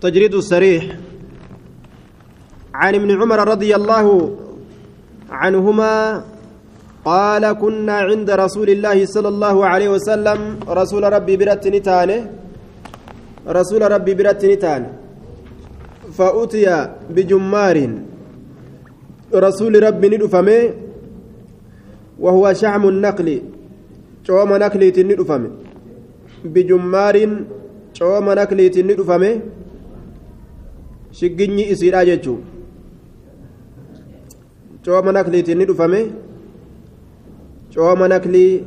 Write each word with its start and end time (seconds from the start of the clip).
تجريد 0.00 0.34
السريح 0.34 0.84
عن 2.74 2.92
ابن 2.94 3.10
عمر 3.20 3.38
رضي 3.48 3.70
الله 3.74 4.06
عنهما 5.30 5.94
قال 7.04 7.44
كنا 7.62 7.96
عند 8.10 8.30
رسول 8.30 8.68
الله 8.70 8.98
صلى 9.14 9.28
الله 9.28 9.56
عليه 9.66 9.88
وسلم 9.96 10.40
رسول 10.80 11.02
ربي 11.12 11.34
برت 11.40 11.64
نتانه 11.74 12.18
رسول 13.58 13.82
ربي 13.94 14.12
برت 14.14 14.42
نتانه 14.52 14.90
فأتي 16.16 16.66
بجمار 17.14 17.76
رسول 19.34 19.74
ربي 19.86 20.06
ندفمه 20.14 20.60
وهو 22.24 22.44
شحم 22.60 22.82
النقل 22.88 23.28
شوم 24.26 24.50
نقلي 24.62 24.88
ندفمه 25.10 25.50
بجمار 26.54 27.16
شوم 27.98 28.26
نقلي 28.40 28.66
ندفمه 28.90 29.32
shigginyi 31.18 31.64
isiidha 31.72 32.04
jechuun. 32.08 32.42
Cooma 34.84 35.12
nakliitiin 35.12 35.58
ni 35.58 35.64
dhufame. 35.66 36.00
Cooma 37.74 38.08
naklii 38.08 38.64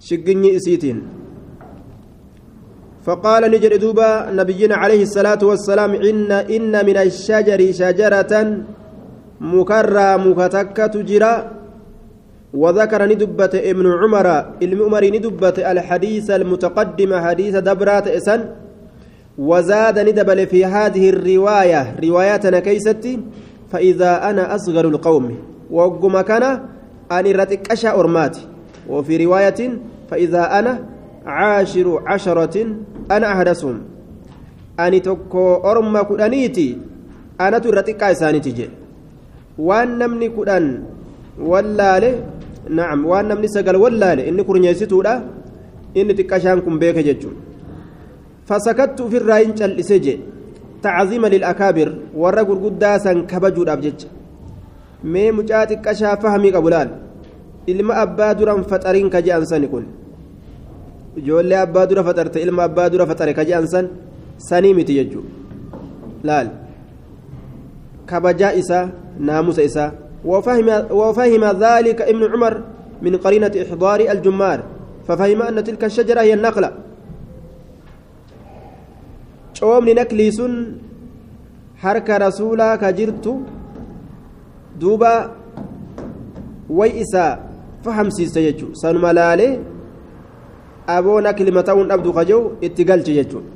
shigginyi 0.00 0.50
isiitiin. 0.60 1.00
فقال 3.04 3.42
نجد 3.52 3.72
دوبا 3.84 4.32
نبينا 4.32 4.76
عليه 4.80 5.02
الصلاة 5.04 5.42
والسلام 5.44 5.92
إن 6.08 6.32
إن 6.32 6.72
من 6.72 6.96
الشجر 6.96 7.60
شجرة 7.80 8.32
مكرى 9.40 10.10
مكتكة 10.24 10.86
تجرى 10.86 11.34
وذكر 12.54 13.00
ندبة 13.12 13.54
ابن 13.70 13.86
عمر 14.00 14.26
المؤمر 14.62 15.02
ندبة 15.04 15.58
الحديث 15.72 16.26
المتقدم 16.30 17.10
حديث 17.24 17.54
دبرات 17.68 18.06
إسن 18.08 18.40
وزاد 19.38 19.98
ندبل 19.98 20.46
في 20.46 20.64
هذه 20.64 21.10
الرواية 21.10 21.96
رواياتنا 22.04 22.60
كيستي 22.60 23.20
فإذا 23.72 24.30
أنا 24.30 24.54
أصغر 24.54 24.88
القوم. 24.88 25.36
وقم 25.70 26.20
كان 26.20 26.42
أن 27.12 27.26
رتك 27.26 27.72
أشا 27.72 27.90
أرماتي. 28.00 28.40
وفي 28.88 29.24
رواية 29.24 29.78
فإذا 30.10 30.58
أنا 30.58 30.72
عاشر 31.26 32.02
عشرة 32.06 32.66
أنا 33.10 33.26
أحدثهم 33.32 33.82
أني 34.80 35.00
تكو 35.00 35.54
أرم 35.54 36.02
كدانيتي 36.02 36.78
أنا 37.40 37.58
ترتك 37.58 38.02
إساني 38.02 38.40
تجي. 38.40 38.68
وأن 39.58 39.98
نمني 39.98 40.28
كدان 40.28 40.82
واللالي 41.40 42.12
نعم 42.70 43.06
وأن 43.06 43.28
نمني 43.28 43.48
سقل 43.48 43.76
واللالي 43.76 44.28
إني 44.28 44.42
كرنيسيتو 44.42 45.02
لا 45.02 45.22
إني 45.96 46.12
تكاشانكم 46.12 46.78
بيك 46.78 46.98
ججون 46.98 47.34
فسكت 48.48 49.02
في 49.10 49.16
الراين 49.16 49.54
جلسجي 49.54 50.14
تعظيما 50.82 51.28
للأكابر 51.34 51.88
والرجل 52.20 52.56
قداسا 52.64 53.12
كبجود 53.30 53.68
أبجج 53.68 54.00
مي 55.04 55.32
مجاتك 55.32 55.80
كشا 55.80 56.14
فهمي 56.14 56.50
duran 58.36 58.60
faxariin 58.70 59.08
ka 59.08 59.24
je'an 59.24 59.44
sani 59.48 59.68
kun 59.72 59.84
ijoollee 61.16 61.56
abbaa 61.64 61.86
dura 61.88 62.04
faxarte 62.04 62.36
ilma 62.44 62.62
abbaa 62.68 62.88
dura 62.92 63.06
faxare 63.08 63.32
ka 63.32 63.44
je'an 63.48 63.66
san 63.66 63.88
sanii 64.36 64.74
miti 64.76 64.92
jechuu 64.98 65.24
laal 66.28 66.48
kabajaa 68.04 68.52
isaa 68.60 68.92
naamusa 69.18 69.92
وفهم 70.24 70.68
وفهم 70.90 71.44
ذلك 71.44 71.98
ابن 72.02 72.22
عمر 72.32 72.54
من 73.02 73.16
قرينة 73.16 73.52
إحضار 73.62 74.00
الجمار 74.00 74.58
ففهم 75.08 75.42
أن 75.42 75.64
تلك 75.64 75.84
الشجرة 75.84 76.20
هي 76.20 76.34
النخلة 76.34 76.70
coomni 79.58 79.94
naklii 79.94 80.32
sun 80.38 80.54
harka 81.82 82.18
rasuulaa 82.18 82.76
ka 82.82 82.92
jirtu 82.98 83.32
duuba 84.80 85.12
way 86.78 86.90
isaa 87.02 87.38
fahamsiiste 87.84 88.40
jechuudha 88.46 88.74
sanuma 88.82 89.12
laalee 89.18 89.52
aboo 90.96 91.20
naklima 91.26 91.62
ta'uun 91.68 91.88
dhabdu 91.92 92.12
kaja'u 92.18 92.42
itti 92.66 92.84
galche 92.90 93.12
jechuudha 93.18 93.50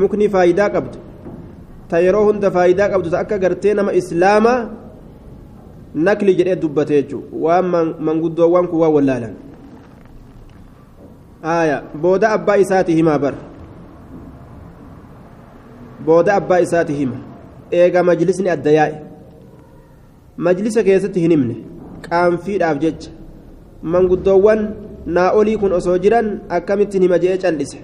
mukni 0.00 0.28
faayidaa 0.34 0.70
qabdu 0.76 0.98
ta 1.90 2.00
yeroo 2.06 2.24
hunda 2.28 2.50
faayidaa 2.56 2.88
qabdu 2.94 3.10
ta 3.10 3.18
akka 3.24 3.38
gartee 3.44 3.74
nama 3.74 3.92
islaamaa 4.00 4.60
nakli 6.06 6.34
jedhee 6.38 6.56
dubbate 6.62 6.94
jechuudha 7.00 7.28
waan 7.44 7.94
manguddoowwan 8.08 8.66
kun 8.70 8.80
waan 8.84 8.94
wallaalan 8.96 9.34
booda 12.02 12.30
abbaa 12.36 12.56
isaati 12.64 12.94
himaa 12.98 13.18
bara. 13.18 13.47
Booda 16.06 16.34
abbaa 16.34 16.60
isaati 16.66 16.92
hima 17.00 17.18
eega 17.70 18.02
majlisni 18.02 18.50
adda 18.50 18.70
yaa'e 18.78 18.96
majlisa 20.46 20.82
keessatti 20.88 21.20
hin 21.20 21.30
himne 21.36 21.56
qaanfiidhaaf 22.08 22.78
jecha 22.84 23.10
manguddoowwan 23.82 24.60
naa 25.06 25.30
olii 25.40 25.56
kun 25.62 25.72
osoo 25.78 25.98
jiran 26.04 26.28
akkamittiin 26.48 27.02
hima 27.02 27.18
jee 27.18 27.38
callise 27.44 27.78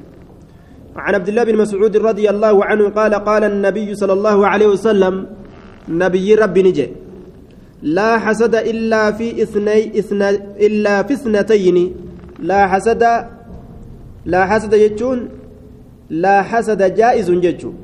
عن 0.96 1.14
عبد 1.14 1.28
الله 1.28 1.44
بن 1.44 1.56
مسعود 1.56 1.96
رضي 1.96 2.30
الله 2.30 2.64
عنه 2.64 2.88
قال 2.88 3.14
قال 3.14 3.44
النبي 3.44 3.94
صلى 3.94 4.12
الله 4.12 4.46
عليه 4.46 4.66
وسلم 4.66 5.26
نبي 5.88 6.34
ربي 6.34 6.62
نجي 6.62 6.86
لا 7.82 8.18
حسد 8.18 8.54
إلا 8.54 9.12
في 9.18 9.42
اثني 9.42 9.98
اثنى 9.98 10.28
إلا 10.66 11.02
في 11.02 11.12
اثنتين 11.14 11.76
لا 12.38 12.66
حسد 12.66 13.02
لا 14.24 14.46
حسد 14.46 14.72
يجون 14.72 15.18
لا 16.10 16.42
حسد 16.42 16.94
جائز 16.94 17.30
يجون 17.30 17.83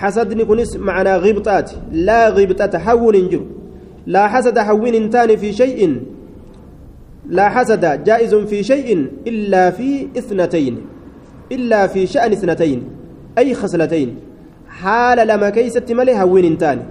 حسدني 0.00 0.44
كنس 0.44 0.76
معنى 0.76 1.16
غبطات 1.16 1.70
لا 1.92 2.28
غبطة 2.28 2.78
حول 2.78 3.16
جر 3.30 3.44
لا 4.06 4.28
حسد 4.28 4.58
حول 4.58 5.10
تاني 5.10 5.36
في 5.36 5.52
شيء 5.52 5.80
لا 7.28 7.48
حسد 7.48 8.04
جائز 8.04 8.34
في 8.34 8.62
شيء 8.62 8.88
إلا 9.26 9.70
في 9.70 10.08
إثنتين 10.18 10.74
إلا 11.52 11.86
في 11.86 12.06
شأن 12.06 12.32
إثنتين 12.32 12.80
أي 13.38 13.54
خصلتين. 13.54 14.16
حال 14.68 15.28
لما 15.28 15.50
كيست 15.50 15.92
ملي 15.92 16.14
هون 16.22 16.58
تاني 16.58 16.82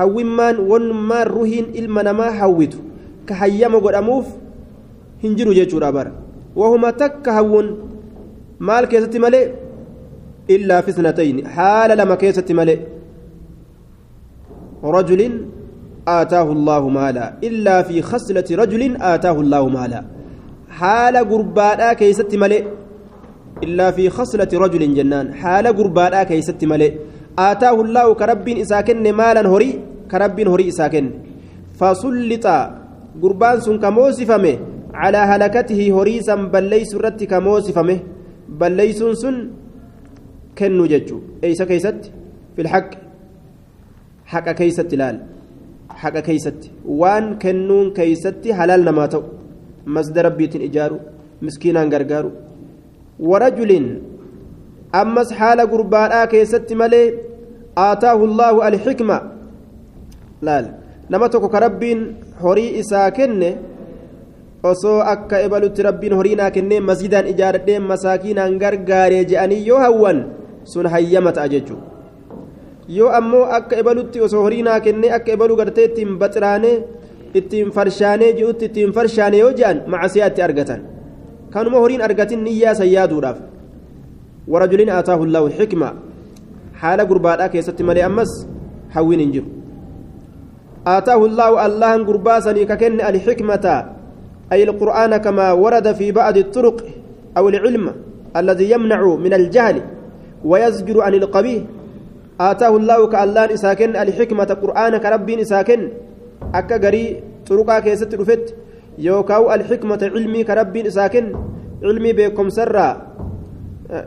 هون 0.00 0.24
مان 0.24 0.56
ون 0.58 0.92
ما 0.92 1.22
رهين 1.22 1.64
إلما 1.78 2.12
ما 2.12 2.30
حويته 2.30 2.78
كحيما 3.26 3.78
قد 3.78 3.94
أموف 3.94 4.26
هنجرو 5.24 5.52
جيتشورا 5.52 5.90
بار 5.90 6.12
وهما 6.56 6.90
تك 6.90 7.28
هون 7.28 7.66
مال 8.60 8.84
كيست 8.84 9.16
ملي 9.16 9.63
إلا 10.50 10.80
في 10.80 10.90
اثنتين. 10.90 11.48
حال 11.48 11.98
لما 11.98 12.14
كيست 12.14 12.52
ملئ. 12.52 12.78
رجل 14.84 15.46
آتاه 16.08 16.52
الله 16.52 16.88
مالا. 16.88 17.34
إلا 17.44 17.82
في 17.82 18.02
خصلة 18.02 18.44
رجل 18.50 18.96
آتاه 19.00 19.40
الله 19.40 19.68
مالا. 19.68 20.04
حال 20.68 21.16
قربانا 21.16 21.92
كيست 21.92 22.34
ملئ. 22.34 22.64
إلا 23.62 23.90
في 23.90 24.10
خصلة 24.10 24.48
رجل 24.54 24.94
جنان. 24.94 25.34
حال 25.34 25.66
قربانا 25.66 26.22
كيست 26.22 26.64
ملئ. 26.64 26.92
آتاه 27.38 27.80
الله 27.80 28.14
كرب 28.14 28.48
إساكن 28.48 29.12
مالا 29.12 29.48
هري 29.48 29.80
كرب 30.10 30.40
هري 30.40 30.68
إساكن. 30.68 31.10
فسلط 31.78 32.46
قربان 33.22 33.60
سن 33.60 33.78
كموسفمه. 33.78 34.58
على 34.94 35.18
هلكته 35.18 35.80
هريسا 35.96 36.34
بل 36.34 36.64
ليس 36.64 36.94
رت 36.94 37.24
كموسفمه 37.24 37.98
بل 38.48 38.72
ليس 38.72 39.02
سن 39.02 39.50
kennuu 40.58 40.86
jechuun 40.92 41.22
eeysa 41.46 41.66
keeysatti 41.70 42.08
filhaq 42.56 42.88
haqa 44.32 44.52
keeysatti 44.60 44.96
laal 45.02 45.18
haqa 46.02 46.22
keeysatti 46.28 46.68
waan 47.00 47.26
kennuun 47.44 47.92
keeysatti 47.98 48.56
halaal 48.58 48.82
namaa 48.88 49.08
ta'u 49.14 49.24
masda 49.96 50.22
rabbiitiin 50.28 50.66
ijaaru 50.68 50.98
miskiinaan 51.46 51.90
gargaaru 51.94 52.30
warajulin 53.30 53.86
ammas 55.02 55.30
haala 55.40 55.66
gurbaadhaa 55.72 56.26
keessatti 56.34 56.74
malee 56.82 57.06
aataahu 57.86 58.26
llaahu 58.38 58.64
alxikma 58.68 59.18
laal 60.48 60.66
nama 61.10 61.28
tokko 61.32 61.48
ka 61.54 61.60
rabbiin 61.66 62.00
horii 62.42 62.70
isaa 62.82 63.08
kenne 63.18 63.50
osoo 64.70 65.00
akka 65.14 65.42
ebalutti 65.46 65.82
rabbiin 65.88 66.14
horii 66.18 66.36
naa 66.40 66.50
kennee 66.56 66.80
masjidaan 66.90 67.26
ijaaradhee 67.32 67.78
masaakiinaan 67.90 68.58
gargaaree 68.62 69.24
je'anii 69.30 69.66
yoo 69.68 69.80
hawwan 69.86 70.24
sun 70.64 70.86
hayyama 70.86 71.32
ta'a 71.32 71.48
jechuudha 71.48 71.94
yoo 72.88 73.08
ammoo 73.18 73.44
akka 73.58 73.76
ebalutti 73.76 74.20
osoo 74.20 74.42
horii 74.42 74.62
naa 74.62 74.80
kennee 74.80 75.10
akka 75.16 75.32
ebaluu 75.32 75.56
gartee 75.56 75.84
ittiin 75.88 76.18
baxiraanee 76.18 76.76
ittiin 77.40 77.70
farshaanee 77.76 78.32
ji'utti 78.38 78.64
ittiin 78.70 78.92
farshaane 78.92 79.38
yoo 79.38 79.52
je'an 79.58 79.82
macasiyaa 79.86 80.28
itti 80.32 80.42
argatan 80.42 80.80
kanuma 81.50 81.78
horiin 81.84 82.02
argatin 82.08 82.44
niyyaa 82.44 82.74
san 82.80 82.90
yaaduudhaaf 82.92 83.38
warajuliin 84.52 84.90
aataahu 84.96 85.26
llaahu 85.26 85.50
xikma 85.58 85.88
haala 86.82 87.04
gurbaadhaa 87.10 87.48
keessatti 87.54 87.82
malee 87.90 88.04
ammas 88.10 88.32
hawwiin 88.96 89.20
hin 89.24 89.32
jiru 89.36 89.48
aataahu 90.94 91.28
llaahu 91.38 91.56
allahan 91.66 92.04
gurbaa 92.10 92.40
sanii 92.48 92.66
ka 92.72 92.76
kenne 92.76 93.02
alxikmata 93.10 93.76
ay 94.50 94.62
alqur'aana 94.68 95.18
kamaa 95.26 95.54
warada 95.64 95.94
fi 95.94 96.12
bacdi 96.12 96.40
الطرق 96.46 96.78
أو 97.38 97.48
العلم 97.48 97.94
الذي 98.36 98.70
يمنع 98.70 99.00
من 99.14 99.32
الجهل 99.34 99.76
ويزجر 100.44 101.00
عن 101.00 101.14
القبيح. 101.14 101.62
آتاه 102.40 102.76
الله 102.76 103.00
كاللان 103.06 103.48
إساكن 103.56 103.96
الحكمة 103.96 104.50
قرآن 104.62 104.96
كربين 104.96 105.40
إساكن. 105.40 105.80
أكا 106.54 106.76
غري 106.76 107.04
طرقا 107.46 107.78
كيست 107.80 108.14
رفت. 108.14 108.54
يوكاو 108.98 109.52
الحكمة 109.54 110.02
علمي 110.14 110.44
كربين 110.44 110.86
إساكن. 110.86 111.26
علمي 111.82 112.12
بكم 112.12 112.48
سرا. 112.48 112.88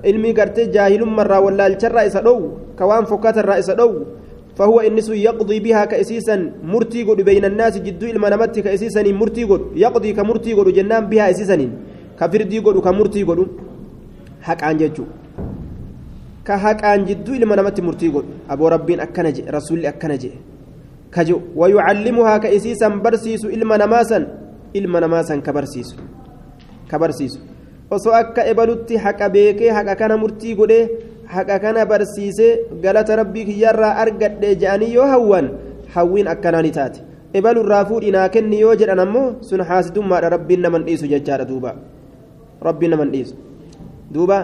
علمي 0.06 0.32
قرتي 0.34 0.66
جاهل 0.74 1.06
مرة 1.06 1.40
ولا 1.40 1.68
الشر 1.68 1.98
إسا 2.08 2.22
كوان 2.80 3.06
فكات 3.06 3.38
الرئيس 3.38 3.70
دو 3.78 3.92
فهو 4.58 4.80
إنس 4.80 5.10
يقضي 5.10 5.60
بها 5.60 5.86
كأسيسا 5.86 6.36
مرتي 6.64 7.04
بين 7.06 7.46
الناس 7.46 7.78
جدو 7.78 8.06
إلما 8.10 8.30
نمت 8.30 8.60
كأسيسا 8.66 9.04
مرتي 9.22 9.44
يقضي 9.76 10.14
كمرتي 10.18 10.52
جنان 10.78 11.06
بها 11.06 11.30
أسيسا 11.30 11.58
كفردي 12.20 12.62
كمرتي 12.62 13.22
حق 14.42 14.64
عن 14.64 14.78
ka 16.48 16.58
haqaan 16.58 17.06
jidduu 17.08 17.36
ilma 17.36 17.56
namatti 17.60 17.82
murtii 17.82 18.12
godhu. 18.12 18.32
Aboo 18.50 18.70
rabbiin 18.70 19.00
akkana 19.06 19.32
jee 19.36 19.46
rasuulli 19.58 19.88
akkana 19.88 20.18
jedhe 20.18 20.40
ka 21.12 21.24
jiru 21.26 21.42
haa 22.24 22.40
ka 22.40 22.50
isiisan 22.50 23.02
barsiisu 23.04 23.50
ilma 23.50 23.78
namaasan 23.78 24.28
ilma 24.74 25.00
namaasan 25.00 25.42
ka 25.42 25.54
barsiisu 25.54 25.96
ka 26.90 27.00
barsiisu. 27.00 27.40
Osoo 27.92 28.14
akka 28.14 28.46
ebalutti 28.52 28.98
haqa 28.98 29.30
beekee 29.30 29.72
haqa 29.72 29.96
kana 29.96 30.18
murtii 30.18 30.56
godhee 30.56 30.90
haqa 31.28 31.60
kana 31.60 31.86
barsiisee 31.86 32.80
galata 32.84 33.16
rabbii 33.16 33.46
kiyyaarraa 33.46 33.94
argadhee 34.04 34.56
je'anii 34.56 34.94
yoo 34.94 35.08
hawwan 35.14 35.52
hawwiin 35.96 36.28
akkanaa 36.28 36.62
ni 36.62 36.72
taate. 36.72 37.04
Ebalurraa 37.34 37.86
fuudhii 37.86 38.12
naa 38.12 38.30
kenni 38.30 38.60
yoo 38.60 38.76
jedhan 38.76 39.00
ammoo 39.00 39.36
sun 39.42 39.62
haasidummaadha 39.70 40.30
rabbiin 40.36 40.62
naman 40.62 40.86
dhiisu 40.88 41.08
jechaadha 41.14 41.46
duuba. 41.52 41.76
Rabbiin 42.68 42.92
naman 42.92 43.12
dhiisu. 43.12 43.36
Duuba 44.14 44.38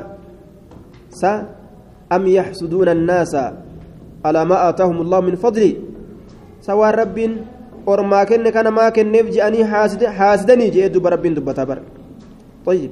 saa 1.09 1.62
sa 2.09 2.15
am 2.15 2.27
yaxsuduuna 2.27 2.91
annaasa 2.91 3.53
alaa 4.23 4.45
maa 4.45 4.61
aataahum 4.67 5.01
allahu 5.01 5.23
min 5.23 5.35
fadli 5.37 5.77
sawaan 6.59 6.95
rabbiin 6.95 7.33
ormaa 7.85 8.25
kenne 8.25 8.51
kana 8.51 8.71
maa 8.71 8.91
kenneef 8.91 9.29
je'anii 9.35 9.63
haasidanii 10.19 10.71
jee 10.71 10.89
duba 10.89 11.09
rabbiin 11.09 11.35
dubbataa 11.35 11.65
bara 11.65 11.83
طيب 12.65 12.91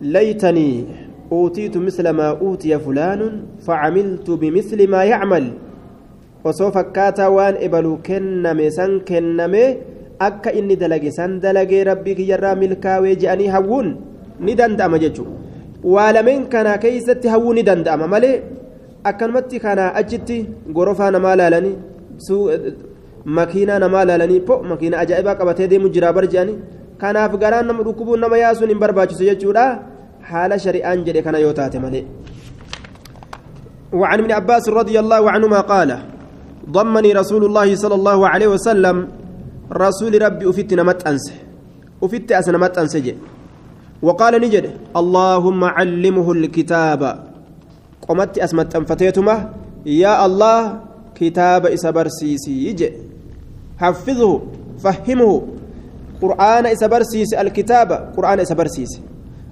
ليتني 0.00 0.84
أوتيت 1.32 1.76
مثل 1.76 2.08
ما 2.08 2.28
أوتي 2.40 2.78
فلان 2.78 3.20
فعملت 3.60 4.30
بمثل 4.30 4.80
ما 4.88 5.04
يعمل 5.04 5.46
osoo 6.44 6.68
fakkaataa 6.72 7.30
waan 7.32 7.56
ebaluu 7.56 7.96
kenname 8.04 8.68
san 8.70 9.00
kenname 9.08 9.62
akka 10.26 10.52
inni 10.52 10.76
dalage 10.76 11.08
san 11.10 11.40
dalagee 11.40 11.84
rabbii 11.88 12.14
kiyyarraa 12.18 12.54
milkaawee 12.62 13.16
je'anii 13.22 13.48
hawwuun 13.54 13.88
ni 14.40 14.52
danda'ama 14.54 14.98
jechuudha 15.04 15.43
waa 15.84 16.12
lameen 16.12 16.46
kana 16.48 16.78
keessatti 16.84 17.28
hawwuu 17.28 17.54
ni 17.54 17.62
danda'ama 17.62 18.06
malee 18.14 18.36
akkanumatti 19.04 19.60
kana 19.60 19.94
achitti 20.00 20.38
gorofaa 20.76 21.10
namaa 21.16 21.36
laalanii 21.40 21.76
makiinaa 23.24 23.78
namaa 23.78 24.04
laalanii 24.04 24.40
po 24.40 24.62
makiina 24.70 24.98
ajaa'ibaa 25.04 25.34
qabatee 25.40 25.68
deemu 25.68 25.88
jiraa 25.88 26.12
bar 26.12 26.26
je'anii 26.34 26.58
kanaaf 26.98 27.32
garaan 27.42 27.66
nama 27.66 27.82
dhukkubuun 27.86 28.20
nama 28.20 28.38
yaasuun 28.44 28.70
hin 28.72 28.80
barbaachisu 28.84 29.24
jechuudha 29.30 29.64
haala 30.30 30.58
shari'aan 30.64 31.04
jedhe 31.06 31.22
kana 31.26 31.38
yoo 31.46 31.52
taate 31.60 31.78
malee 31.86 32.04
وعن 33.94 34.18
ابن 34.26 34.32
عباس 34.32 34.68
رضي 34.68 34.96
الله 34.98 35.22
عنهما 35.30 35.60
قال 35.70 35.90
ضمني 36.66 37.10
رسول 37.12 37.44
الله 37.44 37.68
صلى 37.78 37.94
الله 37.94 38.18
عليه 38.28 38.48
وسلم 38.58 38.96
رسول 39.70 40.12
ربي 40.22 40.44
أفت 40.50 40.70
نمت 40.74 41.00
أنس 41.06 41.26
أفت 42.02 42.32
أسنمت 42.32 42.74
أنسج 42.78 43.06
وقال 44.04 44.32
نجد 44.44 44.64
اللهم 45.00 45.60
علمه 45.64 46.26
الكتاب. 46.32 47.00
قمت 48.08 48.38
أسمت 48.38 48.76
أنفتيتما 48.76 49.36
يا 49.86 50.12
الله 50.26 50.60
كتاب 51.16 51.62
إسبر 51.66 52.06
سيسي 52.08 52.68
يجي. 52.68 52.88
حفظه 53.80 54.30
فهمه. 54.84 55.32
قرآن 56.22 56.64
إسبرسيس 56.66 57.30
الكتاب 57.34 57.90
قرآن 58.16 58.38
إسبرسيس 58.44 58.92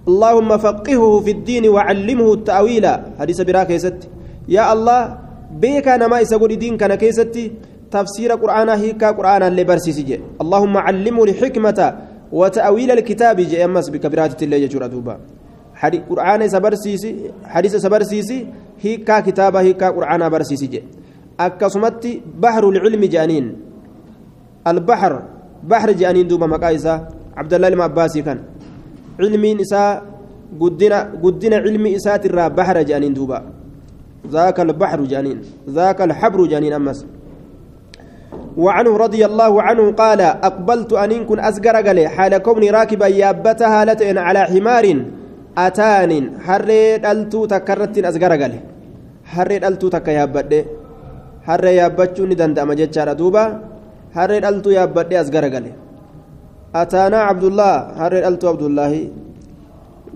اللهم 0.08 0.50
فقهه 0.58 1.20
في 1.24 1.30
الدين 1.30 1.64
وعلمه 1.68 2.28
التأويل. 2.32 2.86
حديث 3.20 3.38
براك 3.40 3.70
يست 3.70 4.00
يا 4.48 4.72
الله 4.72 5.00
بيك 5.62 5.88
أنا 5.88 6.06
ما 6.12 6.22
إسقول 6.22 6.52
دين 6.60 6.76
كان 6.76 6.94
كيستي. 6.94 7.72
تفسير 7.92 8.32
قرآن 8.32 8.68
هيك 8.68 9.04
قرآن 9.04 9.42
اللي 9.42 9.64
برسيس 9.68 10.00
جي 10.00 10.20
اللهم 10.40 10.76
علمه 10.76 11.24
الحكمة 11.24 11.80
وتأويل 12.32 12.90
الكتاب 12.90 13.36
جي 13.40 13.64
أمس 13.64 13.90
بكبرات 13.90 14.42
الله 14.42 14.56
يجور 14.56 14.86
دوبا 14.86 15.14
حديث 15.74 16.00
قرآن 16.10 16.48
سبرسيس 16.48 17.04
حديث 17.44 17.76
سبرسيس 17.76 18.30
هيك 18.80 19.08
كتاب 19.26 19.56
هيك 19.56 19.82
قرآن 19.84 20.22
برسيس 20.28 20.64
جي 20.64 20.82
أكسمت 21.40 22.04
بحر 22.40 22.68
العلم 22.68 23.04
جانين. 23.04 23.46
البحر 24.66 25.12
بحر 25.64 25.92
جانين 25.92 26.28
دوبا 26.28 26.46
مقايسة 26.46 26.94
عبد 27.36 27.52
الله 27.54 27.68
المعباسي 27.68 28.22
كان. 28.22 28.38
علمي 29.20 29.54
نساء 29.54 30.02
قدنا 30.60 30.98
قدنا 31.22 31.56
علمي 31.56 31.96
إسات 31.96 32.26
الرا 32.26 32.48
بحر 32.48 32.82
جانين 32.82 33.14
دوبا. 33.14 33.38
ذاك 34.28 34.60
البحر 34.60 35.00
جانين. 35.04 35.38
ذاك 35.68 35.98
الحبر 36.02 36.46
جانين 36.46 36.72
أمس. 36.72 36.98
وعن 38.56 38.86
رضي 38.86 39.24
الله 39.24 39.62
عنه 39.62 39.92
قال 39.92 40.20
أقبلت 40.20 40.92
أن 40.92 41.10
إنكن 41.12 41.38
أزجر 41.40 41.76
قلي 41.76 42.08
حال 42.08 42.38
كوني 42.38 42.70
راكبا 42.70 43.06
يابت 43.06 43.62
هالتين 43.62 44.18
على 44.18 44.40
حمار 44.52 44.84
أتان 45.58 46.12
حريت 46.46 47.04
ألتو 47.12 47.40
تكررت 47.52 47.96
أزجر 47.98 48.32
قلي 48.42 48.60
حريت 49.32 49.62
ألتو 49.68 49.88
تك 49.94 50.08
يابت 50.08 50.52
حر 51.46 51.64
يابت 51.80 52.16
ندند 52.30 52.58
أمجد 52.64 52.90
شارة 52.94 53.12
دوبا 53.20 53.44
حريت 54.16 54.44
ألتو 54.50 54.70
يابت 54.78 55.12
أزجر 55.22 55.44
قلي 55.54 55.72
أتانا 56.80 57.18
عبد 57.28 57.44
الله 57.50 57.72
حريت 57.98 58.24
ألتو 58.28 58.46
عبد 58.52 58.64
الله 58.70 58.92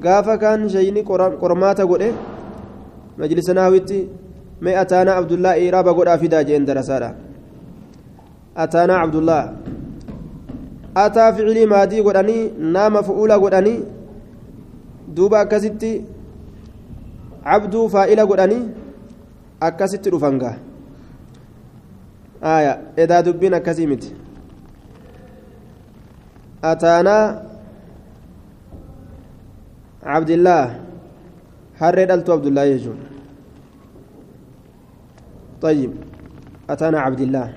قافا 0.04 0.34
كان 0.42 0.68
شيني 0.74 1.00
قرماتا 1.42 1.84
قلي 1.90 2.10
مجلسنا 3.20 3.60
هويتي 3.66 4.00
مي 4.64 4.72
أتانا 4.80 5.12
عبد 5.18 5.32
الله 5.36 5.52
إيرابا 5.62 5.92
قلي 5.96 6.10
أفيدا 6.14 6.42
جين 6.48 6.64
درسالة 6.68 7.25
ataanaa 8.64 9.00
abdullaa 9.04 9.44
ataa 11.04 11.32
ficilii 11.32 11.66
maadii 11.74 12.02
godhanii 12.06 12.42
naama 12.76 13.02
fu'uula 13.08 13.38
godhanii 13.44 13.78
duuba 15.16 15.40
akkasitti 15.40 15.92
cabduu 17.48 17.88
faa'ila 17.96 18.30
godhanii 18.30 18.62
akkasitti 19.68 20.10
dhufan 20.14 20.38
gaa 20.44 20.56
آية 22.42 22.72
إذا 22.98 23.20
دبنا 23.20 23.58
كزيمت 23.58 24.04
أتانا 26.64 27.42
عبد 30.02 30.30
الله 30.30 30.80
حرد 31.80 32.10
ألتو 32.10 32.32
عبد 32.32 32.46
الله 32.46 32.64
يجون 32.64 32.98
طيب 35.62 35.92
أتانا 36.70 36.98
عبد 37.00 37.20
الله 37.20 37.48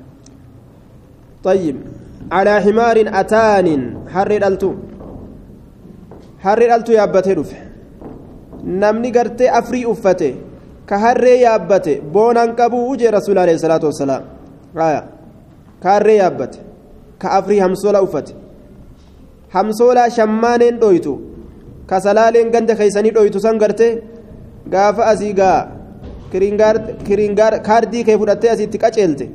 طيب 1.44 1.76
على 2.32 2.60
حمار 2.64 2.96
أتان 3.20 3.68
حرد 4.08 4.42
ألتو 4.44 4.70
حرد 6.44 6.70
ألتو 6.76 6.92
يا 6.92 7.04
أبتي 7.04 7.34
namni 8.64 9.10
gartee 9.12 9.50
afrii 9.58 9.84
uffate 9.92 10.28
ka 10.88 10.98
harree 10.98 11.40
yaabbate 11.40 12.00
boonaan 12.14 12.54
qabuu 12.60 12.96
jee 13.00 13.10
rasuul 13.16 13.38
alayhi 13.42 13.60
salaatu 13.64 13.86
wassalaam 13.90 14.22
aya 14.86 15.02
ka 15.82 15.88
harree 15.94 16.16
yaabbate 16.16 16.58
ka 17.18 17.28
afrii 17.38 17.60
hamsoola 17.64 18.02
uffate 18.06 18.32
hamsoolaa 19.56 20.08
shammaaneen 20.16 20.80
dhoytu 20.82 21.14
ka 21.90 22.00
salaaleen 22.06 22.50
ganda 22.54 22.74
keeysanii 22.80 23.14
dhoytu 23.16 23.40
san 23.46 23.58
gartee 23.62 23.92
gaafa 24.74 25.06
asii 25.12 25.32
gaa 25.40 25.58
kiringaar 26.32 27.54
kaardii 27.68 28.04
kee 28.08 28.18
fudhattee 28.20 28.50
asitti 28.54 28.78
qaceelte 28.84 29.26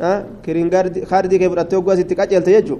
kaardii 0.00 1.38
kee 1.38 1.48
fudhattee 1.48 1.76
hogguu 1.78 1.92
asitti 1.92 2.14
qaceelte 2.20 2.50
jechuu 2.56 2.78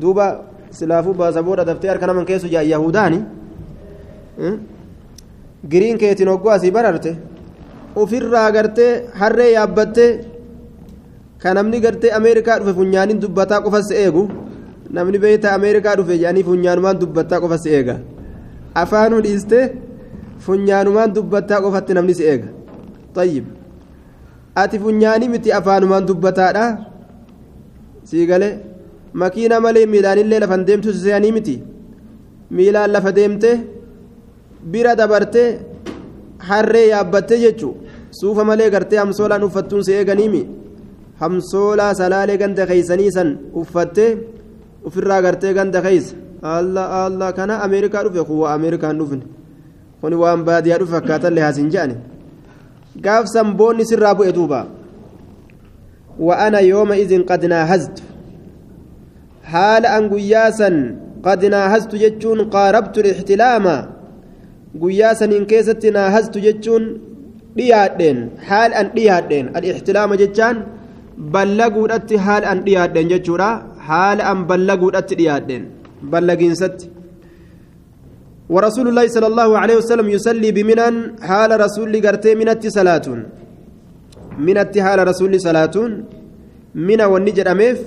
duuba 0.00 0.24
silaafuu 0.70 1.14
baasa 1.20 1.42
booda 1.42 1.64
daftee 1.64 1.88
harka 1.90 2.06
naman 2.06 2.24
keessu 2.30 2.48
jaa 2.54 2.62
yahudaani 2.72 3.18
giriin 5.70 5.98
keetiin 5.98 6.28
hogguu 6.28 6.50
asii 6.56 6.70
bararte 6.70 7.16
ofirraa 7.96 8.50
gartee 8.52 8.92
harree 9.20 9.50
yaabbattee 9.52 10.10
ka 11.42 11.54
namni 11.54 11.80
gartee 11.80 12.10
ameerikaa 12.18 12.58
dhufe 12.60 12.74
funyaaniin 12.78 13.20
dubbataa 13.22 13.60
qofa 13.64 13.82
si 13.88 13.94
eegu 14.04 14.22
namni 14.90 15.18
beeyta 15.24 15.54
ameerikaa 15.54 15.96
dhufe 15.98 16.14
jedhanii 16.18 16.44
funyaanumaan 16.50 17.00
dubbataa 17.00 17.40
qofa 17.42 17.58
si 17.64 17.68
eega 17.78 17.96
afaanuu 18.82 19.20
dhiistee 19.26 19.64
funyaanumaan 20.46 21.14
dubbataa 21.16 21.60
qofatti 21.64 21.94
namni 21.98 22.14
si 22.18 22.24
eega 22.32 22.48
tayyib 23.14 23.44
ati 24.60 24.76
funyaanii 24.82 25.28
miti 25.34 25.52
afaanumaan 25.58 26.06
dubbataadha. 26.08 26.64
Sii 28.08 28.26
galee 28.30 28.54
makiina 29.20 29.60
malee 29.64 29.86
miidhaanillee 29.92 30.40
lafan 30.44 30.64
deemtu 30.68 30.92
seeyanii 30.92 31.32
miti. 31.36 31.56
Miilaan 32.56 32.90
lafa 32.94 33.12
deemte 33.18 33.50
bira 34.72 34.92
dabarte 35.00 35.42
harree 36.48 36.86
yaabbatte 36.92 37.34
jechu. 37.44 37.68
Suufa 38.18 38.44
malee 38.50 38.70
gartee 38.74 38.98
hamsoolaan 39.02 39.44
uffattuun 39.48 39.82
si 39.86 39.92
eeganiimi. 39.98 40.42
Hamsoolaa 41.20 41.92
salaalee 42.00 42.38
ganda 42.42 42.66
keeysanii 42.70 43.10
san 43.16 43.30
uffatte 43.60 44.04
ofirraa 44.86 45.22
gartee 45.22 45.52
ganda 45.58 45.80
keeysa 45.86 46.14
allah 46.56 46.84
allah 47.06 47.28
kana 47.38 47.54
ameerikaa 47.64 48.02
dhufe 48.04 48.22
kuwa 48.28 48.52
ameerikaan 48.54 48.98
dhufne. 49.00 49.22
Kuni 50.00 50.16
waan 50.22 50.44
baadiyaa 50.48 50.78
dhufe 50.80 50.92
fakkaatallee 50.96 51.42
haasin 51.46 51.70
je'ani 51.74 51.94
boonni 53.58 53.84
sirraa 53.84 54.14
bu'e 54.14 54.32
duuba 54.32 54.66
وأنا 56.18 56.58
يومئذ 56.58 57.22
قد 57.30 57.44
ناهزت 57.46 58.02
حال 59.44 59.86
أن 59.86 60.10
قياسا 60.10 60.70
قد 61.22 61.44
ناهزت 61.44 61.94
جتشون 61.94 62.50
قاربت 62.50 62.98
الاحتلام 62.98 63.66
قياسا 64.82 65.24
إن 65.24 65.44
كيست 65.46 65.86
ناهزت 65.86 66.38
جتشون 66.38 66.82
dhiyaadheen 67.58 68.18
haal 68.48 68.70
an 68.80 68.86
dhiyaadheen 68.96 69.46
al-ixtilaama 69.58 70.18
jechaan 70.22 70.56
ballaguudhatti 71.34 72.20
haal 72.26 72.44
an 72.50 72.58
dhiyaadheen 72.66 73.08
jechuudha 73.12 73.48
haala 73.88 74.28
an 74.32 74.38
ballaguudhatti 74.50 75.18
dhiyaadheen 75.20 75.64
ballagiinsatti 76.12 76.90
ورسول 78.54 78.86
الله 78.88 79.06
صلى 79.14 79.28
الله 79.32 79.50
عليه 79.62 79.76
وسلم 79.80 80.06
يصلي 80.16 80.50
بمنن 80.56 80.94
حال 81.28 81.50
رسول 81.64 81.92
قرتي 82.04 82.32
منت 82.40 82.62
صلاة 82.78 83.06
منت 84.46 84.74
حال 84.84 84.98
رسول 85.10 85.32
صلاة 85.46 85.76
من 86.88 87.00
والنجر 87.12 87.46
أميف 87.52 87.78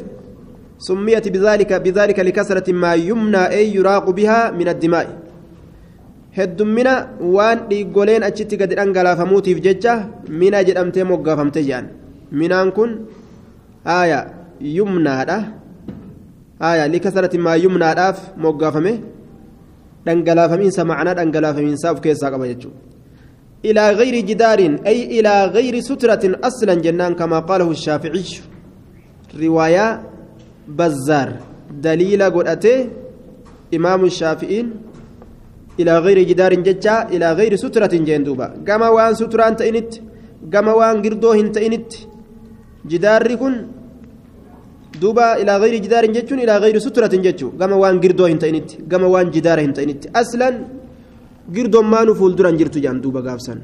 سميت 0.87 1.25
بذلك 1.33 1.71
بذلك 1.85 2.17
لكثرة 2.27 2.67
ما 2.83 2.93
يمنى 3.09 3.43
أي 3.57 3.65
يراق 3.77 4.05
بها 4.09 4.39
من 4.59 4.67
الدماء 4.75 5.07
heddummina 6.31 6.93
waan 7.19 7.67
dhiiggoleen 7.69 8.23
achitti 8.23 8.55
gadi 8.59 8.75
dhangalaafamuutiif 8.79 9.57
jecha 9.65 9.93
mina 10.41 10.63
jedhamtee 10.67 11.03
moggaafamte 11.09 11.59
jedhan 11.67 11.89
minaan 12.41 12.71
kun 12.77 12.91
aya 13.83 14.19
yumnaadha 14.77 15.37
aya 16.69 16.87
likasarati 16.93 17.37
maa 17.45 17.57
yumnaadhaaf 17.65 18.17
moggaafame 18.45 18.93
dhangalaafamiinsa 20.05 20.85
macnaa 20.91 21.17
dhangalaafamiinsaa 21.19 21.93
of 21.95 22.01
keessaa 22.05 22.31
qaba 22.33 22.47
jechuudha. 22.53 22.91
إلى 23.65 23.83
غير 23.99 24.15
جدار 24.29 24.59
أي 24.89 24.97
إلى 25.19 25.33
غير 25.55 25.75
سترة 25.79 26.23
أصلا 26.49 26.73
جنان 26.85 27.13
كما 27.19 27.39
قاله 27.49 27.69
الشافعي 27.77 28.25
رواية 29.41 29.87
بزار 30.77 31.29
دليل 31.87 32.21
قرأته 32.35 32.77
إمام 33.77 34.01
الشافعين 34.11 34.67
إلى 35.79 35.93
غير 36.05 36.19
جدار 36.29 36.53
ججا 36.67 36.95
إلى 37.13 37.27
غير 37.39 37.53
سترة 37.55 37.93
جندوبا 38.07 38.47
كما 38.67 38.87
وان 38.95 39.13
سترة 39.21 39.43
أنت 39.47 39.61
إنت 39.69 39.91
كما 40.53 40.73
وان 40.79 40.97
قردوه 41.05 41.35
أنت 41.39 41.57
إنت 41.67 41.91
جدار 42.91 43.35
كن 43.41 43.55
دوبا 44.99 45.41
إلى 45.41 45.53
غير 45.57 45.75
جدار 45.83 46.05
جتون 46.05 46.39
إلى 46.39 46.57
غير 46.57 46.75
سترة 46.79 47.13
جتو 47.25 47.47
كما 47.59 47.75
وان 47.75 47.99
قردوه 48.03 48.27
أنت 48.31 48.43
إنت 48.43 48.69
كما 48.91 49.07
وان 49.13 49.29
جدار 49.31 49.59
أنت 49.59 49.79
إنت 49.79 50.03
أصلا 50.15 50.49
قردو 51.55 51.81
ما 51.81 52.03
نفول 52.03 52.35
دران 52.35 52.57
جرتو 52.59 52.79
جندوبا 52.79 53.21
قافسا 53.27 53.55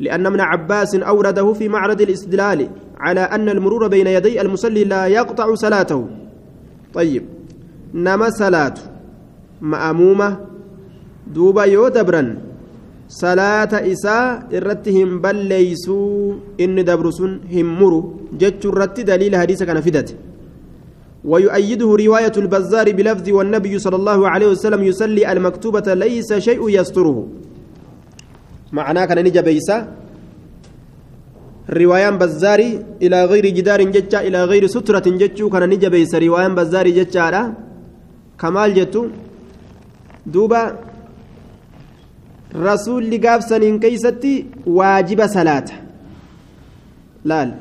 لأن 0.00 0.26
ابن 0.26 0.40
عباس 0.40 0.94
أورده 0.94 1.52
في 1.52 1.68
معرض 1.68 2.00
الاستدلال 2.00 2.60
على 3.04 3.20
أن 3.20 3.48
المرور 3.48 3.88
بين 3.88 4.06
يدي 4.06 4.40
المصلي 4.40 4.84
لا 4.84 5.06
يقطع 5.06 5.54
صلاته. 5.54 6.00
طيب 6.94 7.24
نما 7.94 8.30
صلاته 8.30 8.82
مأمومة 9.60 10.52
duuba 11.26 11.66
yoo 11.66 11.90
dabran 11.90 12.36
salaata 13.20 13.84
isaa 13.94 14.26
irratti 14.58 14.90
hin 14.98 15.10
balleeysuu 15.24 16.58
inni 16.64 16.82
dabru 16.90 17.10
sun 17.18 17.32
hin 17.54 17.68
muru 17.80 18.00
jechuu 18.40 18.70
irratti 18.74 19.02
daliila 19.10 19.42
hadiisa 19.42 19.66
kana 19.70 19.82
fidate. 19.88 20.14
ويؤيده 21.32 21.86
رواية 21.86 22.34
البزار 22.42 22.86
بلفظ 22.98 23.26
والنبي 23.30 23.74
صلى 23.78 23.96
الله 24.00 24.20
عليه 24.32 24.48
وسلم 24.58 24.82
يصلي 24.90 25.22
المكتوبة 25.32 25.94
ليس 25.94 26.30
شيء 26.46 26.58
يستره. 26.78 27.16
معناه 28.72 29.04
كان 29.06 29.18
نجا 29.24 29.40
بيسا. 29.46 29.76
رواية 31.70 32.10
بزاري 32.10 32.70
إلى 33.02 33.18
غير 33.30 33.46
جدار 33.46 33.80
جتة 33.94 34.18
إلى 34.26 34.40
غير 34.50 34.66
سترة 34.66 35.06
جتة 35.22 35.46
كان 35.46 35.62
نجا 35.70 35.88
بيسا. 35.94 36.18
رواية 36.18 36.48
بزاري 36.58 36.90
جتة 36.90 37.54
كمال 38.40 38.70
جتو 38.74 39.02
دوبا 40.26 40.62
rasuulli 42.54 43.18
gaafsaniin 43.18 43.80
keeysatti 43.80 44.46
waajiba 44.66 45.28
salaata 45.28 45.74
laal 47.24 47.52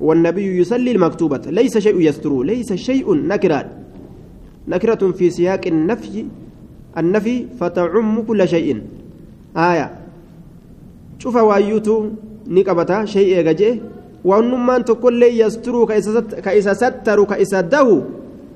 والنبي 0.00 0.56
يصلي 0.58 0.90
المكتوبة. 0.96 1.52
ليس 1.52 1.78
شيء 1.78 2.00
يستر 2.00 2.42
ليس 2.42 2.72
شيء 2.72 3.14
نكرة 3.14 3.68
نكرة 4.68 5.10
في 5.12 5.30
سياق 5.30 5.60
النفي 5.66 6.24
النفي 6.98 7.46
فتعم 7.60 8.22
كل 8.22 8.48
شيء. 8.48 8.80
آية. 9.56 9.90
شوف 11.18 11.36
وأيوتو 11.36 12.08
نكبتا 12.48 13.04
شيء 13.04 13.48
يجي. 13.48 13.80
وأنمان 14.24 14.84
تقول 14.84 15.14
لي 15.20 15.38
يستر 15.38 15.84
كإسا 16.40 16.72
ستر 16.74 17.24
كإسا 17.24 17.60
دهو. 17.60 18.00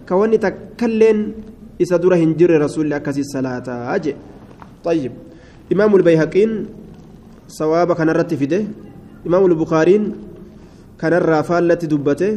كوني 0.09 0.39
تكلن 0.39 1.33
إسا 1.83 1.97
دره 1.97 2.17
هنجر 2.17 2.61
رسول 2.61 2.85
الله 2.85 2.99
كسي 2.99 3.21
الصلاة 3.21 3.69
أجي. 3.69 4.15
طيب. 4.85 5.13
إمام 5.73 5.97
البيهقين 5.97 6.50
صواب 7.49 7.92
كان 7.92 8.11
رتفده 8.11 8.62
إمام 9.26 9.42
البخارين 9.47 10.02
كان 11.00 11.12
الرافال 11.12 11.73
التي 11.73 11.87
دبته. 11.87 12.30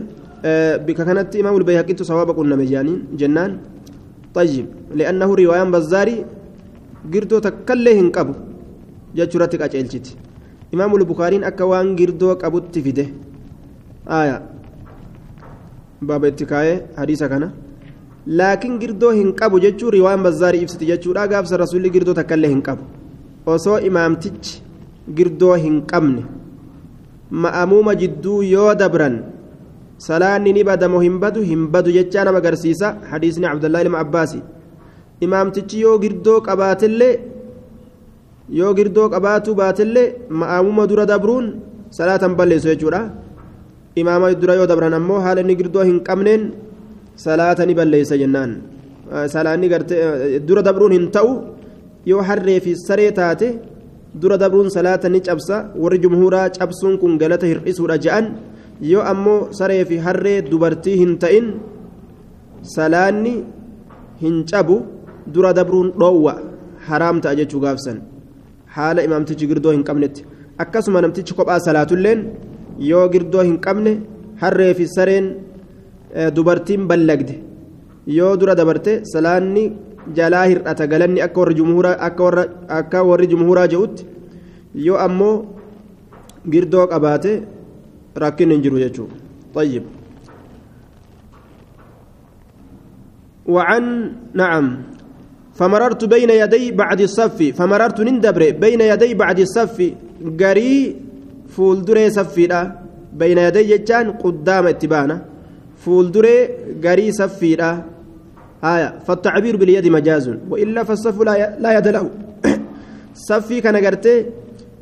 أه 0.45 0.77
بك 0.77 1.01
كانت 1.01 1.35
إمام 1.35 1.55
البيهقين 1.57 1.97
صواب 1.97 2.29
قلنا 2.37 2.55
مجانين 2.55 3.17
جنان. 3.19 3.51
طيب 4.33 4.65
لأنه 4.95 5.29
رواية 5.35 5.63
بزاري 5.63 6.25
قردو 7.13 7.39
تكلهن 7.39 8.09
قبو. 8.15 8.33
جاتشورتك 9.15 9.61
أجلشت 9.61 10.07
إمام 10.73 10.95
البخارين 10.95 11.43
أكوان 11.43 11.95
قردو 11.95 12.33
قبو 12.33 12.59
تفده 12.59 13.07
آية. 14.07 14.37
باب 16.01 16.25
اتكاية 16.25 16.75
حديثة 16.97 17.27
كان. 17.27 17.51
لكن 18.27 18.79
قردو 18.79 19.09
هن 19.09 19.31
قبو. 19.31 19.57
جاتشو 19.57 19.89
رواية 19.89 20.15
بزاري 20.15 20.63
إفسد. 20.63 20.83
جاتشو 20.83 21.13
لا 21.13 21.25
قابس 21.25 21.53
الرسول 21.53 21.83
قردو 21.91 22.11
تكلهن 22.13 22.61
قبو. 22.61 22.83
Osoo 23.53 23.79
imaamtichi 23.89 24.61
girdoo 25.17 25.55
hin 25.63 25.77
qabne 25.91 26.21
ma'amuuma 27.43 27.93
jidduu 28.01 28.41
yoo 28.53 28.71
dabran 28.81 29.15
salaanni 30.07 30.51
ni 30.57 30.63
badamoo 30.69 31.01
hin 31.05 31.15
badu 31.23 31.41
hin 31.49 31.63
badu 31.73 31.91
jechaa 31.97 32.23
nama 32.25 32.37
agarsiisa. 32.43 32.87
Hadiisni 33.11 33.45
abdullaa 33.51 33.81
ilma 33.85 33.99
abbaasi 34.05 34.39
imaamtichi 35.25 35.81
yoo 35.85 35.95
girdoo 36.03 36.39
qabaatillee 36.47 37.13
yoo 38.59 38.73
girdoo 38.77 39.07
qabaatuu 39.13 39.55
baatillee 39.61 40.07
ma'amuuma 40.41 40.87
dura 40.91 41.05
dabruun 41.11 41.45
salaatan 41.97 42.35
balleessu 42.39 42.67
jechuudha. 42.71 43.01
Imaama 44.01 44.33
dura 44.41 44.55
yoo 44.59 44.67
dabran 44.71 44.93
ammoo 44.99 45.19
haala 45.25 45.41
inni 45.41 45.55
girdoo 45.61 45.83
hin 45.89 45.99
qabneen 46.07 46.43
salaata 47.15 47.65
ni 47.65 47.73
balleessa 47.79 48.17
jennaan. 48.21 48.51
Salaanni 49.33 49.67
dura 50.47 50.61
dabruun 50.67 50.91
hin 50.97 51.07
ta'u 51.15 51.31
yoo 52.09 52.21
harree 52.29 52.59
fi 52.65 52.71
saree 52.87 53.11
taate 53.19 53.47
dura 54.21 54.37
dabruun 54.43 54.69
salaata 54.75 55.09
ni 55.13 55.19
cabsa 55.27 55.55
warri 55.83 55.99
jumhuuraa 56.03 56.47
cabsuun 56.57 56.95
kun 57.01 57.13
galata 57.21 57.45
hir'isuudha 57.51 57.97
je'an 58.05 58.25
yoo 58.91 59.03
ammoo 59.11 59.39
saree 59.59 59.83
fi 59.89 59.95
harree 60.05 60.37
dubartii 60.51 60.97
hin 61.01 61.13
ta'in 61.23 61.47
salaanni 62.75 63.33
hin 64.23 64.35
cabu 64.51 64.77
dura 65.33 65.51
dabruun 65.59 65.89
dhoowwa 66.01 66.33
haraam 66.87 67.17
ta'a 67.23 67.35
jechuu 67.39 67.61
gaafsan 67.65 67.97
haala 68.75 69.01
imaamtichi 69.07 69.45
girdoo 69.51 69.73
hin 69.77 69.83
qabnetti 69.89 70.21
akkasuma 70.63 71.01
namtichi 71.05 71.33
kophaa 71.39 71.59
salaatulleen 71.67 72.19
yoo 72.91 73.05
girdoo 73.13 73.43
hin 73.49 73.57
qabne 73.65 73.91
harree 74.41 74.73
fi 74.79 74.85
sareen 74.95 75.25
dubartiin 76.37 76.83
ballagde 76.89 77.35
yoo 78.17 78.33
dura 78.41 78.55
dabarte 78.59 78.91
salaanni 79.13 79.63
jalaa 80.15 80.45
hir'ata 80.51 80.87
galanni 80.87 81.21
akka 81.27 81.39
warri 81.41 81.55
jumhuuraa 81.59 81.97
akka 82.09 82.23
warra 82.23 82.43
akka 82.79 83.03
warri 83.03 83.27
jumhuuraa 83.27 83.67
jedhutti 83.67 84.05
yoo 84.87 84.97
ammoo 85.05 85.35
girdoo 86.49 86.87
qabaate 86.87 87.31
rakkin 88.23 88.51
hin 88.51 88.61
jiru 88.67 88.83
jechuudha 88.83 89.25
طيب 89.57 89.83
وعن 93.47 94.11
نعم 94.33 94.65
فمررت 95.55 96.05
بين 96.05 96.29
يدي 96.29 96.71
بعد 96.71 97.01
الصف 97.01 97.37
فمررت 97.57 98.01
نندبر 98.01 98.43
بين 98.51 98.81
يدي 98.81 99.13
بعد 99.13 99.39
الصف 99.39 99.77
قري 100.41 100.95
فولدري 101.49 102.09
صفي 102.09 102.45
بين 103.13 103.37
يدي 103.37 103.77
جان 103.77 104.11
قدام 104.11 104.65
اتبانا 104.67 105.17
فولدري 105.83 106.37
قري 106.83 107.11
صفي 107.11 107.51
آية 108.63 108.99
فالتعبير 109.07 109.55
باليد 109.55 109.87
مجاز 109.87 110.25
وإلا 110.49 110.83
فالصف 110.83 111.21
لا 111.21 111.59
لا 111.59 111.77
يد 111.77 111.87
له. 111.87 112.09
صفي 113.29 113.61
كان 113.61 113.75
قرتي 113.85 114.25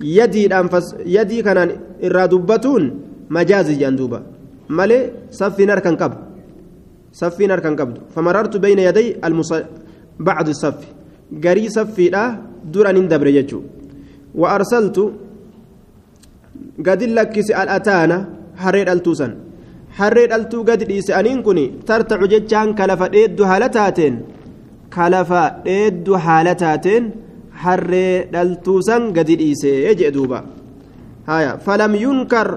يدي 0.01 0.59
أنفس 0.59 0.95
يدي 1.05 1.41
كان 1.41 1.59
إرادبتون 2.03 2.83
مجاز 3.29 3.71
جندوبا 3.71 4.19
مالي 4.69 4.99
صفي 5.31 5.65
نار 5.65 5.79
كان 5.79 5.95
قبل 5.95 6.17
صفي 7.13 7.47
نار 7.47 7.59
كان 7.59 7.75
قبل 7.75 7.95
فمررت 8.15 8.57
بين 8.57 8.79
يدي 8.79 9.15
المص... 9.25 9.53
بعض 10.19 10.47
الصف. 10.49 10.79
قري 11.43 11.69
صفي 11.69 12.09
لا 12.09 12.23
دران 12.73 13.07
دبر 13.07 13.27
يجو 13.27 13.61
وأرسلت 14.35 14.97
قد 16.87 17.03
لكس 17.03 17.51
الأتانا 17.51 18.17
حرير 18.61 18.91
ألتوسن. 18.91 19.31
Harree 19.99 20.27
dhaltuu 20.31 20.63
gadi 20.69 20.85
dhiise 20.91 21.11
aniin 21.19 21.39
kun 21.45 21.59
tartacu 21.87 22.25
jechaan 22.33 22.69
kalafa 22.79 23.07
dheeddu 23.15 23.43
haala 23.49 23.67
taateen 23.77 24.15
kalafa 24.95 25.43
dheeddu 25.67 26.13
haala 26.25 26.53
taateen 26.63 27.03
harree 27.63 28.13
dhaltuusan 28.33 29.03
gadi 29.17 29.35
dhiise 29.41 29.71
jee 29.99 30.11
duuba 30.15 30.39
haya 31.29 31.51
falam 31.65 31.93
yunkar 32.05 32.49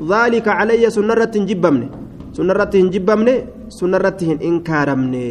ذلك 0.00 0.44
علي 0.48 0.84
سنرة 0.90 1.34
جبمني 1.48 1.88
سنرة 2.36 2.74
جبمني 2.94 3.34
سنرة 3.68 4.20
إنكارمني 4.48 5.30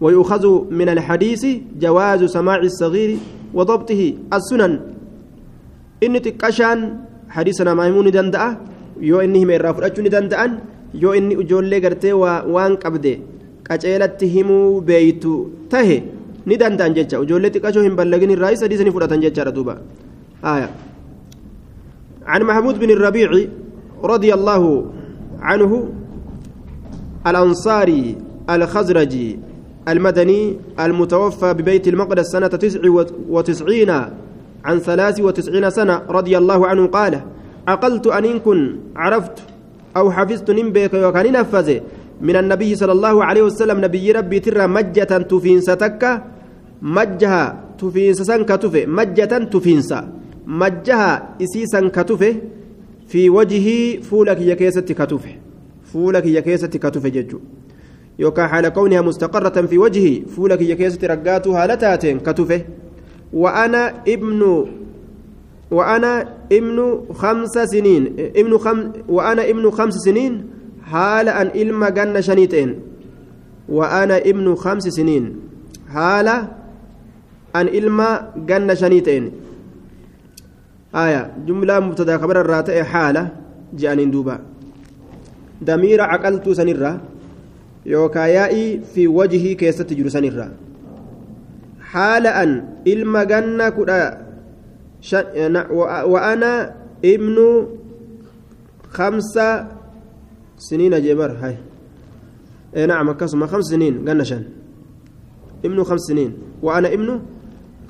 ويؤخذ 0.00 0.44
من 0.70 0.88
الحديث 0.88 1.42
جواز 1.80 2.20
سماع 2.24 2.60
الصغير 2.70 3.10
وضبطه 3.56 4.02
السنن 4.36 4.72
إن 6.04 6.14
تكشان 6.22 6.78
حديثنا 7.34 7.72
ميمون 7.74 8.08
دندأ 8.12 8.44
يو 9.00 9.20
إنه 9.24 9.42
من 9.48 9.56
رافع 9.56 9.88
دندأن 9.88 10.50
yoo 10.94 11.14
inni 11.14 11.34
ijoollee 11.44 11.80
gartee 11.80 12.12
waan 12.54 12.76
qabde 12.84 13.12
qaceelatti 13.68 14.26
himuu 14.34 14.80
beeytu 14.80 15.36
tahe 15.68 16.02
ni 16.46 16.56
danda'an 16.56 16.94
jecha 16.98 17.22
ijoollee 17.24 17.54
xiqqashoo 17.54 17.86
hin 17.88 17.96
ballagin 18.02 18.30
irraa 18.36 18.52
isa 18.58 18.68
dhiisanii 18.68 18.94
fudhatan 18.98 19.24
jechaadha 19.24 19.52
duuba 19.60 19.76
آية 20.44 20.70
عن 22.26 22.42
محمود 22.42 22.78
بن 22.78 22.90
الربيع 22.90 23.46
رضي 24.04 24.34
الله 24.34 24.84
عنه 25.40 25.88
الأنصاري 27.26 28.16
الخزرجي 28.50 29.38
المدني 29.88 30.56
المتوفى 30.80 31.54
ببيت 31.54 31.88
المقدس 31.88 32.26
سنة 32.26 32.46
تسع 32.46 32.80
وتسعين 33.28 33.90
عن 34.64 34.78
ثلاث 34.78 35.20
وتسعين 35.20 35.70
سنة 35.70 36.02
رضي 36.08 36.38
الله 36.38 36.66
عنه 36.66 36.86
قال 36.86 37.20
عقلت 37.68 38.06
أن 38.06 38.38
كن 38.38 38.76
عرفت 38.96 39.38
أو 39.96 40.10
حفظت 40.10 40.50
نمبيك 40.50 40.94
وكان 40.94 41.32
نفذ 41.32 41.68
من 42.20 42.36
النبي 42.36 42.74
صلى 42.74 42.92
الله 42.92 43.24
عليه 43.24 43.42
وسلم 43.42 43.84
نبي 43.84 44.12
ربي 44.12 44.40
ترى 44.40 44.66
مجة 44.66 45.04
تفين 45.30 45.60
ستك 45.60 46.02
مجها 46.82 47.42
تفين 47.78 48.14
سسن 48.14 48.44
كتفه 48.44 48.86
مجة 48.86 49.24
تفين 49.52 49.80
مجها 50.46 51.28
إسيسا 51.42 51.80
كتفه 51.96 52.34
في 53.08 53.30
وجهه 53.30 54.00
فولك 54.02 54.40
يكيسة 54.40 54.80
كتفه 54.80 55.34
فولك 55.92 56.26
يكيسة 56.26 56.66
كتفه 56.66 57.08
ججو. 57.08 57.38
يوكا 58.18 58.46
حال 58.46 58.68
كونها 58.68 59.00
مستقرة 59.00 59.66
في 59.66 59.78
وجهه 59.78 60.26
فولك 60.26 60.60
يكيسة 60.60 61.06
رقاتها 61.06 61.66
لتاتين 61.66 62.18
كتفه 62.20 62.60
وأنا 63.32 63.94
ابن 64.08 64.66
وأنا 65.70 66.28
ابن 66.52 67.04
خمس 67.12 67.58
سنين 67.58 68.16
ابن 68.36 68.58
خم 68.58 68.92
وأنا 69.08 69.42
ابن 69.50 69.70
خمس 69.70 69.94
سنين 69.94 70.44
حال 70.82 71.28
أن 71.28 71.46
إلما 71.46 71.88
جن 71.88 72.20
شنيتين. 72.20 72.80
وأنا 73.68 74.18
ابن 74.18 74.54
خمس 74.54 74.88
سنين 74.88 75.36
حال 75.92 76.28
أن 77.56 77.66
إلما 77.68 78.32
جن 78.48 78.74
شنيتين. 78.74 79.32
آية 80.94 81.32
جملة 81.46 81.80
مبتدأ 81.80 82.18
خبر 82.18 82.40
الراتئ 82.40 82.82
حالة 82.82 83.28
جاء 83.76 84.04
دوبا. 84.04 84.38
دمير 85.60 86.00
عقلت 86.00 86.48
سنرة 86.48 87.00
يوكايائي 87.86 88.80
في 88.94 89.08
وجهي 89.08 89.54
كيست 89.54 89.92
جلو 89.92 90.08
سنرة 90.08 90.50
حال 91.80 92.26
أن 92.26 92.64
إلما 92.86 93.24
جن 93.24 93.68
كدا 93.68 94.27
وأنا 96.12 96.74
ابن 97.04 97.66
خمسة 98.90 99.66
سنين 100.58 101.02
جبر 101.02 101.30
هاي. 101.30 101.56
إيه 102.76 102.86
نعم 102.86 103.12
كسمة 103.12 103.46
خمس 103.46 103.64
سنين 103.64 104.08
قلنا 104.08 104.24
شن. 104.24 104.42
ابن 105.64 105.82
خمس 105.84 106.00
سنين. 106.00 106.32
وأنا 106.62 106.92
ابن 106.92 107.20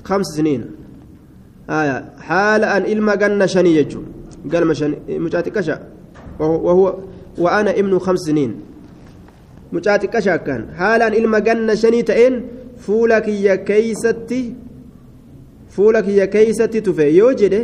خمس 0.03 0.25
سنين. 0.37 0.65
آية. 1.69 2.13
حال 2.19 2.63
أن 2.63 2.81
إلما 2.81 3.11
قلنا 3.11 3.45
شني 3.45 3.75
يجو. 3.75 4.01
قال 4.53 4.67
مشان 4.67 4.95
مجاتي 5.09 5.49
كشا. 5.49 5.87
وهو 6.39 6.97
وأنا 7.37 7.71
ابن 7.71 7.99
خمس 7.99 8.19
سنين. 8.19 8.61
مجاتي 9.73 10.07
كشا 10.07 10.35
كان. 10.35 10.73
حال 10.77 11.01
أن 11.01 11.13
إلما 11.13 11.39
قلنا 11.39 11.75
شني 11.75 12.01
تئن 12.01 12.43
فولك 12.77 13.27
يا 13.27 13.55
كيستي 13.55 14.55
fuula 15.75 16.01
kiyya 16.01 16.27
keeysatti 16.27 16.81
tufe 16.81 17.05
yoo 17.15 17.33
jedhe 17.41 17.59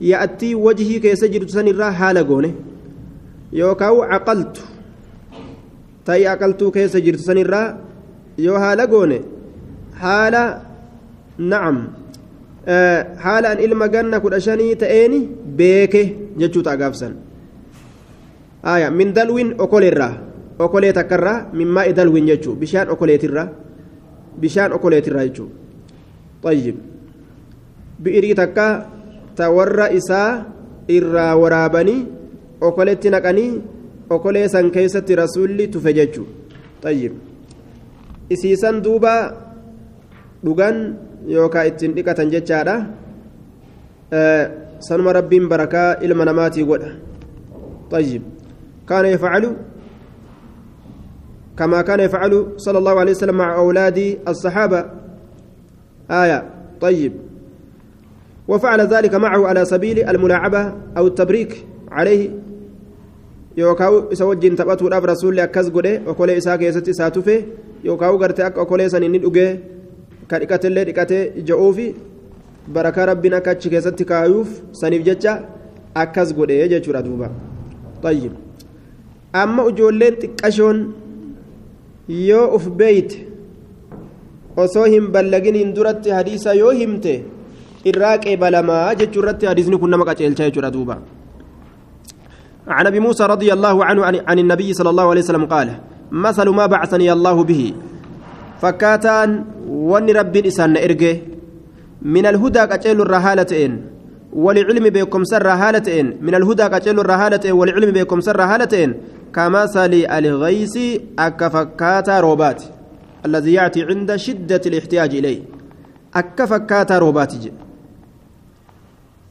ya'attii 0.00 0.54
wajihii 0.66 1.00
keessa 1.04 1.28
jirtu 1.34 1.52
san 1.56 1.68
irraa 1.72 1.90
haala 2.00 2.24
goone 2.30 2.50
yookaan 3.60 4.12
aqaltu 4.18 4.62
ta'ii 6.04 6.26
aqaltuu 6.34 6.70
keessa 6.76 7.00
jirtu 7.00 7.22
san 7.28 7.38
irraa 7.44 7.66
yoo 8.46 8.58
haala 8.64 8.86
goone 8.86 9.18
haala 10.02 10.42
na'am 11.52 11.78
haala 13.24 13.48
an 13.54 13.60
ilma 13.66 13.88
ganna 13.88 14.20
kudha 14.20 14.40
shanii 14.48 14.76
ta'eeni 14.82 15.20
beeke 15.60 16.02
jechuuta 16.42 16.76
gaafsan 16.80 17.14
aya 18.62 18.90
min 18.90 19.12
dalwin 19.18 19.54
okoleerraa 19.66 20.14
okolee 20.58 20.92
takkarraa 20.98 21.38
min 21.52 21.68
maa'i 21.78 21.92
dalwin 22.00 22.26
jechuu 22.32 22.56
bishaan 22.64 22.90
okoleetirraa 22.96 23.48
bishaan 24.40 24.72
okoleetirraa 24.72 25.24
jechuu 25.28 25.48
طيب 26.42 26.76
bi'irii 28.02 28.34
takka 28.34 28.66
ta 29.36 29.50
warra 29.50 29.90
isaa 29.90 30.44
irraa 30.88 31.32
waraabanii 31.42 32.06
okoletti 32.60 33.10
naqanii 33.10 33.52
okolee 34.10 34.48
san 34.48 34.70
keessatti 34.70 35.18
rasuulli 35.22 35.68
tufe 35.68 35.92
jechuu 35.98 36.26
xayyib 36.82 37.12
isiisan 38.30 38.82
duuba 38.84 39.14
dhugan 40.44 40.76
yookaan 41.26 41.66
ittiin 41.70 41.94
dhiqatan 41.96 42.30
jechaadha 42.34 42.76
sanuma 44.88 45.12
rabbiin 45.18 45.48
barakaa 45.48 45.98
ilma 46.06 46.24
namaatii 46.24 46.64
godha 46.64 46.92
طيب 47.90 48.22
كان 48.88 49.04
يفعل 49.14 49.44
كما 51.58 51.82
كان 51.82 52.00
يفعل 52.00 52.32
صلى 52.56 52.78
الله 52.78 52.94
عليه 53.00 53.14
وسلم 53.14 53.36
مع 53.38 53.56
أولاد 53.56 53.98
الصحابة 54.28 54.80
آية 56.10 56.38
طيب 56.80 57.12
وفعل 58.48 58.80
ذلك 58.80 59.14
معه 59.14 59.46
على 59.46 59.64
سبيل 59.64 60.08
الملاعبة 60.08 60.72
أو 60.96 61.06
التبريك 61.06 61.64
عليه. 61.90 62.30
يوكاو 63.56 64.14
سوجين 64.14 64.56
تبأتو 64.56 64.88
الأب 64.88 65.04
رسول 65.04 65.40
أكز 65.40 65.68
قده 65.68 66.02
وكل 66.06 66.30
إساك 66.30 66.62
يستي 66.62 66.92
ساتوفي 66.92 67.44
يوكاو 67.84 68.16
غرتي 68.16 68.46
أك 68.46 68.58
وكل 68.58 68.90
سنين 68.90 69.12
ندوغي 69.12 69.60
كاريكات 70.28 70.66
اللي 70.66 70.82
ريكاتي 70.82 71.40
جعوفي 71.40 71.94
بركة 72.68 73.04
ربنا 73.04 73.38
كاتش 73.38 73.68
كيستي 73.68 74.04
كايوف 74.04 74.48
سنيف 74.72 75.02
جتشا 75.02 75.32
أكز 75.96 76.32
قده 76.32 76.54
يجي 76.54 76.78
دوبا 76.78 77.30
طيب. 78.02 78.32
أما 79.34 79.68
أجولين 79.68 80.18
تكاشون 80.18 80.92
yoo 82.08 82.54
uf 82.56 82.68
beeyte 82.80 83.26
osoo 84.56 84.84
hin 84.84 85.08
ballaginiin 85.14 85.72
duratti 85.74 86.10
hadiisa 86.16 86.54
yoo 86.54 86.70
himte 86.70 87.14
irraa 87.90 88.16
qeebalamaa 88.24 88.94
jechuu 89.00 89.22
irratti 89.22 89.46
hadiisni 89.46 89.78
kun 89.78 89.90
nama 89.90 90.04
qaceelcha 90.04 90.48
jechuudha 90.48 90.70
duuba. 90.70 90.98
عن 92.66 92.86
أبي 92.86 93.00
موسى 93.00 93.26
رضي 93.26 93.52
الله 93.52 93.84
عنه 93.84 94.04
عن, 94.26 94.38
النبي 94.38 94.72
صلى 94.72 94.90
الله 94.90 95.06
عليه 95.10 95.20
وسلم 95.20 95.46
قال 95.46 95.68
مثل 96.10 96.48
ما 96.48 96.66
بعثني 96.66 97.12
الله 97.12 97.44
به. 97.44 97.72
فكاتان 98.62 99.44
ون 99.70 100.10
رب 100.10 100.36
الإسان 100.36 100.76
إرجه. 100.76 101.16
من 102.02 102.26
الهدى 102.26 102.66
كتيل 102.66 103.00
الرهالتين 103.00 103.72
ولعلم 104.32 104.84
بكم 104.90 105.24
سر 105.24 105.48
هالتين 105.48 106.06
من 106.20 106.34
الهدى 106.34 106.68
كتيل 106.68 107.00
الرهالتين 107.00 107.52
ولعلم 107.52 107.90
بكم 107.90 108.20
سر 108.20 108.42
هالتين 108.42 108.94
كمثل 109.34 109.92
الغيث 110.10 110.76
أكفكاتا 111.18 112.20
روبات. 112.20 112.62
الذي 113.26 113.52
يأتي 113.52 113.80
عند 113.84 114.16
شدة 114.16 114.62
الاحتياج 114.66 115.14
إليه. 115.14 115.40
أكفكاتا 116.14 116.98
روبات 116.98 117.32
جي. 117.42 117.52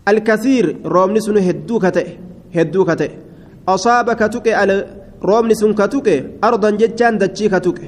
الكثير 0.08 0.66
رومني 0.86 1.20
سنو 1.20 1.40
هدو 1.40 1.80
كتئ 1.80 2.08
هدو 2.56 2.86
كتئ 2.86 3.12
أصاب 3.68 4.14
كتك 4.14 4.48
رومني 5.24 5.56
سن 5.56 5.74
كتك 5.74 6.08
أرضا 6.44 6.70
جتان 6.70 7.18
دتشي 7.18 7.50
كتك 7.50 7.80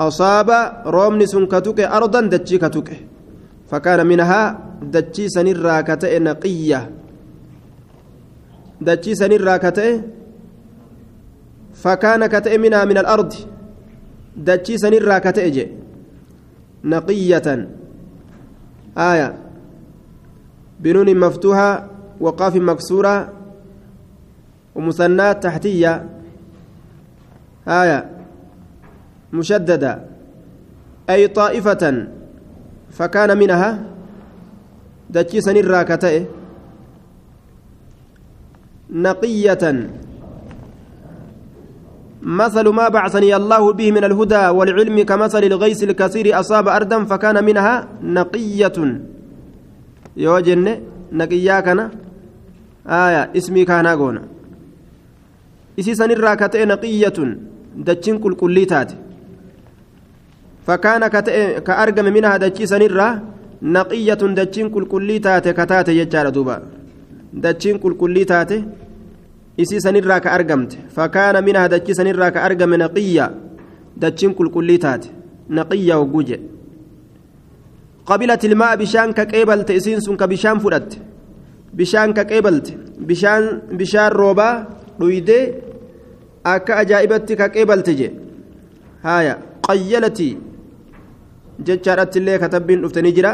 أصاب 0.00 0.50
رومني 0.86 1.26
سن 1.26 1.46
كتوكي 1.46 1.86
أرضا 1.86 2.20
دتشي 2.20 2.58
كتوكي. 2.58 2.96
فكان 3.70 4.06
منها 4.06 4.58
دتشي 4.82 5.28
سنرا 5.28 5.80
كتئ 5.80 6.18
نقية. 6.18 6.90
دتشي 8.80 9.14
سنرا 9.14 9.56
كتئ 9.56 10.00
فكان 11.74 12.26
كتئ 12.26 12.58
منها 12.58 12.84
من 12.84 12.98
الأرض. 12.98 13.32
دتشي 14.36 14.78
سنرا 14.78 15.18
كتئ 15.18 15.68
نقية. 16.84 17.68
آية. 18.98 19.41
بنون 20.82 21.18
مفتوحة 21.18 21.86
وقاف 22.20 22.56
مكسورة 22.56 23.32
ومثنات 24.74 25.42
تحتية. 25.42 26.06
آية 27.68 28.10
مشددة. 29.32 30.02
أي 31.10 31.28
طائفة 31.28 32.06
فكان 32.90 33.38
منها؟ 33.38 33.82
دجيسا 35.10 35.52
الراكتة 35.52 36.26
نقية. 38.90 39.90
مثل 42.22 42.68
ما 42.68 42.88
بعثني 42.88 43.36
الله 43.36 43.72
به 43.72 43.92
من 43.92 44.04
الهدى 44.04 44.48
والعلم 44.48 45.02
كمثل 45.02 45.42
الغيث 45.44 45.82
الكثير 45.82 46.40
أصاب 46.40 46.68
أرضا 46.68 47.04
فكان 47.04 47.44
منها 47.44 47.88
نقية. 48.02 49.11
yoo 50.16 50.40
jenne 50.40 50.80
naqiyyaa 51.12 51.62
kana 51.62 51.90
ismii 53.34 53.64
kaanaa 53.64 53.96
goona. 53.96 54.20
Isii 55.76 55.96
sanirraa 55.96 56.36
ka 56.36 56.48
ta'e 56.48 56.66
naqiyyatun 56.66 57.30
dachiin 57.86 58.18
qulqullii 58.20 58.66
taate. 58.66 58.94
Fakkaana 60.66 61.10
ka 61.10 61.22
ta'e 61.22 61.60
ka 61.66 61.76
argame 61.84 62.10
minaa 62.10 62.38
dachii 62.38 62.66
sanirraa 62.66 63.20
naqiyyatun 63.62 64.34
dachiin 64.34 64.70
qulqullii 64.70 65.20
taate 65.20 65.54
ka 65.54 65.66
taate 65.66 65.94
jechaadha 65.94 66.30
duuba. 66.30 66.60
Dachiin 67.32 67.78
qulqullii 67.78 68.26
taate 68.26 68.64
isii 69.56 69.80
sanirraa 69.80 70.20
ka 70.20 70.30
argamte. 70.32 70.76
Fakkaana 70.96 71.40
minaa 71.40 71.68
dachii 71.68 71.94
sanirraa 71.94 72.30
ka 72.30 72.42
argame 72.42 72.76
naqiyya 72.76 73.30
dachiin 73.96 74.34
qulqullii 74.34 74.78
taate. 74.78 75.08
Naqiyya 75.48 75.96
hogguu 75.96 76.22
jedhe 76.22 76.44
qabilat 78.08 78.44
ilmaa 78.44 78.76
bishaan 78.76 79.14
ka 79.14 79.24
qeebalte 79.32 79.72
isiin 79.74 80.00
sun 80.00 80.16
ka 80.16 80.26
bishaan 80.26 80.60
fudhatte 80.60 80.96
bishaan 81.78 82.14
ka 82.14 82.24
qeebalte 82.24 82.72
bishaan 83.08 83.44
bishaan 83.78 84.12
roobaa 84.12 84.54
dhuydee 85.00 85.44
akka 86.54 86.72
ajaa'ibatti 86.82 87.36
ka 87.36 87.48
qeebalte 87.48 87.92
jedhe 88.00 88.16
haaya 89.06 89.34
qayyalatii 89.68 90.34
jechaadhatti 91.66 92.18
illee 92.20 92.38
katabbiin 92.38 92.82
dhuftanii 92.82 93.14
jira 93.18 93.32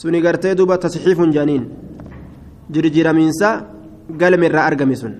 suni 0.00 0.20
gartee 0.20 0.54
duuba 0.58 0.78
tasxiifun 0.84 1.30
jaaniin 1.36 1.64
jirjiramiinsa 2.72 3.48
galme 4.20 4.46
irraa 4.46 4.66
argame 4.70 4.96
sun 5.02 5.14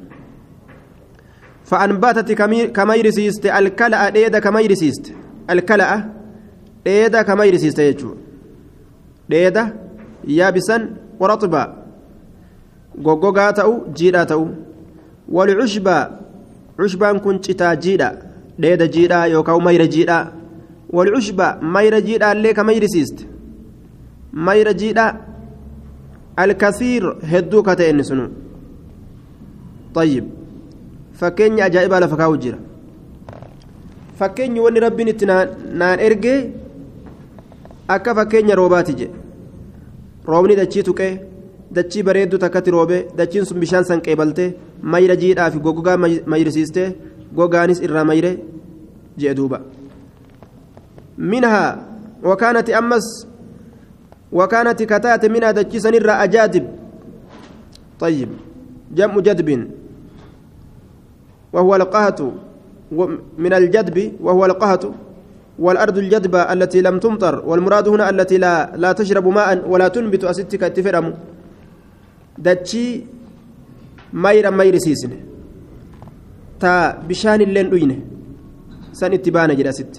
فأنباتت 1.70 2.32
كميرسيست 2.76 3.46
الكلأ 3.46 4.08
ديدا 4.08 4.38
كميرسيست 4.38 5.12
الكلأ 5.50 5.90
ديدا 6.84 7.22
كميرسيست 9.30 9.38
يجو 9.38 9.38
ديدا 9.38 9.76
يابسا 10.24 10.76
ورطبا 11.20 11.76
غوغوغا 13.04 13.50
تاو 13.50 13.72
جيدا 13.96 14.24
تاو 14.24 14.48
والعشبة 15.28 16.08
عشبان 16.80 17.18
كن 17.18 17.36
جتا 17.38 17.74
جيدا 17.74 18.08
ديدا 18.58 18.86
جيدا 18.86 19.24
يوكاو 19.24 19.60
مير 19.60 19.84
جيدا 19.84 20.32
والعشبة 20.90 21.56
مير 21.62 21.98
جيدا 21.98 22.32
اللي 22.32 22.52
كميرسيست 22.52 23.26
مير 24.32 24.72
جيدا 24.72 25.16
الكثير 26.38 27.18
هدو 27.22 27.62
كتئن 27.62 28.02
سنو 28.02 28.28
طيب 29.94 30.40
fakkeenya 31.20 31.64
ajaa'ibaa 31.64 32.00
lafa 32.00 32.16
kaa'u 32.16 32.36
jira. 32.36 32.58
Fakkeenyi 34.18 34.60
wanni 34.60 34.80
rabbiin 34.80 35.08
itti 35.12 35.26
naan 35.26 36.00
ergee 36.00 36.38
akka 37.94 38.14
fakkeenya 38.18 38.54
roobaati 38.60 38.94
jedhe 39.00 39.14
roobni 40.30 40.56
dachii 40.60 40.82
tuqee 40.88 41.12
dachii 41.76 42.02
bareedduu 42.08 42.38
takkatti 42.44 42.70
roobee 42.76 43.02
dachiin 43.18 43.44
sun 43.50 43.60
bishaan 43.62 43.84
san 43.90 44.00
qeebaltee 44.06 44.48
mayra 44.94 45.16
jiidhaa 45.22 45.50
fi 45.54 45.58
gogogaa 45.66 45.96
mayrisiistee 46.32 46.88
gogaanis 47.38 47.80
irraa 47.86 48.04
mayre 48.10 48.32
jedhe 49.20 49.34
duuba 49.38 49.60
minhaa 51.32 51.70
wakaanati 52.30 52.74
ammas 52.80 53.06
wakaanati 54.40 54.86
kataate 54.92 55.28
minhaa 55.36 55.52
dachii 55.60 55.80
sanirraa 55.86 56.18
ajaadib 56.26 56.66
طيب 58.00 58.28
جمع 58.96 59.14
جدب 59.20 59.48
وهو 61.52 61.76
القهط 61.76 62.20
من 63.44 63.52
الجدب 63.52 64.12
وهو 64.20 64.42
القهط 64.46 64.82
والأرض 65.60 65.96
الجدبة 65.98 66.40
التي 66.52 66.80
لم 66.80 66.96
تمطر 66.98 67.34
والمراد 67.48 67.88
هنا 67.88 68.10
التي 68.10 68.36
لا 68.38 68.72
لا 68.76 68.90
تشرب 68.92 69.26
ماء 69.28 69.68
ولا 69.68 69.88
تنبت 69.88 70.24
أستك 70.24 70.62
اتفرم 70.62 71.06
دتشي 72.38 72.84
ميرا 74.12 74.50
مير 74.50 74.78
سيسن. 74.78 75.12
تا 76.60 76.72
بشان 77.08 77.40
اللين 77.46 77.68
أين 77.74 77.92
سن 78.92 79.12
اتبان 79.12 79.50
جدا 79.58 79.70
ست. 79.70 79.94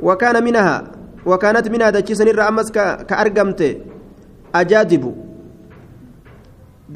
وكان 0.00 0.44
منها 0.44 0.76
وكانت 1.26 1.66
منها 1.68 1.90
دتشي 1.90 2.14
سنر 2.14 2.40
أمس 2.48 2.68
كأرقمت 3.08 3.60
أجادب. 4.54 5.04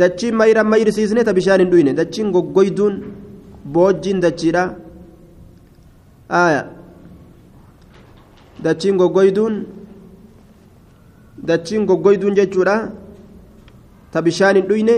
دتشي 0.01 0.29
ميرا 0.41 0.63
مير 0.63 0.89
سيسن 0.91 1.19
تا 1.25 1.33
بشان 1.33 1.61
أين 1.73 1.95
دتشي 1.95 2.23
غوغويدون 2.35 2.95
boojjiin 3.67 4.21
dachiidha 4.23 4.79
aya 6.29 6.61
dachiin 8.65 8.97
goggoyduun 9.01 9.55
dachiin 11.49 11.87
goggoyduun 11.87 12.35
jechuudha. 12.35 12.77
Ta 14.13 14.23
bishaan 14.23 14.57
hin 14.57 14.67
dhuyne 14.69 14.97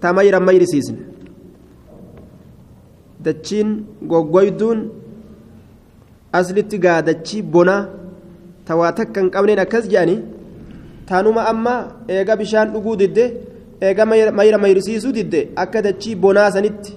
ta 0.00 0.12
mayra 0.12 0.40
mayrisiisne. 0.40 0.98
Dachiin 3.24 3.68
goggoyduun 4.10 4.78
aslitti 6.32 6.78
gaa 6.78 7.02
dachii 7.02 7.42
bonaa 7.42 7.82
ta 8.64 8.76
waa 8.76 8.92
takka 8.92 9.20
hin 9.20 9.30
qabneen 9.34 9.58
akkas 9.64 9.84
jedhani 9.92 10.16
taanuma 11.08 11.42
amma 11.52 11.74
eega 12.08 12.36
bishaan 12.40 12.72
dhuguu 12.72 12.96
didde 13.02 13.24
eega 13.80 14.04
mayra 14.38 14.58
mayrisiisuu 14.64 15.12
didde 15.18 15.40
akka 15.62 15.82
dachii 15.86 16.14
bonaa 16.24 16.50
sanitti 16.50 16.92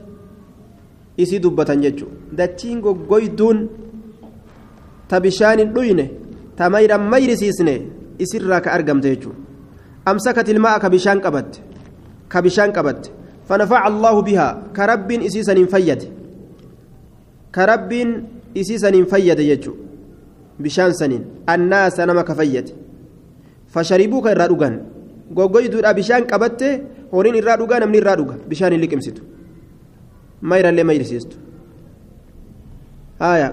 isii 1.17 1.39
dubbatan 1.43 1.81
jechuudha. 1.85 2.15
Dachiin 2.39 2.81
goggoyduun 2.85 3.57
ta 5.11 5.19
bishaan 5.19 5.59
hin 5.59 5.73
dhuyne 5.75 6.05
ta 6.57 6.69
mayra 6.73 6.97
mayrisiisne 7.11 7.75
isirraa 8.23 8.61
ka 8.65 8.71
argamte 8.77 9.07
jechuudha 9.13 9.39
amsakat 10.11 10.47
ilmaa 10.53 10.79
ka 10.83 10.89
bishaan 10.93 11.19
qabatte 11.25 11.59
ka 12.31 12.41
bishaan 12.45 12.71
qabatte 12.77 13.11
fanafaca 13.49 13.83
allahu 13.91 14.23
bihaa 14.27 14.53
ka 14.77 14.87
rabbiin 14.91 15.25
isii 15.29 15.43
saniin 15.49 15.67
fayyade 15.73 16.07
ka 17.51 17.65
rabbiin 17.71 18.09
isii 18.61 18.79
saniin 18.83 19.05
fayyade 19.13 19.43
jechuudha 19.49 19.83
bishaan 20.67 20.93
saniin 21.01 21.23
annaasa 21.55 22.05
nama 22.05 22.23
ka 22.23 22.35
fayyade 22.39 22.71
fasharibuu 23.75 24.21
ka 24.21 24.31
irraa 24.35 24.47
dhugan 24.53 24.79
goggoyduudha 25.37 25.93
bishaan 25.99 26.27
qabatte 26.31 26.67
horiin 27.11 27.35
irraa 27.41 27.57
dhugaa 27.61 27.79
namni 27.83 27.97
irraa 28.03 28.17
dhuga 28.21 28.35
bishaan 28.53 28.73
hin 28.77 28.81
liqimsitu 28.85 29.21
mayra 30.53 30.71
illee 30.73 30.87
mayrisiistu 30.91 31.35
haya 33.19 33.47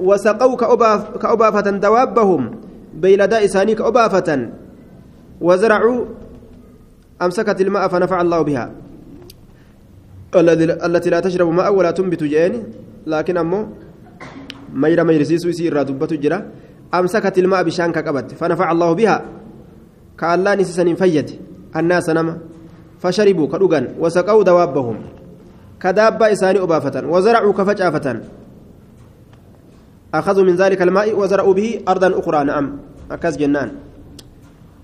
wasaqaw 0.00 0.50
ka 0.56 1.28
obaafatan 1.34 1.80
dawaabbahum 1.80 2.42
beeyladaa 2.94 3.42
isaanii 3.42 3.74
ka 3.74 3.84
obaafatan 3.86 4.52
wazaracuu 5.40 6.06
أمسكت 7.20 7.60
الماء 7.60 7.88
فنفع 7.88 8.20
الله 8.20 8.42
بها. 8.42 8.66
التي 10.88 11.10
لا 11.10 11.20
تشرب 11.20 11.48
ماء 11.52 11.68
ولا 11.68 11.92
تنبت 11.92 12.24
جين 12.24 12.64
لكن 13.06 13.36
أمو 13.36 13.66
مير 14.72 15.04
ميرسيس 15.04 15.44
يسير 15.44 15.82
دبة 15.82 16.16
جرا. 16.16 16.38
أمسكت 16.94 17.38
الماء 17.38 17.62
بشان 17.62 17.92
كقبت 17.92 18.40
فنفع 18.40 18.72
الله 18.72 18.92
بها. 18.92 19.16
كالله 20.16 20.54
نسسن 20.64 20.94
فيد 20.96 21.28
الناس 21.76 22.08
نما. 22.08 22.34
فشربوا 23.04 23.46
كدوغان 23.52 24.00
وسقوا 24.00 24.42
دوابهم. 24.42 24.96
كدابة 25.76 26.32
إساني 26.32 26.58
أبافة 26.64 27.04
وزرعوا 27.04 27.52
كفجافة 27.52 28.06
أخذوا 30.14 30.44
من 30.44 30.56
ذلك 30.56 30.82
الماء 30.82 31.18
وزرعوا 31.18 31.54
به 31.54 31.80
أرضا 31.88 32.18
أخرى 32.18 32.44
نعم 32.44 32.66
أكاس 33.10 33.36
جنان 33.36 33.70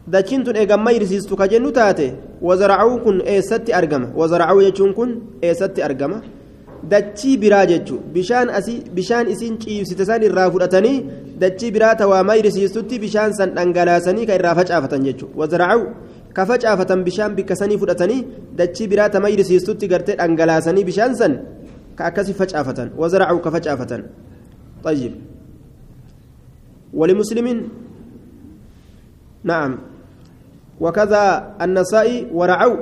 dachiin 0.07 0.45
tun 0.47 0.55
eegan 0.55 0.81
mayrisiistu 0.87 1.35
ka 1.37 1.49
jennu 1.51 1.73
taate 1.75 2.15
wazaracuu 2.41 2.99
kun 3.05 3.17
eessatti 3.27 3.75
argama 3.75 4.09
wazaracuu 4.15 4.63
jechuun 4.63 4.93
kun 4.95 5.11
eessatti 5.43 5.83
argama 5.83 6.23
dachii 6.91 7.37
biraa 7.43 7.67
jechuun 7.67 8.03
bishaan 8.15 8.49
asii 8.59 8.77
bishaan 8.97 9.27
isiin 9.35 9.59
ciibsite 9.63 10.05
san 10.07 10.23
irraa 10.23 10.51
fudhatanii 10.55 10.99
dachii 11.43 11.71
biraa 11.77 11.95
tawaa 12.03 12.23
mayrisiistutti 12.31 13.01
bishaan 13.05 13.35
san 13.39 13.51
dhangalaasanii 13.57 14.27
ka 14.29 14.39
irraa 14.39 14.55
facaafatan 14.61 15.03
jechuudha 15.09 15.39
wazaraa'u 15.43 15.83
ka 16.37 16.47
facaafatan 16.51 17.03
bishaan 17.09 17.35
bikka 17.39 17.57
sanii 17.61 17.79
fudhatanii 17.83 18.21
dachii 18.61 18.89
biraa 18.93 19.09
ta 19.09 19.21
mayrisiistutti 19.27 19.89
gartee 19.93 20.17
dhangalaasanii 20.23 20.85
bishaan 20.91 21.19
san 21.21 21.35
ka 21.99 22.05
akkasii 22.11 22.39
facaafatan 22.43 22.95
wazaraa'u 23.03 23.43
ka 23.45 23.51
facaafatan 23.57 24.03
طيب. 24.85 25.15
ولمسلم 26.95 27.69
نعم. 29.45 29.79
وكذا 30.81 31.55
النسائي 31.61 32.29
ورعوا. 32.33 32.77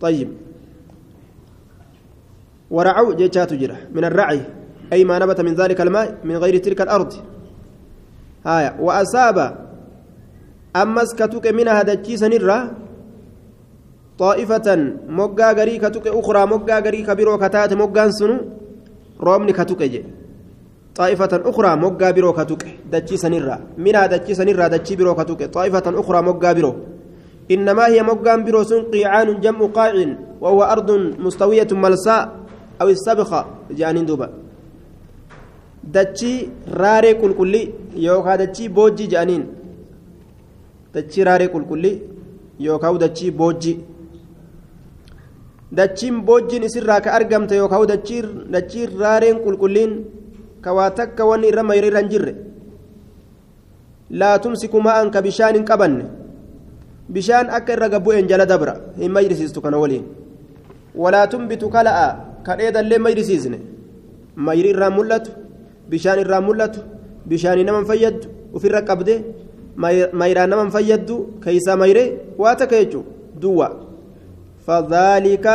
طيب. 0.00 0.28
ورعوا 2.70 3.14
جيتشات 3.14 3.54
جرة 3.54 3.78
من 3.94 4.04
الرعي 4.04 4.40
أي 4.92 5.04
ما 5.04 5.18
نبت 5.18 5.40
من 5.40 5.54
ذلك 5.54 5.80
الماء 5.80 6.18
من 6.24 6.36
غير 6.36 6.56
تلك 6.58 6.80
الأرض. 6.80 7.12
هايا. 8.46 8.76
وأصاب 8.80 9.66
أمس 10.76 11.14
كتوك 11.14 11.46
منها 11.46 11.82
دجي 11.82 12.16
سنرة 12.16 12.58
طائفة 14.18 14.68
مقا 15.08 15.52
غري 15.52 15.80
أخرى 16.06 16.46
مقا 16.46 16.78
غري 16.80 17.02
كبيرو 17.02 17.38
كتات 17.38 17.72
مقا 17.72 18.10
سنو 18.10 18.36
رومني 19.20 19.52
كتوك 19.52 19.82
جي. 19.82 20.04
طائفة 20.96 21.32
أخرى 21.50 21.70
مقا 21.76 22.10
بيرو 22.10 22.32
كتوك 22.32 22.62
دجي 22.92 23.16
سنرة 23.16 23.56
منها 23.78 24.06
دجي 24.06 24.34
سنرة 24.34 24.66
دجي 24.74 24.96
بيرو 24.96 25.14
كتوك 25.14 25.42
طائفة 25.56 25.86
أخرى 26.00 26.18
مقا 26.22 26.52
بيرو 26.52 26.72
إنما 27.50 27.86
هي 27.86 28.02
مقا 28.02 28.36
بيرو 28.36 28.62
سن 28.70 28.82
قيعان 28.92 29.40
جمع 29.40 29.66
قاع 29.76 29.92
وهو 30.40 30.62
أرض 30.62 30.90
مستوية 31.24 31.68
ملساء 31.72 32.22
أو 32.80 32.88
السبخة 32.88 33.40
جانين 33.70 34.06
دوبا 34.06 34.28
dachii 35.94 36.48
raaree 36.80 37.14
qulqullii 37.22 37.70
yookaan 38.06 38.38
dachii 38.42 38.68
boojjii 38.76 39.06
jedhaniin 39.12 39.44
dachii 40.94 41.26
raaree 41.28 41.48
qulqullii 41.54 41.92
yookaan 42.66 42.98
dachii 43.04 43.30
boojjii 43.40 43.76
dachiin 45.78 46.16
boojjiin 46.26 46.62
isirraa 46.68 47.00
ka 47.00 47.12
argamte 47.18 47.56
yookaan 47.56 47.86
dachii 48.52 48.86
raareen 49.02 49.38
qulqulliin 49.44 49.92
ka 50.66 50.74
waa 50.78 50.90
takka 50.98 51.22
wanni 51.30 51.48
irra 51.50 51.62
mayra 51.70 51.86
irra 51.90 52.00
hin 52.02 52.10
jirre 52.12 52.32
laa 54.20 54.38
tumsiku 54.44 54.82
ma'an 54.86 55.10
ka 55.14 55.22
bishaan 55.26 55.54
hin 55.58 55.66
qabanne 55.70 56.04
bishaan 57.16 57.46
akka 57.58 57.76
irra 57.76 57.88
gabbu'een 57.94 58.26
jala 58.32 58.46
dabra 58.52 58.74
hin 58.98 59.12
mayrisiistu 59.16 59.62
kana 59.62 59.78
waliin 59.82 60.04
walaa 61.04 61.26
tumbitu 61.32 61.70
kala'a 61.76 62.06
ka 62.46 62.58
dheedallee 62.58 63.00
mayrisiisne 63.06 63.58
mayri 64.48 64.68
irraa 64.74 64.90
mul'atu 64.98 65.30
bishaan 65.94 66.18
irraa 66.24 66.42
mul'atu 66.48 66.80
bishaanii 67.32 67.66
nama 67.70 67.84
fayyaddu 70.76 71.16
keeysaa 71.44 71.76
mayree 71.82 72.08
waa 72.38 72.54
takka 72.62 72.76
jechuudha 72.84 73.10
duwwa 73.42 73.68
فذلك 74.66 75.46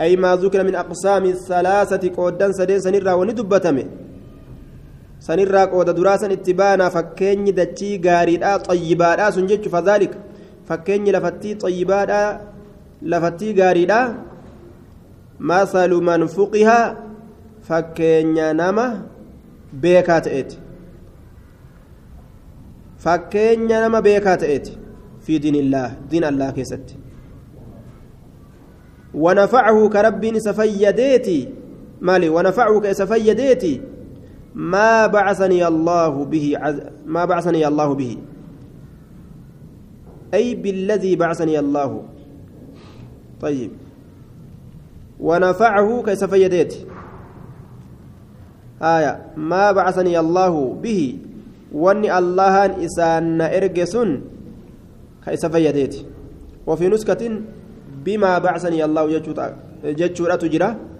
أي 0.00 0.16
ما 0.16 0.36
ذكر 0.36 0.64
من 0.64 0.74
أقسام 0.74 1.24
الثلاثة 1.24 2.08
سدين 5.26 5.46
سنرا 5.46 5.64
وندبتمه 5.64 5.64
سنرا 5.64 5.64
قودا 5.64 5.92
دراسا 5.92 6.32
اتبانا 6.32 6.88
فكيني 6.88 7.50
دتشي 7.50 8.00
غاريدا 8.04 8.56
طيبادا 8.56 9.30
سنجج 9.30 9.68
فذلك 9.68 10.12
فكيني 10.68 11.12
لفتي 11.12 11.54
طيبادا 11.54 12.40
لفتي 13.02 13.48
غاريدا 13.62 14.00
مثل 15.40 15.90
من 16.08 16.26
فقها 16.26 16.80
فكيني 17.68 18.52
نما 18.52 19.14
beekaa 19.82 20.20
ta'eeti. 20.20 20.58
Fakkeenya 23.04 23.80
nama 23.80 24.02
beekaa 24.02 24.36
ta'eeti 24.42 24.78
fi 25.24 25.38
diinillah 25.42 25.88
diin 26.10 26.24
allah 26.24 26.52
keessatti. 26.54 27.04
ونفعه 29.14 29.88
كرب 29.88 30.38
سفيديتي 30.38 31.48
مالي 32.00 32.28
ونفعه 32.28 32.80
كسفيديتي 32.80 33.80
ما 34.54 35.06
بعثني 35.06 35.66
الله 35.66 36.24
به 36.24 36.46
ما 37.06 37.24
بعثني 37.24 37.66
الله 37.66 37.88
به. 37.94 38.12
أي 40.34 40.54
بالذي 40.54 41.16
بعثني 41.16 41.58
الله. 41.58 42.02
طيب. 43.42 43.70
ونفعه 45.20 45.88
كسفيديتي 46.06 46.80
آية. 48.82 49.12
ما 49.36 49.72
بعثني 49.72 50.14
الله 50.18 50.54
به. 50.82 51.18
واني 51.74 52.18
الله 52.18 52.84
إسان 52.86 53.40
إرجسون. 53.40 54.10
كيس 55.24 55.46
فيديت؟ 55.46 55.94
وفي 56.66 56.88
نسكة 56.88 57.22
بما 58.04 58.38
بعثني 58.38 58.84
الله 58.84 59.04
جتشورة 59.84 60.34
تجرى 60.36 60.93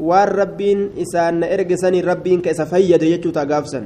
waan 0.00 0.28
rabbiin 0.28 0.80
isaan 0.96 1.44
na 1.44 1.46
ergisanii 1.52 2.00
rabbiin 2.02 2.40
ka 2.40 2.50
isa 2.50 2.64
fayyade 2.66 3.04
jechuuta 3.04 3.44
gaafsan 3.44 3.84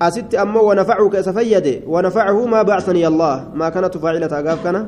asitti 0.00 0.38
ammoo 0.38 0.66
wanafacu 0.70 1.10
ka 1.10 1.18
isa 1.18 1.32
fayyade 1.34 1.82
wanafacahu 1.86 2.46
maa 2.48 2.64
bacsanii 2.64 3.04
allah 3.04 3.50
maa 3.54 3.70
kanatu 3.74 3.98
faacilata 3.98 4.42
gaaf 4.46 4.62
kana 4.62 4.86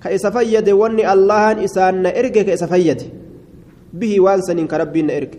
ka 0.00 0.08
isa 0.16 0.32
fayyade 0.32 0.72
wanni 0.72 1.04
allahan 1.04 1.60
isaan 1.60 2.02
na 2.06 2.10
erge 2.14 2.44
ka 2.48 2.52
isa 2.56 2.66
fayyade 2.66 3.04
bihi 3.92 4.16
waan 4.20 4.40
saniin 4.42 4.68
ka 4.68 4.78
rabbiin 4.80 5.06
na 5.06 5.12
erge 5.20 5.38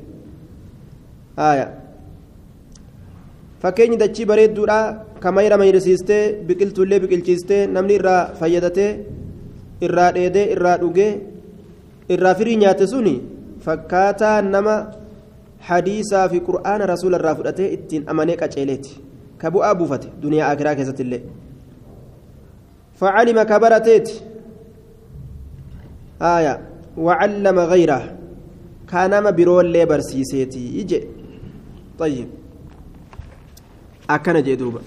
fakkeenyi 3.59 3.97
dachii 3.97 4.25
bareedduudha 4.29 4.79
ka 5.19 5.31
mayra 5.31 5.57
mayrisiistee 5.57 6.45
biqiltuullee 6.47 6.99
biqilchiistee 7.03 7.67
namni 7.67 7.97
irraa 7.99 8.35
fayyadatee 8.39 8.91
irraa 9.81 10.11
dheedee 10.15 10.45
irraa 10.53 10.77
dhugee 10.77 11.11
irraa 12.15 12.35
firii 12.35 12.57
nyaate 12.61 12.87
suni 12.87 13.38
fakkaataa 13.69 14.37
nama 14.53 14.75
hadiisaa 15.69 16.25
fi 16.33 16.41
qur'aana 16.49 16.89
rasuula 16.93 17.17
irraa 17.21 17.35
fudhatee 17.41 17.69
ittiin 17.77 18.09
amanee 18.13 18.37
qaceeleeti 18.41 18.95
ka 19.43 19.51
bu'aa 19.57 19.75
buufate 19.81 20.07
duniyaa 20.23 20.49
akiraa 20.55 20.75
keessatti 20.79 21.03
illee 21.07 21.21
facalima 23.03 23.45
ka 23.53 23.59
barateeti 23.65 24.15
haya 26.25 26.53
wacallama 27.07 27.65
gayraa 27.73 28.03
kaa 28.91 29.07
nama 29.15 29.31
biroollee 29.39 29.85
barsiiseeti 29.93 30.65
ije 30.83 30.99
طيب 31.99 32.27
أكن 34.09 34.43
جدوبا 34.43 34.81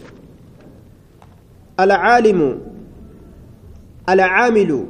العالم 1.80 2.60
العامل 4.08 4.86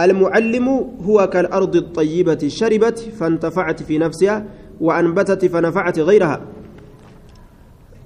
المعلم 0.00 0.68
هو 1.06 1.26
كالأرض 1.26 1.76
الطيبة 1.76 2.48
شربت 2.48 2.98
فانتفعت 2.98 3.82
في 3.82 3.98
نفسها 3.98 4.44
وأنبتت 4.80 5.44
فنفعت 5.44 5.98
غيرها. 5.98 6.40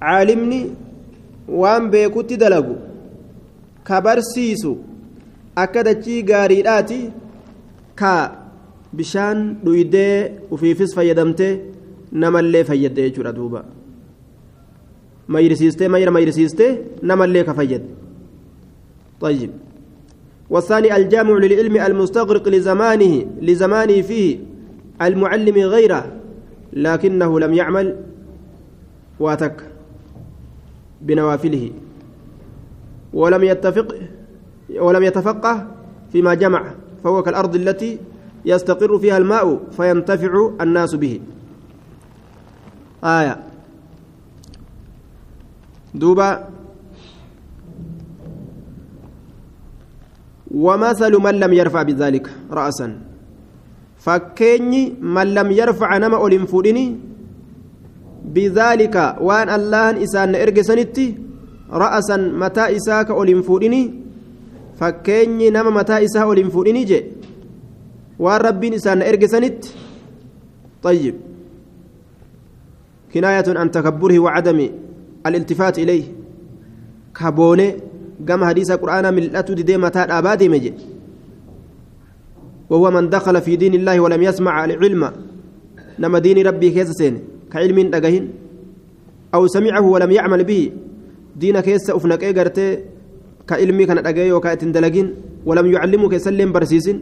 عالمني 0.01 0.69
وان 1.47 1.89
بيكوتي 1.89 2.35
دلقو 2.35 2.75
كبرسيسو. 3.85 4.75
أكدتشي 5.57 6.25
غاريداتي 6.29 7.11
كا 7.97 8.31
بشان 8.93 9.57
دويدي 9.63 10.29
وفيفس 10.51 10.95
فيدمتي. 10.95 11.69
namallee 12.11 12.63
fayyadde 12.63 13.01
jechuudha 13.05 13.31
duuba 13.31 13.65
mayrisiistee 15.27 15.87
mayra 15.87 16.11
mayrisiistee 16.11 16.71
namallee 17.03 17.43
ka 17.45 17.53
fayyadde 17.53 17.93
طيب. 19.21 19.51
والثاني 20.49 20.95
الجامع 20.95 21.33
للعلم 21.37 21.77
المستغرق 21.77 22.47
لزمانه 22.47 23.25
لزمانه 23.41 24.01
فيه 24.01 24.39
المعلم 25.01 25.57
غيره 25.57 26.11
لكنه 26.73 27.39
لم 27.39 27.53
يعمل 27.53 27.95
واتك 29.19 29.63
بنوافله 31.01 31.71
ولم 33.13 33.43
يتفق 33.43 33.95
ولم 34.75 35.03
يتفقه 35.03 35.67
فيما 36.11 36.33
جمع 36.33 36.63
فهو 37.03 37.23
كالأرض 37.23 37.55
التي 37.55 37.97
يستقر 38.45 38.99
فيها 38.99 39.17
الماء 39.17 39.59
فينتفع 39.71 40.49
الناس 40.61 40.95
به. 40.95 41.19
آية. 43.03 43.43
دوبا 45.95 46.47
ومثل 50.51 51.13
من 51.21 51.35
لم 51.39 51.53
يرفع 51.53 51.81
بذلك 51.83 52.25
رأسا. 52.51 52.87
فكيني 53.99 54.93
من 55.01 55.27
لم 55.33 55.51
يرفع 55.51 55.97
نمأ 55.97 56.17
أولين 56.17 56.45
فوديني 56.45 56.85
بذلك 58.25 58.95
وأن 59.21 59.49
الله 59.49 60.03
إسان 60.03 60.35
إرجسنتي 60.35 61.07
رأسا 61.71 62.17
متى 62.17 62.75
إساك 62.77 63.11
أولين 63.11 63.41
فوديني 63.41 63.93
فكيني 64.79 65.49
نمأ 65.49 65.69
متى 65.69 66.05
إساك 66.05 66.23
أولين 66.23 66.49
فوديني 66.49 66.83
جي. 66.83 66.99
waan 68.19 68.41
rabbiin 68.43 68.75
isaan 68.75 69.01
ergisanitti 69.01 69.71
طيب. 70.83 71.15
كناية 73.13 73.43
عن 73.47 73.71
تكبره 73.71 74.19
وعدم 74.19 74.69
الالتفات 75.25 75.79
إليه. 75.79 76.03
كابوني 77.15 77.75
قام 78.27 78.41
حديث 78.45 78.71
القرآن 78.71 79.05
من 79.13 79.23
الأتو 79.23 79.53
دي 79.53 79.77
متى 79.77 79.99
أبادي 79.99 80.49
مجي 80.49 80.73
وهو 82.69 82.91
من 82.91 83.09
دخل 83.09 83.41
في 83.41 83.55
دين 83.55 83.73
الله 83.79 83.99
ولم 83.99 84.21
يسمع 84.23 84.65
العلم 84.65 85.03
نما 85.99 86.19
دين 86.19 86.37
ربي 86.47 86.69
كيس 86.75 86.89
سين 86.99 87.15
كعلم 87.51 87.79
دقهن 87.95 88.25
أو 89.35 89.47
سمعه 89.47 89.81
ولم 89.93 90.11
يعمل 90.11 90.43
به 90.43 90.71
دين 91.35 91.59
كيس 91.59 91.89
أفنك 91.89 92.23
إيقرتي 92.23 92.67
كعلمي 93.47 93.85
كان 93.85 93.99
دقهي 94.03 94.31
وكأتن 94.31 94.71
دلقين 94.71 95.07
ولم 95.45 95.65
يعلمك 95.75 96.13
يسلم 96.13 96.51
برسيسين 96.51 96.97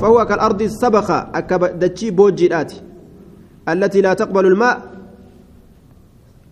فهو 0.00 0.24
كالأرض 0.26 0.62
السبخة 0.62 1.18
أكب 1.38 1.62
دتشي 1.78 2.10
بوجيرات 2.10 2.72
التي 3.68 4.00
لا 4.00 4.14
تقبل 4.14 4.46
الماء 4.46 4.76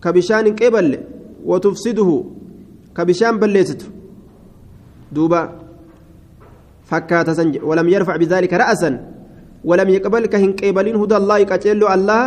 كبشان 0.03 0.55
قبل 0.55 0.87
وتفسده 1.45 2.09
كبشان 2.97 3.35
بليته 3.41 3.87
دوبا 5.11 5.41
فكات 6.89 7.29
سنج 7.29 7.53
ولم 7.63 7.87
يرفع 7.89 8.15
بذلك 8.15 8.53
رأسا. 8.53 8.91
ولم 9.63 9.89
يقبل 9.89 10.23
كهن 10.25 10.51
قبلين 10.59 10.95
هدى 10.95 11.15
الله 11.21 11.37
كأجلو 11.49 11.87
الله 11.95 12.23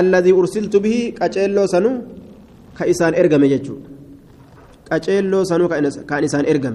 الذي 0.00 0.32
أرسلت 0.32 0.74
به 0.84 0.96
كأجلو 1.18 1.66
سنو 1.66 1.92
كإسان 2.78 3.12
إرقم 3.18 3.42
يجو 3.54 3.74
كأجلو 4.86 5.38
سنو 5.50 5.66
كان 6.08 6.22
إسان 6.24 6.44
إرقم 6.46 6.74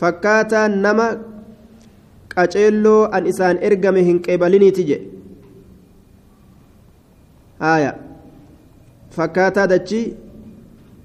فكاتا 0.00 0.62
نما 0.84 1.08
qaceelloo 2.36 3.08
an 3.16 3.24
isaan 3.32 3.56
ergame 3.66 4.02
hin 4.06 4.18
qeebaliniiti 4.24 4.82
je 4.88 4.96
haya 7.62 7.92
fakkaataa 9.16 9.66
dachii 9.72 10.04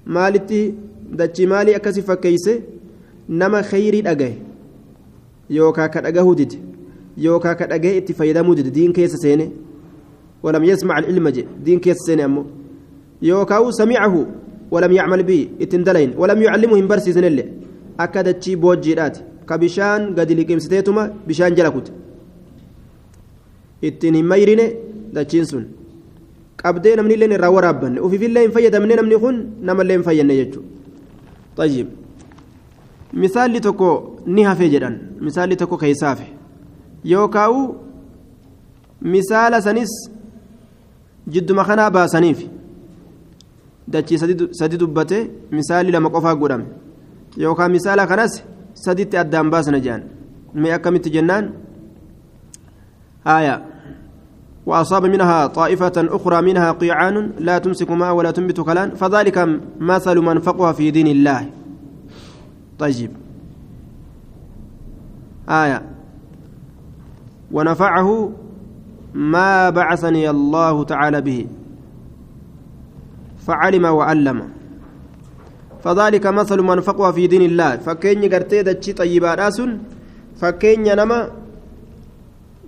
maalitti 0.06 0.74
dachii 1.18 1.46
maalii 1.46 1.74
akkasi 1.74 2.02
fakkeeyse 2.02 2.52
nama 3.28 3.62
khayrii 3.62 4.02
dhagahe 4.02 4.36
yookaa 5.50 5.88
ka 5.88 6.00
dhagahuu 6.00 6.34
dide 6.34 6.56
yookaa 7.26 7.54
ka 7.54 7.66
dhagahe 7.66 7.96
itti 7.96 8.14
fayyadamuu 8.14 8.54
dide 8.54 8.70
diin 8.70 8.92
keessa 8.92 9.18
seene 9.26 9.50
ولم 10.42 10.64
يسمع 10.64 10.98
العلم 10.98 11.28
جي 11.28 11.46
دين 11.64 11.78
كيس 11.78 11.96
سنة 12.06 12.24
أمو 12.24 12.44
يوكاو 13.22 13.70
سمعه 13.70 14.26
ولم 14.70 14.92
يعمل 14.92 15.22
به 15.22 15.48
اتندلين 15.60 16.10
ولم 16.18 16.42
يعلمهم 16.42 16.86
برسي 16.88 17.12
سنة 17.12 17.44
أكدت 18.00 18.42
شي 18.42 18.56
بوجيرات 18.56 19.18
gadi 20.16 20.34
liqimsiteetuma 20.34 21.10
bishaan 21.26 21.54
jala 21.56 21.70
kute 21.70 21.92
ittiin 23.82 24.14
hin 24.14 24.26
mayrine 24.26 24.66
dachiin 25.14 25.44
sun 25.44 25.64
qabdee 26.62 26.94
namni 26.98 27.14
illee 27.16 27.34
irraa 27.38 27.50
waraabbanne 27.56 28.00
ufiifillee 28.06 28.44
hin 28.46 28.54
fayyadamne 28.56 28.96
namni 29.00 29.18
kun 29.24 29.38
namallee 29.68 29.96
hin 29.98 30.04
fayyanne 30.08 30.36
jechuudha 30.40 30.68
tayyib 31.56 31.88
misaalli 33.24 33.60
tokko 33.66 33.88
ni 34.36 34.44
hafe 34.50 34.70
jedhan 34.74 34.96
misaalli 35.28 35.56
tokko 35.62 35.78
keessaaf 35.82 36.20
yookaan 37.12 37.58
misaala 39.14 39.60
sanis 39.66 39.92
jidduma 41.34 41.64
kanaa 41.70 41.90
baasaniif 41.98 42.46
dachii 43.96 44.18
sadi 44.60 44.78
dubbate 44.84 45.18
misaalli 45.58 45.92
lama 45.98 46.10
qofaa 46.16 46.34
godhame 46.44 46.66
yookaan 47.44 47.72
misaala 47.76 48.06
kanas. 48.06 48.42
saditti 48.74 49.16
addaan 49.22 49.50
baasna 49.52 49.78
jedhan 49.84 50.02
mee 50.54 50.72
akkamitti 50.76 51.10
jennaan 51.16 51.44
آية 53.26 53.71
وأصاب 54.66 55.06
منها 55.06 55.46
طائفة 55.46 55.92
أخرى 55.96 56.42
منها 56.42 56.72
قيعان 56.72 57.30
لا 57.38 57.58
تمسك 57.58 57.90
ماء 57.90 58.14
ولا 58.14 58.30
تنبت 58.30 58.60
كلان 58.60 58.90
فذلك 58.90 59.60
مثل 59.80 60.18
من 60.18 60.38
فقه 60.38 60.72
في 60.72 60.90
دين 60.90 61.06
الله. 61.06 61.50
طيب. 62.78 63.10
آية. 65.48 65.82
ونفعه 67.52 68.32
ما 69.14 69.70
بعثني 69.70 70.30
الله 70.30 70.84
تعالى 70.84 71.20
به. 71.20 71.46
فعلم 73.46 73.84
وعلم 73.84 74.48
فذلك 75.84 76.26
مثل 76.26 76.62
من 76.62 76.80
فقه 76.80 77.10
في 77.10 77.26
دين 77.26 77.42
الله. 77.42 77.76
فكين 77.76 78.32
غرتي 78.32 78.62
دچي 78.62 78.92
طيبا 78.92 79.34
داسن 79.34 79.78
فكين 80.40 80.96
نما 80.96 81.30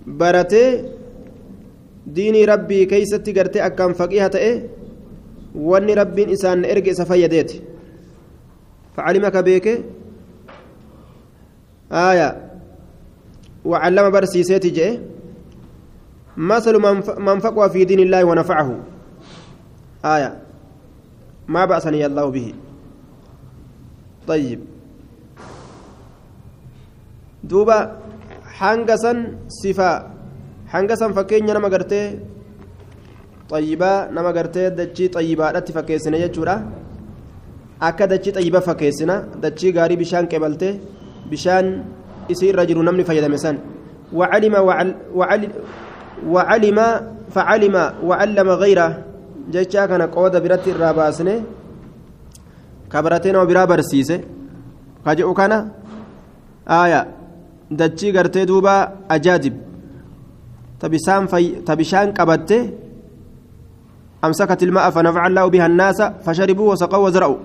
برتي 0.07 0.94
ديني 2.07 2.45
ربي 2.45 2.85
كيستي 2.85 3.31
غرتي 3.33 3.65
اكم 3.65 3.93
فقيه 3.93 4.27
تئ 4.27 4.61
واني 5.55 5.93
ربي 5.93 6.23
انسان 6.23 6.65
ارجع 6.65 6.93
سفيدت 6.93 7.61
فعلمك 8.97 9.37
بك 9.37 9.83
آية 11.91 12.51
وعلم 13.65 14.09
برسيسيتي 14.09 14.69
جئ 14.69 14.99
مثل 16.37 16.73
من 17.19 17.39
فقه 17.39 17.67
في 17.67 17.85
دين 17.85 17.99
الله 17.99 18.23
ونفعه 18.23 18.79
آية 20.05 20.41
ما 21.47 21.65
بأسني 21.65 22.05
الله 22.05 22.29
به 22.29 22.53
طيب 24.27 24.59
دوبا 27.43 27.99
حنقسن 28.43 29.37
صفا 29.47 30.14
حنقسن 30.75 31.11
فكين 31.17 31.45
نما 31.47 31.69
قرتي 31.73 32.01
طيبا 33.51 33.93
نما 34.15 34.31
قرتي 34.37 34.63
دجي 34.77 35.05
طيبا 35.15 35.45
دتي 35.55 35.71
فكيسنا 35.77 36.17
يجورا 36.25 36.55
akka 37.87 38.07
dachii 38.07 38.31
xayyiba 38.31 38.61
fakkeessina 38.67 39.15
dachii 39.43 39.71
gaarii 39.75 39.99
bishaan 39.99 40.27
qebalte 40.31 40.79
bishaan 41.31 41.65
isii 42.33 42.49
irra 42.51 42.63
jiru 42.69 42.83
namni 42.87 43.03
fayyadame 43.03 43.37
san 43.37 43.57
وعلم 44.13 44.55
وعلم 46.25 46.79
فعلم 47.35 47.75
وعلم 48.03 48.49
غيره 48.49 48.87
جيتشا 49.51 49.85
كان 49.85 50.01
قود 50.01 50.35
برتي 50.43 50.71
الراباسنه 50.71 51.35
nama 53.33 53.45
biraa 53.45 53.67
barsiise 53.67 54.23
ka 55.03 55.11
jedhu 55.17 55.33
kana 55.33 55.57
aaya 56.69 57.07
dachii 57.71 58.11
gartee 58.15 58.45
bishaan 60.81 62.13
qabatte 62.13 62.59
أمسكت 64.25 64.63
الماء 64.63 64.89
فنفع 64.89 65.27
الله 65.27 65.45
بها 65.53 65.65
الناس 65.65 65.99
فشربوا 66.25 66.71
وسقوا 66.71 67.05
وزرعوا 67.05 67.37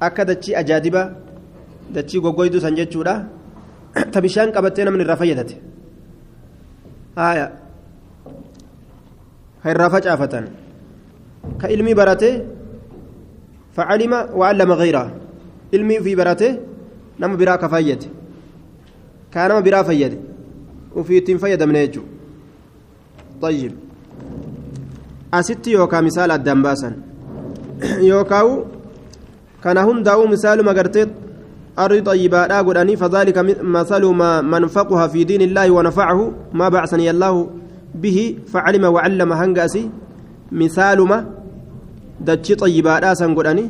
ajaa'iba 0.00 1.02
dachii 1.92 2.20
goggoyduu 2.24 2.60
san 2.64 2.72
jechuudha 2.72 3.14
ta 4.12 4.18
bishaan 4.24 4.48
qabattee 4.48 4.84
namni 4.88 5.04
irraa 5.04 5.20
fayyadate 5.20 5.54
haaya 7.16 7.46
ka 9.60 9.66
irraa 9.74 9.90
facaafatan 9.92 10.44
ka 11.60 11.68
ilmii 11.68 11.98
barate 12.00 12.30
فعلم 13.76 14.12
وعلم 14.34 14.70
غيره 14.72 15.04
علمي 15.74 15.96
في 16.00 16.14
برته 16.14 16.58
نما 17.20 17.36
برا 17.36 17.56
كفايته 17.56 18.08
كان 19.32 19.50
ما 19.52 19.60
برا 19.60 19.82
فيده 19.82 20.18
وفي 20.18 20.29
من 20.96 21.76
يجو 21.76 22.02
طيب. 23.42 23.72
أست 25.34 25.66
يوكا 25.66 26.00
مثال 26.00 26.30
الدنباسا 26.30 26.90
يوكاو 28.10 28.64
كان 29.64 29.78
هنداو 29.78 30.26
مثال 30.26 30.64
ما 30.64 30.72
قرتت 30.72 31.08
أرض 31.78 32.02
طيبة 32.06 32.46
لا 32.46 32.58
قراني 32.60 32.96
فذلك 32.96 33.38
مثل 33.62 34.04
ما 34.06 34.40
من 34.40 34.66
فقه 34.66 35.06
في 35.06 35.24
دين 35.24 35.42
الله 35.42 35.70
ونفعه 35.70 36.32
ما 36.52 36.68
بعثني 36.68 37.10
الله 37.10 37.34
به 37.94 38.36
فعلم 38.52 38.84
وعلم 38.84 39.32
هنقاسي 39.32 39.90
مثال 40.52 40.98
ما 41.00 41.18
دتشي 42.20 42.54
طيبات 42.54 43.04
سن 43.16 43.34
قداني 43.34 43.66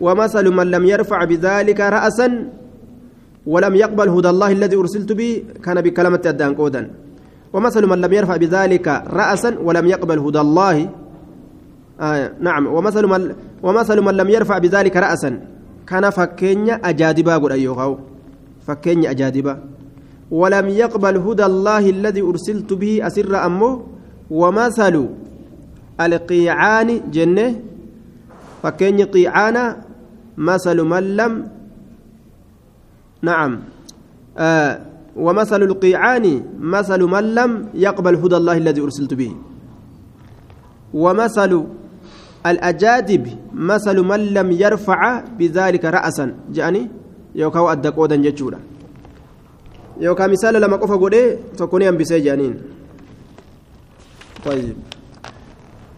ومثل 0.00 0.46
من 0.50 0.66
لم 0.70 0.84
يرفع 0.86 1.24
بذلك 1.24 1.80
رأسا 1.80 2.28
ولم 3.46 3.74
يقبل 3.74 4.08
هدى 4.08 4.28
الله 4.30 4.50
الذي 4.52 4.76
أرسلت 4.76 5.12
به 5.12 5.42
كان 5.64 5.80
بكلمة 5.80 6.22
الدان 6.26 6.54
قودا. 6.54 6.90
ومثل 7.52 7.86
من 7.86 7.98
لم 8.00 8.12
يرفع 8.12 8.36
بذلك 8.36 8.86
رأسا 9.06 9.58
ولم 9.58 9.86
يقبل 9.86 10.18
هدى 10.18 10.40
الله. 10.40 10.76
آه 12.00 12.32
نعم. 12.40 12.66
ومثل 12.66 13.06
من 13.06 13.34
ومثل 13.62 14.00
من 14.00 14.14
لم 14.14 14.28
يرفع 14.30 14.58
بذلك 14.58 14.96
رأسا 14.96 15.30
كان 15.86 16.10
فكينيا 16.10 16.74
أجادبا 16.84 17.36
قل 17.36 17.52
أيها 17.52 17.98
فكينيا 18.66 19.10
أجادبا. 19.10 19.54
ولم 20.30 20.66
يقبل 20.68 21.16
هدى 21.16 21.44
الله 21.44 21.90
الذي 21.90 22.22
أرسلت 22.22 22.72
به 22.72 23.06
أسر 23.06 23.46
أمه. 23.46 23.72
ومثل 24.30 25.08
القيعان 26.00 26.88
جنة. 27.10 27.48
فكين 28.62 28.98
قيعانا. 29.02 29.64
مثل 30.36 30.82
من 30.82 31.16
لم 31.16 31.32
نعم. 33.22 33.60
آه 34.38 34.80
ومثل 35.16 35.62
القيعان 35.62 36.42
مثل 36.60 37.00
من 37.02 37.34
لم 37.34 37.68
يقبل 37.74 38.14
هدى 38.14 38.36
الله 38.36 38.56
الذي 38.56 38.80
أرسلت 38.80 39.14
به. 39.14 39.32
ومثل 40.94 41.66
الأجادب 42.46 43.28
مثل 43.54 43.96
من 44.02 44.20
لم 44.34 44.50
يرفع 44.50 45.20
بذلك 45.38 45.84
رأسا. 45.84 46.34
جاني 46.52 46.90
يوكاو 47.34 47.72
أدقودا 47.72 48.16
جتشورا. 48.16 48.58
يوكا 50.00 50.26
مثال 50.26 50.54
لما 50.60 50.76
قف 50.76 50.90
قولي 50.90 51.38
تكوني 51.56 51.88
أنبسي 51.88 52.20
جانين. 52.20 52.54
طيب. 54.44 54.76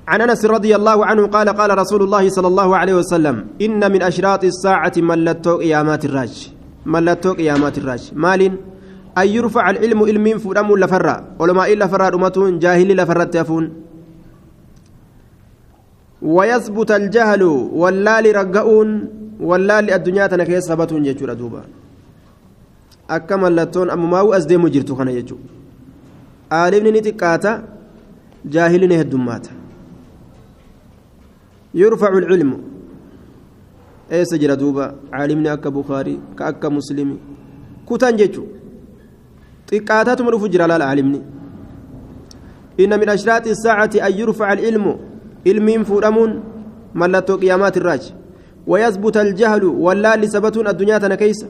عن 0.08 0.20
أنس 0.20 0.44
رضي 0.44 0.76
الله 0.76 1.06
عنه 1.06 1.26
قال 1.26 1.48
قال 1.48 1.78
رسول 1.78 2.02
الله 2.02 2.28
صلى 2.28 2.48
الله 2.48 2.76
عليه 2.76 2.94
وسلم 2.94 3.46
إن 3.62 3.92
من 3.92 4.02
أشراط 4.02 4.44
الساعة 4.44 4.92
ملتو 4.96 5.56
قيامات 5.58 6.04
الراج. 6.04 6.53
قيامات 7.40 7.78
الراج 7.78 8.12
مال 8.14 8.42
ان 9.18 9.26
يرفع 9.28 9.70
العلم 9.70 10.02
علم 10.02 10.38
فرم 10.38 10.68
لفرا 10.76 11.16
علماء 11.40 11.74
لفرا 11.74 12.08
امتون 12.14 12.58
جاهل 12.58 12.96
لفرا 12.96 13.24
تفون 13.24 13.64
ويثبت 16.22 16.90
الجهل 16.90 17.42
واللال 17.80 18.36
رقؤون 18.36 18.88
واللال 19.40 19.90
الدنيا 19.90 20.26
تنكيس 20.26 20.64
ثبتون 20.68 21.06
يجور 21.06 21.32
دوبا 21.32 21.62
mallattoon 23.36 23.90
ammumaa'u 23.92 24.32
as 24.32 24.46
deemu 24.48 24.68
jirtu 24.74 24.96
kana 24.96 25.12
jechuudha 25.12 25.50
aalimni 26.50 26.90
ni 26.92 27.00
xiqqaata 27.06 27.50
jaahilini 28.54 28.96
heddummaata. 29.00 29.50
يرفع 31.74 32.08
العلم 32.18 32.50
ايس 34.14 34.34
جرى 34.42 34.56
دوبا 34.56 34.86
عالمني 35.12 35.52
اكا 35.52 35.68
بخاري 35.76 36.14
كاكا 36.38 36.68
مسلمي 36.68 37.16
كوتان 37.88 38.16
جيتشو 38.16 38.44
xiqqaataatu 39.68 40.22
dhufu 40.32 40.48
jira 40.52 40.66
laala 40.70 40.86
caalimni 40.88 41.20
inna 42.82 42.96
min 43.00 43.08
ashraati 43.08 43.48
isaacati 43.54 44.00
an 44.06 44.12
yurfaca 44.20 44.52
alcilmu 44.56 44.92
ilmiin 45.50 45.82
fuudhamuun 45.90 46.32
mallattoo 47.00 47.38
qiyaamaati 47.42 47.80
irraaji 47.82 48.12
ويثبت 48.66 49.16
الجهل 49.16 49.64
واللال 49.64 50.30
سبتون 50.34 50.68
الدنيا 50.68 50.98
تنكيس 50.98 51.46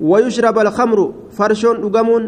ويشرب 0.00 0.58
الخمر 0.58 0.98
فرشون 1.30 1.76
دغمون 1.80 2.24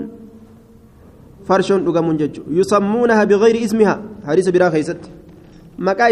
فرشون 1.48 1.84
دغمون 1.84 2.16
ججو 2.16 2.42
يسمونها 2.50 3.24
بغير 3.24 3.64
اسمها 3.64 3.94
حديث 4.26 4.48
برا 4.48 4.70
خيست 4.70 5.02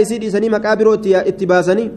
isii 0.03 0.19
dhiisanii 0.19 0.49
maqaa 0.49 0.77
birootti 0.77 1.11
itti 1.31 1.47
baasanii 1.47 1.91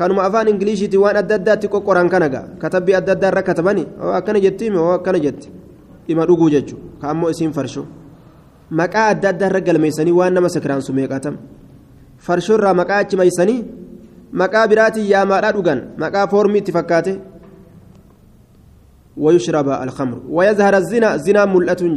kanuma 0.00 0.22
afaan 0.28 0.48
ingiliishiiti 0.52 0.96
waan 1.04 1.16
adda 1.22 1.34
addaatti 1.38 1.68
qoqqoran 1.74 2.08
kanaga 2.14 2.40
katabbii 2.62 2.96
adda 3.00 3.12
addaa 3.16 3.30
irra 3.32 3.42
katabani 3.48 3.84
oo 4.02 4.12
akkana 4.18 4.40
jettiimi 4.44 4.78
oo 4.84 4.92
akkana 4.98 5.18
jetti 5.24 5.48
dhima 6.06 6.26
dhuguu 6.28 6.50
jechuudha 6.54 7.14
ka 7.22 7.30
isiin 7.32 7.52
farshoo 7.58 7.86
maqaa 8.80 9.06
adda 9.14 9.28
addaa 9.32 9.48
irra 9.50 9.60
galmeessanii 9.66 10.16
waan 10.20 10.32
nama 10.36 10.48
sakiraansu 10.54 10.92
meeqatam 10.98 11.34
farshoo 12.26 12.56
irraa 12.58 12.74
maqaa 12.80 13.00
achi 13.04 13.20
maysanii 13.22 13.60
maqaa 14.42 14.64
biraatiin 14.72 15.10
yaamaadhaa 15.12 15.52
dhugan 15.56 15.80
maqaa 16.04 16.26
foormii 16.32 16.62
itti 16.62 16.78
fakkaate 16.78 17.14
ويشرب 19.24 19.68
الخمر 19.68 20.18
ويظهر 20.36 20.74
الزنا 20.82 21.16
زنا 21.16 21.42
ملأتون 21.44 21.92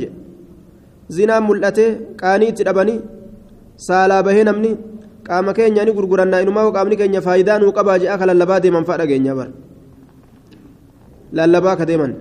زنا 1.15 1.35
ملأته 1.47 1.87
قاني 2.21 2.51
تدبني 2.57 2.95
سالا 3.87 4.21
به 4.25 4.37
نمني 4.47 4.71
qaama 5.27 5.53
keenya 5.53 5.85
ni 5.85 5.91
gurgurannaa 5.97 6.41
inumaa 6.43 6.71
qaamni 6.75 6.95
keenya 6.99 7.21
faayidaa 7.21 7.59
nuu 7.59 7.71
qabaa 7.77 7.97
je'a 8.01 8.17
ka 8.19 8.25
lallabaa 8.29 8.59
deeman 8.63 8.85
fadha 8.85 9.05
geenya 9.07 9.33
bar 9.35 9.49
lallabaa 11.33 11.75
ka 11.79 11.85
deeman. 11.85 12.13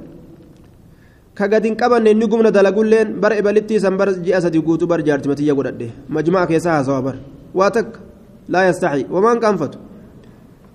Ka 1.34 1.48
gadi 1.48 1.68
hin 1.68 1.76
qabanne 1.76 2.10
inni 2.10 2.26
gumna 2.28 2.50
dalagulleen 2.50 3.20
bar 3.20 3.32
ibalittii 3.40 3.80
san 3.80 3.96
bar 3.96 4.08
ji'a 4.24 4.40
sadi 4.40 4.58
guutuu 4.60 4.86
bar 4.86 5.00
jaartimatiyya 5.04 5.54
godhadhe. 5.54 5.88
Majma'a 6.08 6.46
keessaa 6.46 6.74
haasawa 6.76 7.02
bar 7.02 7.16
waa 7.54 7.70
takka. 7.70 8.00
Laa 8.48 8.64
yastaxi 8.68 9.06
wamaan 9.10 9.40
qaanfatu? 9.40 9.78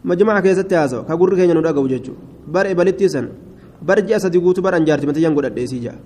Majma'a 0.04 0.42
keessatti 0.42 0.76
haasawa. 0.76 1.04
Ka 1.06 1.14
gurri 1.18 1.36
keenya 1.36 1.54
nu 1.54 1.62
dhaga'u 1.62 1.88
jechuudha. 1.94 2.22
Bar 2.48 2.66
ibalittii 2.74 3.10
san 3.10 3.30
bar 3.82 3.98
ji'a 4.08 4.20
sadi 4.20 4.40
guutuu 4.40 4.62
bar 4.64 4.74
an 4.76 4.86
jaartimatiyyan 4.86 5.34
godhadhe 5.38 5.62
isii 5.64 5.82
ja'a. 5.86 5.98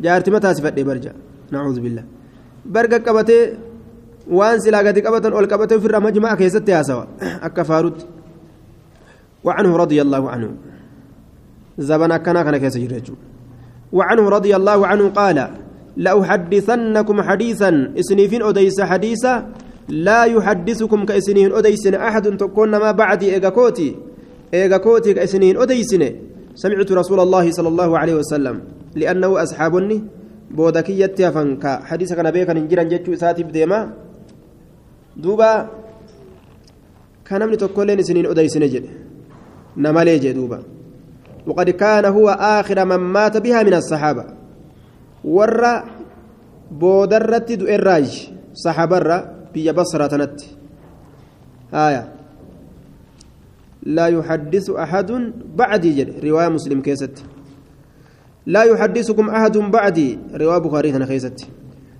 Jaartima 0.00 0.40
taasifadhe 0.40 0.82
bar 0.84 0.98
ja'a. 1.04 1.14
Nacuudhu 1.52 1.80
billah 1.86 2.04
bar 2.64 2.84
qaqqabatee 2.88 3.42
waan 4.28 4.60
silaa 4.60 4.82
gadi 4.82 5.02
qabatan 5.02 5.32
ol 5.32 5.46
qabatee 5.46 5.76
ofirraa 5.76 6.00
majma'a 6.00 6.36
keessatti 6.36 6.72
haasawa 6.72 7.06
akka 7.42 7.64
faarutti 7.64 8.04
وعنه 9.44 9.76
رضي 9.76 10.02
الله 10.02 10.30
عنه 10.30 10.50
زبن 11.78 12.16
كان 12.16 12.36
كان 12.42 12.56
كيس 12.56 12.76
وعنه 13.92 14.24
رضي 14.28 14.56
الله 14.56 14.86
عنه 14.86 15.04
قال 15.08 15.38
لأحدثنكم 15.96 17.16
حديثا 17.22 17.70
اسنيفين 18.00 18.42
أديس 18.42 18.80
حديثا 18.80 19.34
لا 19.88 20.24
يحدثكم 20.24 21.04
كاسنين 21.04 21.52
أديسن 21.52 21.94
أحد 21.94 22.36
تكون 22.36 22.70
ما 22.70 22.90
بعدي 22.90 23.34
إيغاكوتي 23.34 23.88
إيغاكوتي 24.54 25.10
كاسنين 25.14 25.56
أديسن 25.62 26.02
سمعت 26.54 26.90
رسول 26.92 27.20
الله 27.20 27.44
صلى 27.50 27.68
الله 27.68 27.90
عليه 27.98 28.14
وسلم 28.14 28.56
لأنه 28.96 29.30
أصحابني 29.42 29.96
بودكية 30.50 31.18
فانكا 31.34 31.72
حديث 31.84 32.12
كان 32.12 32.30
بيكا 32.30 32.52
نجرا 32.52 32.82
جتشو 32.82 33.14
ساتي 33.14 33.42
بديما 33.42 34.03
دوبا 35.16 35.68
كان 37.24 37.48
من 37.48 37.56
تقولين 37.56 38.02
سنين 38.02 38.26
أديسن 38.26 38.66
جد 38.66 38.86
نمالي 39.76 40.32
دوبا 40.32 40.62
وقد 41.46 41.70
كان 41.70 42.04
هو 42.04 42.28
آخر 42.28 42.84
من 42.84 42.96
مات 42.96 43.36
بها 43.36 43.62
من 43.62 43.74
الصحابة 43.74 44.24
ور 45.24 45.62
بودرت 46.70 47.52
دو 47.52 47.66
الراج 47.66 48.30
صحابة 48.54 48.98
بيا 49.54 49.72
بصرة 49.72 50.06
تنت 50.06 50.40
آية 51.74 52.12
لا 53.82 54.06
يحدث 54.06 54.70
أحد 54.70 55.10
بعدي 55.56 55.90
جد 55.96 56.24
رواية 56.24 56.48
مسلم 56.48 56.80
كيست 56.82 57.24
لا 58.46 58.62
يحدثكم 58.62 59.30
أحد 59.30 59.56
بعدي 59.58 60.18
رواية 60.34 60.58
بخاري 60.58 61.06
كيست 61.06 61.48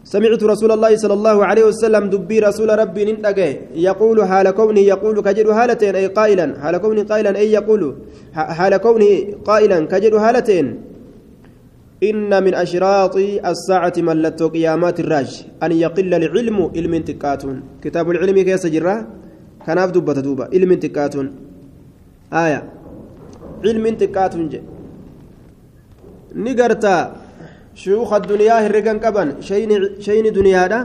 سمعت 0.04 0.42
رسول 0.52 0.70
الله 0.76 0.96
صلى 0.96 1.14
الله 1.14 1.36
عليه 1.48 1.64
وسلم 1.64 2.04
دبي 2.12 2.38
رسول 2.38 2.68
ربي 2.78 3.02
ننتقى 3.04 3.50
يقول 3.88 4.18
حال 4.30 4.50
كونه 4.50 4.80
يقول 4.80 5.16
كجد 5.26 5.48
هالتين 5.48 5.94
أي 5.96 6.06
قائلا 6.06 6.46
حال 6.62 6.74
كونه 6.78 7.02
قائلا 7.02 7.36
أي 7.36 7.52
يقول 7.52 7.82
حال 8.34 8.76
كونه 8.76 9.10
قائلا 9.48 9.78
كجد 9.92 10.14
هالتين 10.14 10.66
إن 12.02 12.30
من 12.44 12.54
أشراط 12.54 13.16
الساعة 13.52 13.96
ملت 13.98 14.42
قيامات 14.42 15.00
الراج 15.00 15.30
أن 15.62 15.72
يقل 15.72 16.14
العلم 16.14 16.58
علم 16.76 16.94
تكاتون. 17.08 17.56
كتاب 17.82 18.10
العلم 18.10 18.36
كيس 18.48 18.66
جرا 18.66 18.94
كناف 19.66 19.90
دبة 19.90 20.12
دوبة. 20.12 20.44
علم 20.52 20.74
تكاتون. 20.84 21.26
آية. 22.32 22.60
علم 23.64 23.84
تكاتون 24.00 24.48
جي. 24.52 24.60
نقرتا 26.34 26.96
شيوخ 27.74 28.10
الدنيا 28.12 28.56
هرقان 28.66 28.98
قبن 29.04 29.28
شيني 30.06 30.30
دنيادا 30.38 30.80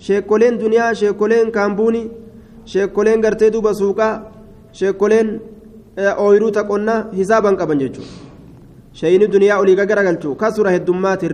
sheekoleen 0.00 0.54
duniyaa 0.60 0.94
sheekoleen 0.94 1.52
kaambuuni 1.52 2.02
sheekoleen 2.72 3.20
gartee 3.24 3.50
duuba 3.52 3.74
suuqaa 3.80 4.14
sheekoleen 4.78 5.28
ooyiruu 6.24 6.50
taqonnaa 6.58 7.00
hisaaban 7.18 7.56
qaban 7.60 7.82
jechuudha 7.82 8.12
shayini 9.00 9.26
duniyaa 9.34 9.58
olii 9.62 9.76
garagalchu 9.90 10.34
kasura 10.42 10.70
heddummaati 10.76 11.28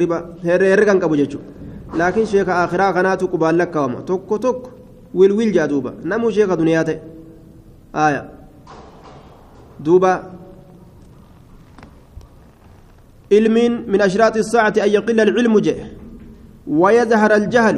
herregan 0.44 1.00
qabu 1.02 1.16
jechuudha 1.20 1.98
laakiin 1.98 2.26
sheeka 2.32 2.62
akhiraa 2.62 2.92
kanaatu 2.96 3.28
qubaan 3.34 3.58
lakkaawama 3.60 4.02
tokko 4.10 4.38
tokko 4.46 4.70
wilwil 5.14 5.52
jaa 5.56 5.68
duuba 5.72 5.92
namuu 6.12 6.30
sheeka 6.38 6.56
duniyaa 6.62 6.84
ta'e 6.88 8.20
duuba 9.84 10.12
علم 13.32 13.56
من 13.90 14.00
أشراط 14.00 14.36
الساعة 14.36 14.76
أن 14.84 14.90
يقل 14.96 15.20
العلم 15.20 15.54
جه. 15.58 15.76
ويظهر 16.66 17.30
الجهل. 17.34 17.76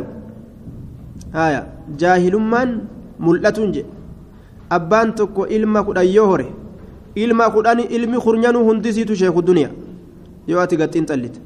هايا. 1.35 1.63
جاهل 2.01 2.35
من؟ 2.37 2.69
ملة 3.21 3.59
جه. 3.75 3.85
أبان 4.73 5.15
تكو 5.15 5.45
إلما 5.45 5.81
كدأ 5.83 6.03
يهوري 6.03 6.49
إلما 7.17 7.49
كداني 7.49 7.85
إلمي 7.97 8.19
خرنيانو 8.25 8.71
هندسيتو 8.71 9.15
شيخ 9.15 9.37
الدنيا. 9.37 9.71
يواتي 10.49 10.77
قتين 10.77 11.07
تلت. 11.07 11.37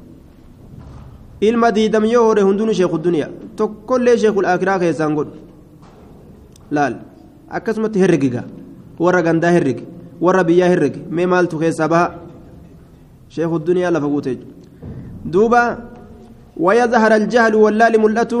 إلما 1.43 1.69
ديدم 1.69 2.05
يهوري 2.05 2.41
هندونو 2.41 2.71
شيخ 2.71 2.93
الدنيا. 2.93 3.27
تكو 3.57 3.97
لي 3.97 4.17
شيخ 4.17 4.37
الآخرة 4.37 4.77
كيسان 4.77 5.15
قد 5.17 5.43
laal 6.73 6.95
akkasumatti 7.49 8.01
herregiga 8.01 8.43
warra 8.99 9.21
gandaa 9.21 9.53
herregi 9.55 9.85
warra 10.25 10.43
biyyaa 10.49 10.69
herregi 10.73 11.01
mee 11.17 11.27
maaltu 11.33 11.59
keessaa 11.63 11.87
baha 11.93 12.07
sheekhu 13.33 13.55
duniyaa 13.67 13.91
lafa 13.95 14.07
guute 14.13 14.31
duuba 15.33 15.63
ويظهر 16.65 17.11
الجهل 17.21 17.53
واللال 17.63 17.93
ملأة 18.05 18.33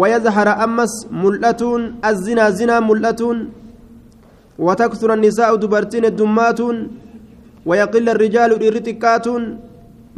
ويظهر 0.00 0.48
أمس 0.66 0.92
ملأة 1.24 1.62
الزنا 2.10 2.44
زنا 2.58 2.76
ملأة 2.90 3.22
وتكثر 4.66 5.10
النساء 5.18 5.50
دبرتين 5.62 6.04
الدمات 6.12 6.60
ويقل 7.68 8.06
الرجال 8.14 8.50
الرتكات 8.68 9.26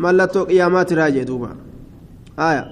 mallattoo 0.02 0.46
qiyaamaati 0.50 0.92
irraa 0.94 1.10
jee 1.14 1.24
duuba 1.30 1.48
aya 2.46 2.62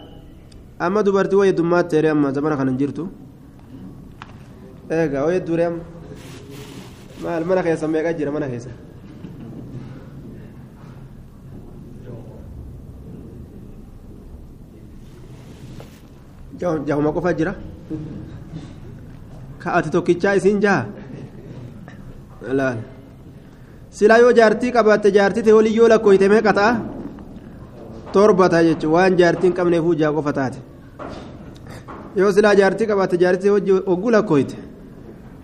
amma 0.85 1.03
dubartii 1.07 1.39
wayii 1.41 1.57
dummaatti 1.59 1.91
teere 1.95 2.09
amma 2.11 2.33
zamana 2.37 2.57
kana 2.59 2.71
hin 2.71 2.79
jirtu 2.81 3.05
eega 4.97 5.25
wayii 5.27 5.45
dure 5.49 5.65
amma 5.67 5.85
maal 7.23 7.45
mana 7.51 7.63
keessa 7.67 7.87
meeqa 7.95 8.13
jira 8.19 8.33
mana 8.37 8.49
keessa 8.53 8.73
jahuma 16.89 17.11
qofa 17.17 17.31
jira 17.39 17.53
ka 19.63 19.69
ati 19.79 19.91
tokkichaa 19.95 20.35
isiin 20.41 20.61
jaha 20.65 20.87
laal 22.61 22.79
silaa 23.99 24.19
yoo 24.25 24.33
jaartii 24.39 24.73
qabaatte 24.77 25.09
jaartii 25.17 25.43
ta'e 25.47 25.55
waliin 25.59 25.77
yoo 25.81 25.89
lakkooyte 25.93 26.27
meeqa 26.33 26.53
ta'a 26.59 26.73
torba 28.15 28.49
ta'a 28.53 28.63
jechuun 28.69 28.93
waan 28.95 29.17
jaartiin 29.21 29.53
qabneefuu 29.59 29.95
jaha 30.01 30.13
qofa 30.19 30.33
taate 30.39 30.59
yoo 32.21 32.33
silaa 32.37 32.55
jaartii 32.61 32.87
qabaatte 32.91 33.17
jaartii 33.23 33.51
ta'e 33.51 33.83
hogguu 33.91 34.11
lakkooyte 34.17 34.57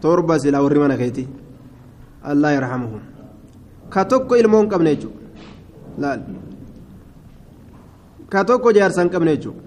torba 0.02 0.38
silaa 0.42 0.62
warri 0.64 0.78
mana 0.84 0.96
keetii 1.02 1.28
allah 2.32 2.50
yarhamuhum 2.56 3.00
ka 3.94 4.04
tokko 4.10 4.34
ilmoo 4.42 4.64
qabne 4.72 4.90
jechuudha 4.94 5.20
laal 6.02 6.20
ka 8.32 8.44
tokko 8.50 8.72
jaarsa 8.78 9.08
qabne 9.14 9.32
jechuudha 9.36 9.62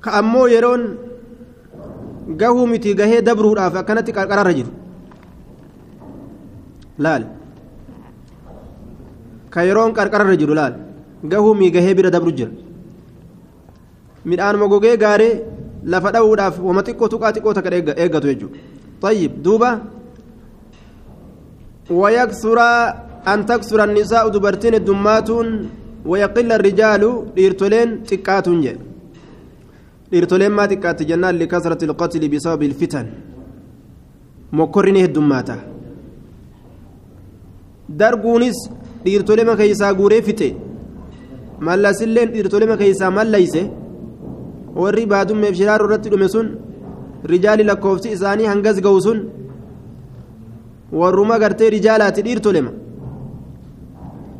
ka 0.00 0.10
ammoo 0.18 0.46
yeroon 0.48 0.82
gahuu 2.40 2.66
miti 2.66 2.94
gahee 2.94 3.22
dabruudhaaf 3.22 3.74
akkanatti 3.80 4.12
qarqararra 4.12 4.52
jiru. 4.58 4.70
Laal. 6.98 7.22
Ka 9.50 9.62
yeroon 9.64 9.92
qarqararra 9.94 10.36
jiru 10.36 10.54
laal. 10.54 10.74
Gahuu 11.24 11.54
mii 11.54 11.70
gahee 11.70 11.94
bira 11.94 12.10
dabru 12.10 12.32
jira. 12.32 12.50
Midhaan 14.24 14.56
mogogee 14.58 14.96
gaaree 14.96 15.42
lafa 15.84 16.12
dha'uudhaaf 16.14 16.58
wama 16.60 16.82
xiqqoo 16.86 17.08
tuqaa 17.08 17.32
xiqqoo 17.32 17.54
takka 17.54 17.70
eeggatu 18.02 18.26
jechuudha 18.30 18.58
tayyib 19.00 19.32
duuba. 19.42 19.70
Wayaksuraa 21.90 22.94
an 23.24 23.46
taksura 23.46 23.86
nisaa'u 23.86 24.30
dubartiin 24.30 24.74
heddummaatuun 24.76 25.48
wayaqilla 26.10 26.58
rijaalu 26.66 27.10
dhiirtoleen 27.36 27.90
xiqqaatuun 28.08 28.60
jedha 28.66 28.82
dhiirtoleen 30.12 30.52
maa 30.58 30.68
xiqqaatti 30.70 31.04
jennaan 31.10 31.36
likasrati 31.40 31.84
ilqatli 31.88 32.28
bisababi 32.34 32.64
ilfitan 32.70 33.06
mokkorrini 34.58 35.00
heddummaata. 35.04 35.56
Darguunis 38.00 38.58
dhiirtolema 39.04 39.54
keeysaa 39.60 39.92
guuree 39.98 40.22
fixe 40.28 40.48
mallasilleen 41.66 42.28
dhiirtolema 42.34 42.76
keeysaa 42.80 43.10
mallayse 43.18 43.62
warri 44.80 45.04
baadummeef 45.12 45.54
shiraaroo 45.60 45.86
irratti 45.88 46.08
dhume 46.12 46.28
sun 46.34 46.46
rijaali 47.32 47.64
lakkoofsi 47.70 48.08
isaanii 48.16 48.46
hangas 48.52 48.78
ga'u 48.86 49.00
sun 49.06 49.18
warruma 51.00 51.36
gartee 51.42 51.70
rijaalaati 51.76 52.22
dhiirtolema 52.26 52.72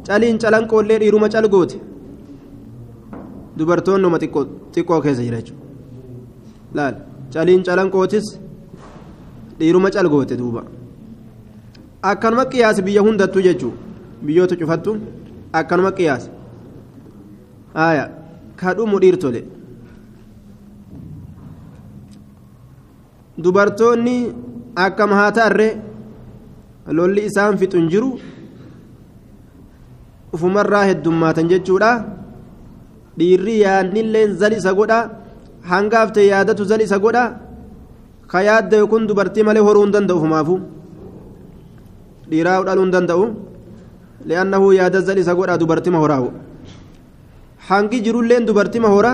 caliin 0.08 0.38
calanqoollee 0.42 0.98
dhiiruma 1.02 1.28
calgoote 1.34 1.76
dubartoonnuma 3.58 4.18
xiqqoo 4.22 5.00
keessa 5.04 5.22
jira 5.26 5.38
jechuudha 5.40 5.64
laal 6.76 6.94
caliin 7.32 7.62
calanqootis 7.66 8.26
dhiiruma 9.58 9.90
calgoote 9.90 10.36
duuba. 10.40 10.62
Akkanuma 12.02 12.44
qiyaasi 12.52 12.82
biyya 12.82 13.02
hundattuu 13.02 13.42
jechuudha 13.42 13.76
biyyoota 14.26 14.56
cufattu 14.60 14.96
akkanuma 15.52 15.92
qiyaasi 15.98 16.30
haaya 17.74 18.04
kadhumu 18.56 19.00
dhiirtole. 19.02 19.40
Dubartoonni 23.42 24.16
akkam 24.86 25.10
haa 25.18 25.32
ta'arree 25.32 25.72
lolli 26.98 27.26
isaan 27.30 27.58
fixu 27.58 27.78
hin 27.78 27.90
jiru? 27.92 28.10
Ufumarraa 30.32 30.84
heddummaatan 30.90 31.50
jechuudha. 31.52 31.90
Dhiirri 33.18 33.54
yaadnilleen 33.64 34.30
zal 34.40 34.52
isa 34.60 34.72
godha 34.78 34.98
hangaafte 35.70 36.20
yaadatu 36.32 36.64
zal 36.70 36.80
isa 36.86 36.98
godha 37.04 37.24
ka 38.30 38.38
yaadda 38.48 38.86
kun 38.92 39.06
dubartii 39.08 39.46
malee 39.48 39.64
horuu 39.68 39.84
hin 39.86 39.92
danda'u 39.96 40.18
ufumaafu 40.20 40.54
dhiiraa 42.30 42.58
dhaluu 42.68 42.84
hin 42.86 42.94
danda'u 42.96 43.24
li'annahu 44.28 44.66
yaada 44.78 45.00
zal 45.08 45.20
godha 45.40 45.58
dubartima 45.62 45.98
horaawu 46.04 46.30
hangi 47.68 47.98
jirulleen 48.06 48.46
dubartima 48.48 48.88
hora 48.94 49.12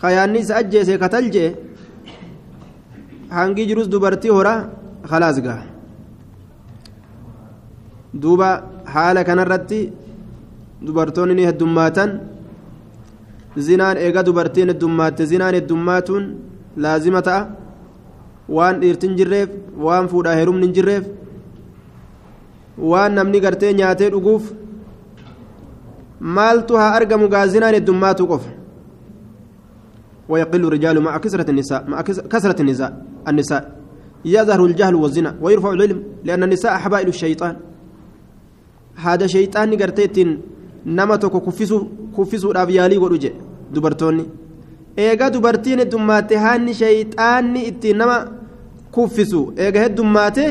ka 0.00 0.08
yaadni 0.16 0.40
ajjeese 0.60 0.94
katal 1.02 1.26
jee 1.34 1.50
hangi 3.36 3.66
jirus 3.68 3.88
dubartii 3.94 4.32
hora 4.38 4.54
khalaas 5.10 5.36
gaha 5.46 5.64
duuba 8.22 8.48
haala 8.94 9.24
kanarratti 9.28 9.80
dubartoonni 10.86 11.34
ni 11.38 11.44
heddummaatan 11.48 12.10
zinaan 13.56 13.96
eega 13.96 14.22
dubartiin 14.22 14.68
heddummaate 14.68 15.26
zinaan 15.26 15.54
heddummaatuun 15.54 16.24
laazima 16.76 17.22
ta'a 17.22 17.48
waan 18.48 18.80
dhiirtin 18.80 19.16
jirreef 19.16 19.50
waan 19.76 20.08
fuudhaa 20.08 20.34
herumni 20.40 20.66
hin 20.66 20.74
jirreef 20.74 21.04
waan 22.78 23.14
namni 23.14 23.40
gartee 23.40 23.72
nyaatee 23.72 24.10
dhuguuf 24.14 24.50
maaltu 26.20 26.76
haa 26.76 26.90
argamu 26.98 27.28
gaa 27.28 27.46
zinaan 27.46 27.74
heddummaatu 27.74 28.26
qofa 28.26 28.50
ويقل 30.28 30.64
الرجال 30.64 31.00
مع 31.00 31.18
كثرة 31.18 31.50
النساء 31.50 31.90
مع 31.90 32.00
كثرة 32.02 32.58
النساء 32.62 32.90
النساء 33.28 33.62
يظهر 34.24 34.64
الجهل 34.64 34.94
والزنا 34.94 35.36
ويرفع 35.42 35.70
العلم 35.72 36.02
لأن 36.24 36.42
النساء 36.42 36.72
حبائل 36.78 37.08
الشيطان 37.08 37.56
هذا 38.96 39.26
شيطان 39.26 39.68
قرتيت 39.80 40.16
nama 40.86 41.18
tokko 41.18 41.40
kuffisuudhaaf 42.16 42.70
yaalii 42.76 42.98
godhu 43.04 43.18
jedhe 43.24 43.40
dubartoonni 43.74 44.24
eega 45.04 45.30
dubartiin 45.34 45.78
heddummaate 45.84 46.36
haanni 46.44 46.74
shayxaanni 46.82 47.66
ittiin 47.70 47.96
nama 47.96 48.16
kuffisu 48.94 49.42
eega 49.56 49.80
heddummaate 49.84 50.46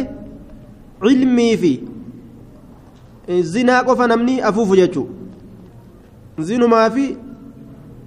cilmii 1.04 1.58
fi 1.64 1.74
zinaa 3.54 3.84
qofa 3.84 4.08
namni 4.14 4.42
afuufu 4.52 4.76
jechuu 4.82 5.08
zinumaa 6.40 6.90
fi 6.96 7.06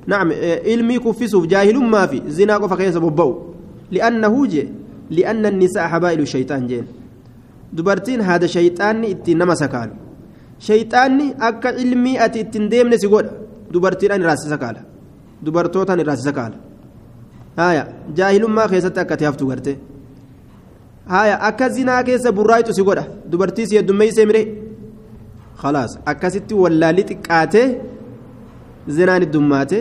نعم 0.07 0.33
علمي 0.67 0.99
كفسوف 0.99 1.47
جاهلما 1.47 2.07
في 2.07 2.23
زنا 2.29 2.57
قف 2.57 2.73
كيس 2.75 2.97
ببو 2.97 3.31
لأنه 3.91 4.47
جي 4.47 4.69
لأن 5.11 5.47
النساء 5.47 5.89
حبائل 5.89 6.21
الشيطان 6.21 6.67
جين 6.67 6.87
دبرتين 7.73 8.21
هذا 8.21 8.47
شيطان 8.47 9.05
اتنما 9.05 9.55
سكال 9.55 9.91
shayxaanni 10.59 11.27
akka 11.49 11.73
ilmii 11.85 12.19
ati 12.19 12.41
ittiin 12.45 12.69
deemne 12.71 12.99
si 12.99 13.09
godha 13.09 13.33
dubartiidhaan 13.73 14.21
irraasisa 14.25 14.59
kaala 14.59 14.81
dubartootaan 15.45 16.01
irraasisa 16.05 16.33
kaala 16.33 16.57
haaya 17.57 17.87
jaahilummaa 18.19 18.69
keessatti 18.69 19.01
akkati 19.05 19.25
haftu 19.25 19.47
garte 19.51 19.73
haaya 21.15 21.41
akka 21.49 21.69
zinaa 21.69 22.03
keessa 22.03 22.33
burraayitu 22.39 22.75
si 22.75 22.83
godha 22.83 23.05
dubartii 23.31 23.67
si 23.67 23.77
heddummeeysee 23.79 24.27
mire 24.31 24.43
khalaas 25.63 25.99
akkasitti 26.13 26.55
wallaalli 26.63 27.03
xiqqaatee 27.11 27.69
zinaan 28.97 29.23
heddummaate 29.27 29.79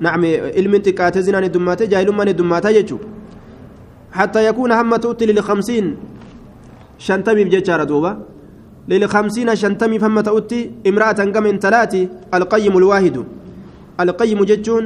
نعم 0.00 0.22
علم 0.56 0.74
تقات 0.86 1.18
زنا 1.18 1.46
دماته 1.46 1.84
جاهل 1.92 2.08
من 2.18 2.28
دماته 2.40 2.70
يجو 2.78 2.98
حتى 4.12 4.40
يكون 4.48 4.72
تؤتي 5.04 5.24
للخمسين 5.26 5.86
شنتمي 6.98 7.44
بجيتشارة 7.44 7.84
دوبا 7.84 8.12
للخمسين 8.88 9.54
شنتمي 9.56 9.98
فما 9.98 10.20
تؤتي 10.22 10.70
امرأة 10.88 11.20
كم 11.34 11.46
ثلاثة 11.60 12.08
القيم 12.34 12.74
الواحد. 12.78 13.16
القيم 14.00 14.44
جتون 14.44 14.84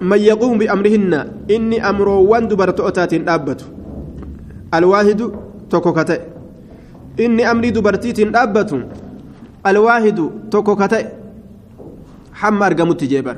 من 0.00 0.18
يقوم 0.18 0.58
بأمرهن 0.58 1.12
إني 1.50 1.78
أمر 1.88 2.08
وان 2.08 2.48
دبرت 2.48 2.80
أتات 2.80 3.12
أبت 3.28 3.60
الواحد 4.74 5.20
توكوكتي 5.70 6.18
إني 7.20 7.42
أمري 7.50 7.70
دبرتيت 7.70 8.18
أبت 8.36 8.70
الواحد 9.66 10.18
توكوكتي 10.50 11.02
حم 12.34 12.62
أرقمت 12.62 13.04
جيبر. 13.04 13.36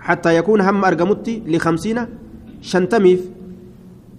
حتى 0.00 0.36
يكون 0.36 0.60
هم 0.60 0.84
أرقمت 0.84 1.26
لخمسين 1.46 1.98
شنتميف. 2.62 3.20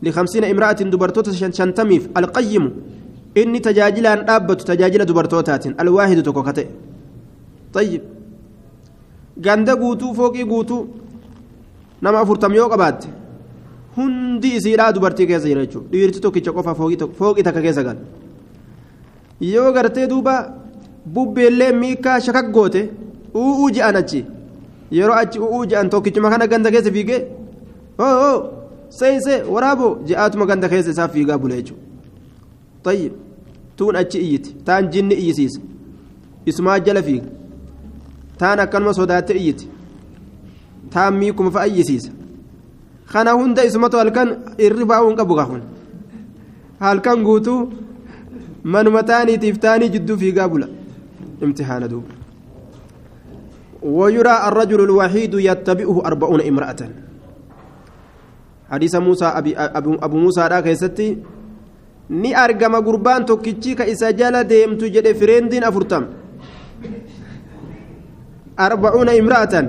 لخمسين 0.04 0.44
امرأة 0.44 0.80
دبرتوت 0.92 1.30
شنتميف. 1.32 2.10
القيم. 2.18 2.64
إني 3.38 3.60
تجاجل 3.60 4.06
أن 4.08 4.30
أبت 4.30 4.62
تجاجل 4.70 5.02
دبرتوتات 5.06 5.64
الواحد 5.82 6.18
توكوكتي 6.24 6.66
طيب 7.74 8.02
ganda 9.46 9.76
guutuu 9.76 10.14
fooqii 10.16 10.46
guutuu 10.52 10.88
nama 12.02 12.20
afurtam 12.24 12.54
yoo 12.56 12.70
qabaatte 12.74 13.08
hundi 13.98 14.50
isiidhaa 14.58 14.92
dubartii 14.96 15.28
keessa 15.28 15.48
jira 15.52 15.66
jechuudha 15.66 15.90
dhiirti 15.92 16.20
tokkicha 16.26 16.52
qofa 16.58 16.74
fooqii 17.20 17.44
takka 17.48 17.62
keessa 17.66 17.84
gal 17.88 17.98
yoo 19.54 19.72
gartee 19.78 20.08
duuba 20.12 20.36
bubbeellee 21.16 21.72
miikaa 21.82 22.20
shakak 22.26 22.48
goote 22.56 22.82
u'uu 23.42 23.68
je'an 23.76 23.96
achi 24.02 24.22
yeroo 24.98 25.18
achi 25.24 25.40
u'uu 25.48 25.66
je'an 25.72 25.90
tokkichuma 25.94 26.30
kana 26.34 26.48
ganda 26.54 26.72
keessa 26.76 26.92
fiigee 26.96 27.22
oo 28.06 28.16
oo 28.30 28.38
seeyse 29.00 29.34
waraaboo 29.54 29.92
je'aatuma 30.08 30.46
ganda 30.52 30.70
keessa 30.74 30.92
isaa 30.96 31.08
fiigaa 31.16 31.38
bule 31.44 31.56
jechuudha 31.60 31.84
tayyib 32.88 33.14
tuun 33.76 33.96
achi 33.96 34.20
iyyiti 34.26 34.56
taan 34.66 34.90
jinni 34.90 35.16
iyyisiisa 35.16 35.62
isumaa 36.46 36.80
jala 36.80 37.04
fiiga 37.04 37.28
taan 38.38 38.60
akkanuma 38.60 38.94
sodaatte 38.94 39.34
iyyiti 39.42 39.70
taan 40.94 41.14
miikuma 41.24 41.52
fa'a 41.52 41.68
iyyisiisa 41.68 42.12
kana 43.14 43.32
hunda 43.40 43.66
isumatu 43.66 43.98
halkan 43.98 44.38
irri 44.58 44.86
baa'uu 44.86 45.10
hin 45.10 45.18
qabu 45.18 45.36
gaafun 45.42 45.62
halkan 46.80 47.24
guutuu 47.28 47.60
manuma 48.64 49.04
taaniitiif 49.12 49.60
taanii 49.68 49.90
jidduu 49.98 50.18
fiigaa 50.24 50.50
bula 50.56 50.68
امتحان 51.44 51.88
دوب 51.88 52.04
ويرى 53.84 54.36
الرجل 54.48 54.82
الوحيد 54.84 55.34
يتبعه 55.34 55.98
أربعون 56.06 56.42
امرأة 56.42 56.82
حديث 58.72 58.96
موسى 58.96 59.26
أبي 59.26 59.52
أبو, 59.58 60.18
موسى 60.18 60.42
راك 60.42 60.66
يستي 60.66 61.18
ni 62.10 62.34
argama 62.34 62.82
gurbaan 62.82 63.26
tokkichi 63.26 63.76
ka 63.76 63.86
isa 63.88 64.12
jala 64.14 64.44
deemtu 64.44 64.86
jedhe 64.90 65.14
fireendiin 65.14 65.64
afurtam. 65.64 66.04
Arbacuuna 68.58 69.12
imra'atan. 69.16 69.66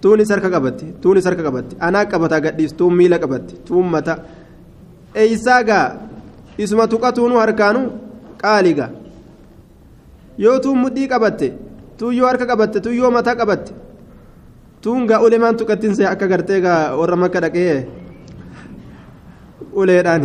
Tuunis 0.00 0.28
harka 0.30 0.50
qabatti 0.50 0.86
tuunis 1.02 1.24
harka 1.24 1.42
qabatti. 1.42 1.76
Anaa 1.80 2.04
qabata 2.06 2.40
gadhiis 2.40 2.72
tuun 2.74 2.94
miila 2.94 3.18
qabatti 3.18 3.54
tuun 3.66 3.86
mata. 3.90 4.14
Eeysaagaa 5.14 5.86
isuma 6.58 6.86
tuqatuunu 6.88 7.36
harkaanu 7.42 7.80
qaaliga 8.42 8.90
yoo 10.38 10.58
tuun 10.60 10.78
mudhii 10.78 11.08
qabatte 11.08 11.48
tuun 11.98 12.14
yoo 12.16 12.26
harka 12.28 12.46
qabatte 12.46 12.80
tuun 12.80 12.96
yoo 12.96 13.10
mataa 13.10 13.34
qabatte 13.40 13.72
tuun 14.82 15.06
gaa 15.08 15.20
ulemaan 15.24 15.56
tuqattiinse 15.56 16.04
akka 16.06 16.26
gartee 16.28 16.60
gaa 16.60 16.96
warra 16.98 17.16
makka 17.16 17.40
dhaqee 17.40 17.86
uleedhaan 19.80 20.24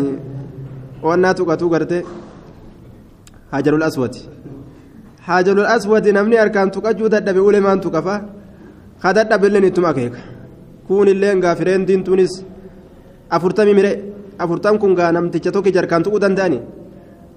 wannaa 1.07 1.33
tuqatuu 1.39 1.69
gartee 1.73 2.03
hajarul 3.53 3.83
aswati 3.89 4.21
hajarul 5.27 5.65
aswati 5.75 6.11
namni 6.17 6.35
harkaan 6.41 6.71
tuqachuu 6.75 7.09
dadhabe 7.13 7.41
ulemaan 7.49 7.79
tuqafa 7.85 8.15
ka 9.01 9.09
dadhabeilleen 9.17 9.65
ittuma 9.69 9.89
akeeka. 9.93 10.19
Kuunillee 10.87 11.35
gaa 11.43 11.55
fireendiin 11.59 12.03
tuunis 12.03 12.33
afurtamii 13.29 13.73
mire. 13.79 13.91
Afurtam 14.43 14.75
kun 14.81 14.93
gaa 14.95 15.11
namticha 15.11 15.51
tokki 15.51 15.71
jarkaan 15.75 16.03
tuquu 16.03 16.19
danda'ani 16.23 16.59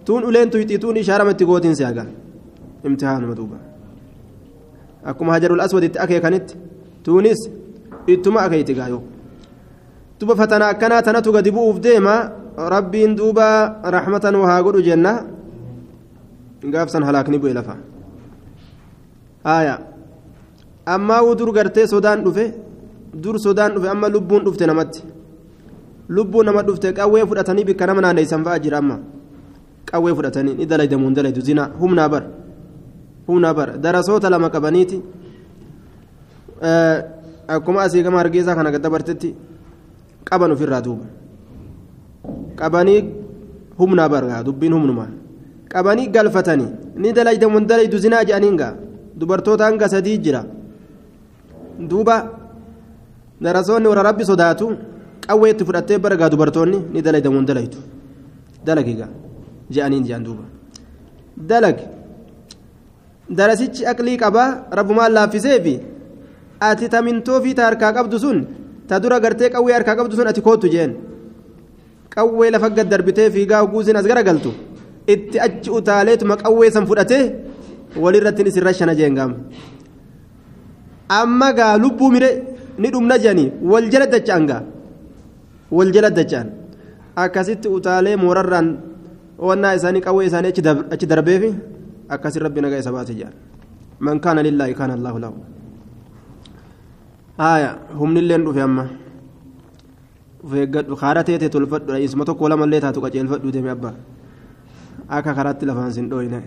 tuun 0.07 0.23
uleen 0.29 0.51
tuyxii 0.51 0.79
tuun 0.83 0.97
ishaarama 0.97 1.31
itti 1.35 1.45
gootiin 1.49 1.77
si 1.77 1.85
hagaa 1.85 2.07
imtihaanuma 2.87 3.35
duuba. 3.39 3.57
Akkuma 5.05 5.33
hajarul 5.33 5.61
aswad 5.61 5.85
itti 5.89 5.99
akeekanitti 6.05 6.55
tuunis 7.05 7.41
ittuma 8.07 8.41
akeeyti 8.47 8.75
gaayoo 8.79 9.03
bu'uuf 10.27 11.81
deema 11.81 12.15
rabbiin 12.57 13.17
duuba 13.17 13.81
raxmatan 13.85 14.35
wahaa 14.37 14.63
godhu 14.63 14.83
jenna 14.83 15.13
gaafsan 16.63 17.03
halaakni 17.05 17.39
bu'e 17.39 17.53
lafa 17.55 17.77
haya 19.45 19.79
ammaa 20.87 21.23
uu 21.23 21.35
dur 21.35 21.53
gartee 21.53 21.87
sodaan 21.87 22.25
dhufe 22.25 22.55
dur 23.15 23.39
sodaan 23.39 23.75
dhufe 23.75 23.89
amma 23.89 24.09
lubbuun 24.09 24.45
dhufte 24.45 24.67
namatti 24.67 25.03
lubbuun 26.09 26.47
nama 26.47 26.63
dhufte 26.63 26.93
qawwee 26.93 27.27
fudhatanii 27.27 27.65
bikka 27.65 27.87
nama 27.87 28.01
naanneeysan 28.01 28.45
fa'a 28.45 28.59
jira 28.59 28.79
amma 28.79 28.99
qawwee 29.91 30.15
fudhatanii 30.15 30.55
ni 30.55 30.67
dalaydamuun 30.67 31.15
dalaydu 31.15 31.41
zina 31.41 31.71
humnaa 31.81 32.09
bar 32.09 32.25
humnaa 33.27 33.55
bar 33.55 33.69
darasoota 33.79 34.31
lama 34.31 34.51
qabaniiti 34.51 35.03
akkuma 37.49 37.83
asii 37.83 38.03
gama 38.03 38.19
hargeysaa 38.19 38.55
kana 38.55 38.71
gaddabartetti 38.71 39.35
qaban 40.29 40.51
ofirraa 40.55 40.81
duuba 40.87 41.07
qabanii 42.61 43.01
humnaa 43.79 44.09
bargaa 44.15 44.43
dubbiin 44.47 44.73
humnuma 44.77 45.07
qabanii 45.73 46.09
galfatanii 46.17 46.71
ni 47.03 47.13
dalaydamuun 47.19 47.67
dalaydu 47.71 47.99
zinaa 48.05 48.25
jedhaniin 48.29 48.57
gaa 48.63 48.73
dubartoota 49.21 49.65
hanga 49.69 49.89
sadii 49.95 50.19
jira 50.25 50.43
duuba 51.91 52.17
darasoonni 53.45 53.89
warra 53.91 54.03
rabbi 54.11 54.25
sodaatu 54.31 54.67
qawwee 55.27 55.51
itti 55.55 55.65
fudhattee 55.69 55.99
baragaa 56.05 56.31
dubartoonni 56.35 56.79
ni 56.95 57.01
dalaydamuun 57.07 57.47
dalaytu 57.51 57.79
dalagiga 58.67 59.07
je'aniin 59.75 60.05
je'an 60.09 60.23
duuba 60.27 60.45
dalag 61.51 61.79
darasichi 63.39 63.87
aqlii 63.93 64.17
qabaa 64.25 64.49
rabbumaan 64.79 65.13
laaffiseefi 65.17 65.75
ati 66.69 66.89
tamintoofi 66.95 67.55
ta 67.59 67.63
harkaa 67.69 67.93
qabdu 67.99 68.19
sun 68.25 68.39
ta 68.89 69.01
dura 69.03 69.21
gartee 69.21 69.51
qawwee 69.55 69.75
harkaa 69.77 69.97
qabdu 69.99 70.17
sun 70.17 70.27
ati 70.27 70.41
kootu 70.41 70.69
jeen. 70.75 70.93
Qawwee 72.15 72.51
lafa 72.51 72.71
gad 72.71 72.89
darbitee 72.93 73.31
fiigaa 73.31 73.65
guusin 73.67 73.97
as 73.97 74.07
garagaltu. 74.07 74.51
Itti 75.07 75.39
achi 75.47 75.71
utaaleetuma 75.71 76.37
qawwee 76.37 76.71
san 76.71 76.87
fudhatee 76.87 77.25
walirrattiin 78.03 78.47
isin 78.51 78.63
rashana 78.65 78.95
jeengaam 78.95 79.33
amma 81.09 81.53
gaa 81.53 81.77
lubbuu 81.79 82.11
mire 82.15 82.31
ni 82.79 82.89
dhumna 82.91 83.19
jedhanii 83.19 83.53
wal 83.63 83.87
jala 83.93 84.07
dacha'an 84.07 84.47
gaa. 84.51 84.63
Wal 85.71 85.91
jala 85.93 86.11
dacha'an. 86.11 86.49
Akkasitti 87.17 87.69
utaalee 87.69 88.17
moorarraan 88.17 88.69
wannaa 89.39 89.75
isaanii 89.79 90.01
qawwee 90.07 90.27
isaanii 90.27 90.53
achi 90.95 91.07
darbeefi 91.07 91.51
akkasin 92.09 92.43
rabbi 92.43 92.61
nagaa 92.61 92.79
isa 92.83 92.93
baase 92.93 93.15
jedhan 93.15 93.35
man 94.01 94.21
kaana 94.21 94.43
lillaahi 94.47 94.75
kaana 94.75 94.95
allaahu 94.99 95.19
lahu 95.25 95.35
haya 97.39 97.79
humnilleen 97.99 98.45
dhufe 98.45 98.61
amma. 98.63 98.85
Ufeeggadhu 100.45 100.97
kaara 100.97 101.25
teete 101.25 101.49
tolfadhu 101.49 101.97
isuma 101.99 102.25
tokko 102.25 102.49
lamallee 102.49 102.81
taatu 102.81 103.01
qaceelfadhu 103.01 103.53
deeme 103.53 103.71
abba. 103.71 103.95
Akka 105.09 105.35
karaatti 105.35 105.67
lafaan 105.67 105.93
sin 105.93 106.09
dhooyne 106.11 106.43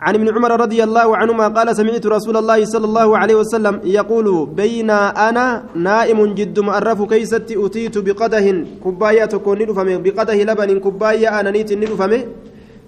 عن 0.00 0.14
ابن 0.16 0.28
عمر 0.32 0.60
رضي 0.64 0.80
الله 0.84 1.16
عنهما 1.16 1.46
قال 1.52 1.76
سمعت 1.76 2.00
رسول 2.06 2.36
الله 2.36 2.64
صلى 2.64 2.86
الله 2.88 3.08
عليه 3.18 3.34
وسلم 3.44 3.74
يقول 3.84 4.26
بين 4.56 4.90
أنا 5.28 5.46
نائم 5.76 6.18
جد 6.34 6.56
مؤرف 6.60 6.98
كيست 7.12 7.52
أتيت 7.52 7.98
بقده 7.98 8.46
كباية 8.84 9.24
تكون 9.24 9.58
ندفمه 9.62 9.96
بقده 9.96 10.38
لبن 10.48 10.70
كباية 10.80 11.28
أنا 11.40 11.50
نيت 11.52 11.72
ندفمه 11.76 12.20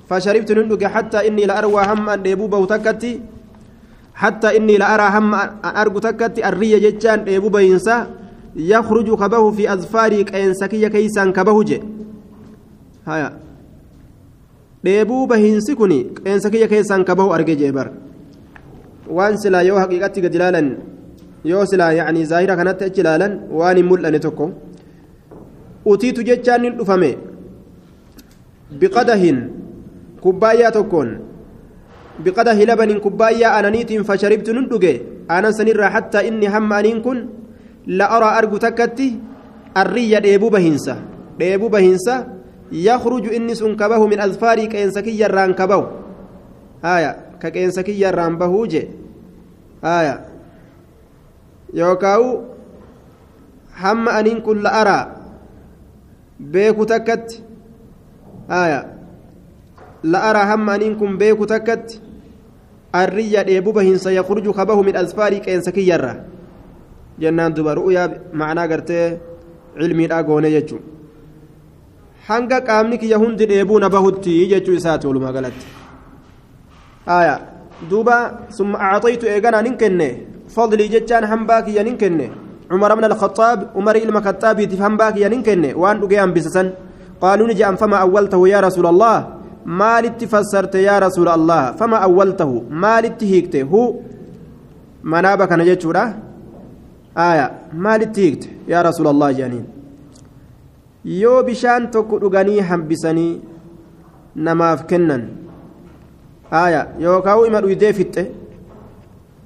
فشربت 0.08 0.50
ندق 0.52 0.82
حتى 0.94 1.18
إني 1.28 1.44
لأروى 1.44 1.82
هم 1.90 2.08
أن 2.08 2.26
يبوبه 2.26 2.60
تكتي 2.66 3.12
حتى 4.22 4.48
إني 4.56 4.76
لأرى 4.78 5.06
هم 5.18 5.34
أن 5.34 5.76
أرجو 5.82 5.98
تكتي 5.98 6.40
الرية 6.48 6.78
جتان 6.84 7.18
يبوبه 7.28 7.60
ينسى 7.60 7.96
يخرج 8.56 9.08
كبه 9.20 9.44
في 9.50 9.72
أظفاري 9.72 10.24
كينسكية 10.24 10.88
كيسان 10.94 11.32
كبه 11.32 11.62
جي 11.68 11.78
هيا 13.08 13.30
dheebuu 14.84 15.26
bahiinsi 15.30 15.76
kun 15.78 15.92
qeensa 16.24 16.50
kiyya 16.50 16.66
keessaan 16.72 17.04
kabahu 17.06 17.30
arge 17.36 17.54
jee 17.60 17.70
bar 17.76 17.86
waan 19.16 19.38
silaa 19.42 19.62
yoo 19.62 19.78
haqiiqatti 19.82 20.24
gad 20.24 20.34
ilaalan 20.38 20.68
yoo 21.50 21.62
silaa 21.70 21.92
yacni 21.98 22.24
zaahira 22.30 22.56
kanatti 22.60 22.84
achi 22.88 23.00
ilaalan 23.04 23.32
waan 23.58 23.76
hin 23.78 23.86
mul'ane 23.90 24.18
tokko 24.24 24.46
utiitu 25.92 26.26
jechaan 26.28 26.62
nin 26.64 26.74
dhufame 26.78 27.10
biqadahin 28.80 29.38
kubbaayyaa 30.24 30.74
tokkoon 30.78 31.10
kubbaayyaa 33.00 33.56
ananiitiin 33.58 34.04
fasharibtu 34.04 34.54
nun 34.54 34.68
dhuge 34.68 34.92
anan 35.28 35.52
sanirraa 35.52 35.90
hattaa 35.90 36.22
inni 36.22 36.46
hamma 36.46 36.76
aniin 36.76 37.02
kun 37.02 37.18
la 37.86 38.06
araa 38.16 38.36
argu 38.42 38.58
takkatti 38.58 39.08
arriyya 39.74 40.20
dheebuu 40.20 40.50
bahiinsa 40.50 40.96
dheebuu 41.38 41.68
bahiinsa 41.68 42.14
يخرج 42.72 43.34
إني 43.34 43.54
سن 43.54 43.76
كبه 43.76 44.06
من 44.06 44.20
أظفاري 44.20 44.66
كإنسكي 44.66 45.20
يران 45.20 45.52
كبه 45.52 45.88
آية 46.84 47.16
كإنسكي 47.40 48.00
يران 48.00 48.38
بهوجي 48.38 48.88
آية 49.84 50.26
يوكاو 51.74 52.42
هم 53.78 54.08
أنين 54.08 54.40
كل 54.40 54.66
أرى 54.66 55.16
بيكو 56.40 56.84
تكت 56.84 57.42
آية 58.50 58.80
لا 60.02 60.30
أرى 60.30 60.54
هم 60.54 60.70
أنين 60.70 60.94
كن 60.96 61.18
تكت 62.92 63.08
الرية 63.08 63.42
ديبوبهن 63.42 63.96
سيخرج 63.98 64.50
كبه 64.50 64.82
من 64.82 64.96
أظفاري 64.96 65.38
كإنسكي 65.38 65.88
يران 65.88 66.18
جنان 67.20 67.52
دوبا 67.54 67.72
رؤيا 67.74 68.20
معناه 68.32 68.66
قرتي 68.66 69.18
علمي 69.76 70.04
الأقوني 70.04 70.54
يجو 70.54 70.78
hanga 72.28 72.60
qaamni 72.62 72.98
kiyya 72.98 73.18
hundi 73.18 73.46
dheebuu 73.50 73.78
na 73.82 73.88
bahutti 73.90 74.46
jechuu 74.46 74.78
isaati 74.78 75.06
walumaa 75.06 75.32
galatti 75.32 75.66
aya 77.06 77.34
duuba 77.90 78.46
summa 78.48 78.78
acxaytu 78.78 79.26
eeganaa 79.26 79.62
nin 79.66 79.74
kenne 79.74 80.08
fadlii 80.54 80.88
jechaan 80.88 81.26
hambaa 81.26 81.62
kiyya 81.66 81.82
nin 81.82 81.96
kenne 81.98 82.30
bna 82.70 83.06
alkhaxaab 83.10 83.74
umari 83.74 84.00
ilma 84.06 84.22
khaxaabiitiif 84.22 84.80
hambaa 84.80 85.12
kiyya 85.12 85.28
nin 85.28 85.42
kenne 85.42 85.74
waan 85.74 85.98
dhugee 86.00 86.22
hambisasan 86.22 86.72
qaaluu 87.20 87.46
ni 87.46 87.54
je'an 87.58 87.76
fama 87.76 87.98
awwaltahu 88.06 88.46
yaa 88.46 88.62
rasuula 88.62 88.88
allah 88.94 89.41
fassarte 90.28 90.82
yaa 90.82 91.00
rasuula 91.00 91.32
allah 91.34 91.74
fama 91.76 92.00
awwaltahu 92.00 92.64
maalitti 92.70 93.26
hiikte 93.26 93.62
hu 93.62 93.82
manaaba 95.02 95.46
kana 95.46 95.64
jechuudha 95.64 96.14
aya 97.14 97.50
maalitti 97.72 98.20
hiikte 98.20 98.48
yaa 98.68 98.82
rasuula 98.82 99.10
allah 99.10 99.34
jedhaniin 99.34 99.64
yoo 101.04 101.42
bishaan 101.42 101.90
tokko 101.90 102.18
dhuganii 102.18 102.60
hambisanii 102.60 103.40
namaaf 104.36 104.86
kennan 104.86 105.22
aya 106.50 106.86
yookaan 107.00 107.46
ima 107.46 107.60
dhuydee 107.64 107.92
fixxe 107.92 108.30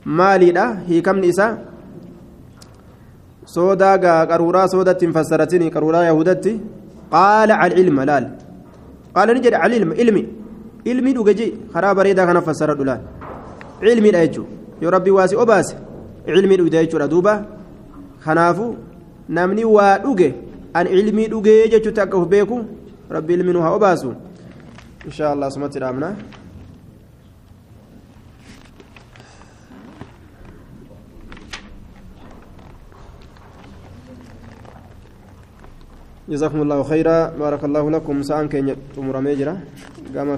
maaliidha 0.05 0.67
hiikamni 0.89 1.29
isaa 1.29 1.53
soodaa 3.55 3.99
gaa 3.99 4.27
qaruuraa 4.31 4.69
soodatti 4.75 5.07
hin 5.07 5.15
fassaratin 5.15 5.71
qaruuraa 5.77 6.05
yahudatti 6.05 6.53
qaala 7.15 7.59
alcilma 7.67 8.05
laal 8.11 8.27
qaala 9.17 9.35
ni 9.35 9.41
jedhe 9.47 9.59
alilma 9.67 9.95
ilmi 10.05 10.23
ilmi 10.91 11.13
dhuge 11.17 11.33
ji 11.41 11.47
karaa 11.73 11.95
bareedaa 11.99 12.27
kana 12.31 12.41
fassara 12.49 12.75
dhulaan 12.79 13.01
ilmiidha 13.93 14.21
jechuudha 14.27 14.51
yoo 14.83 14.91
rabbi 14.97 15.11
waa 15.19 15.29
si 15.29 15.37
obaase 15.45 15.77
ilmii 16.27 16.57
dhugde 16.61 16.77
jechuudha 16.83 17.09
duuba 17.09 17.33
kanaafu 18.25 18.67
namni 19.29 19.65
waa 19.77 19.99
dhuge 20.05 20.29
an 20.79 20.87
ilmii 20.87 21.29
dhugee 21.33 21.69
jechuutti 21.73 22.01
akka 22.01 22.17
of 22.19 22.29
beeku 22.29 22.57
rabbi 23.11 23.35
ilmi 23.35 23.53
nu 23.53 23.61
haa 23.63 23.75
جزاكم 36.29 36.63
الله 36.63 36.83
خيرا. 36.83 37.39
بارك 37.39 37.65
الله 37.65 37.91
لكم. 37.91 38.23
سان 38.23 38.49
جرا 40.15 40.37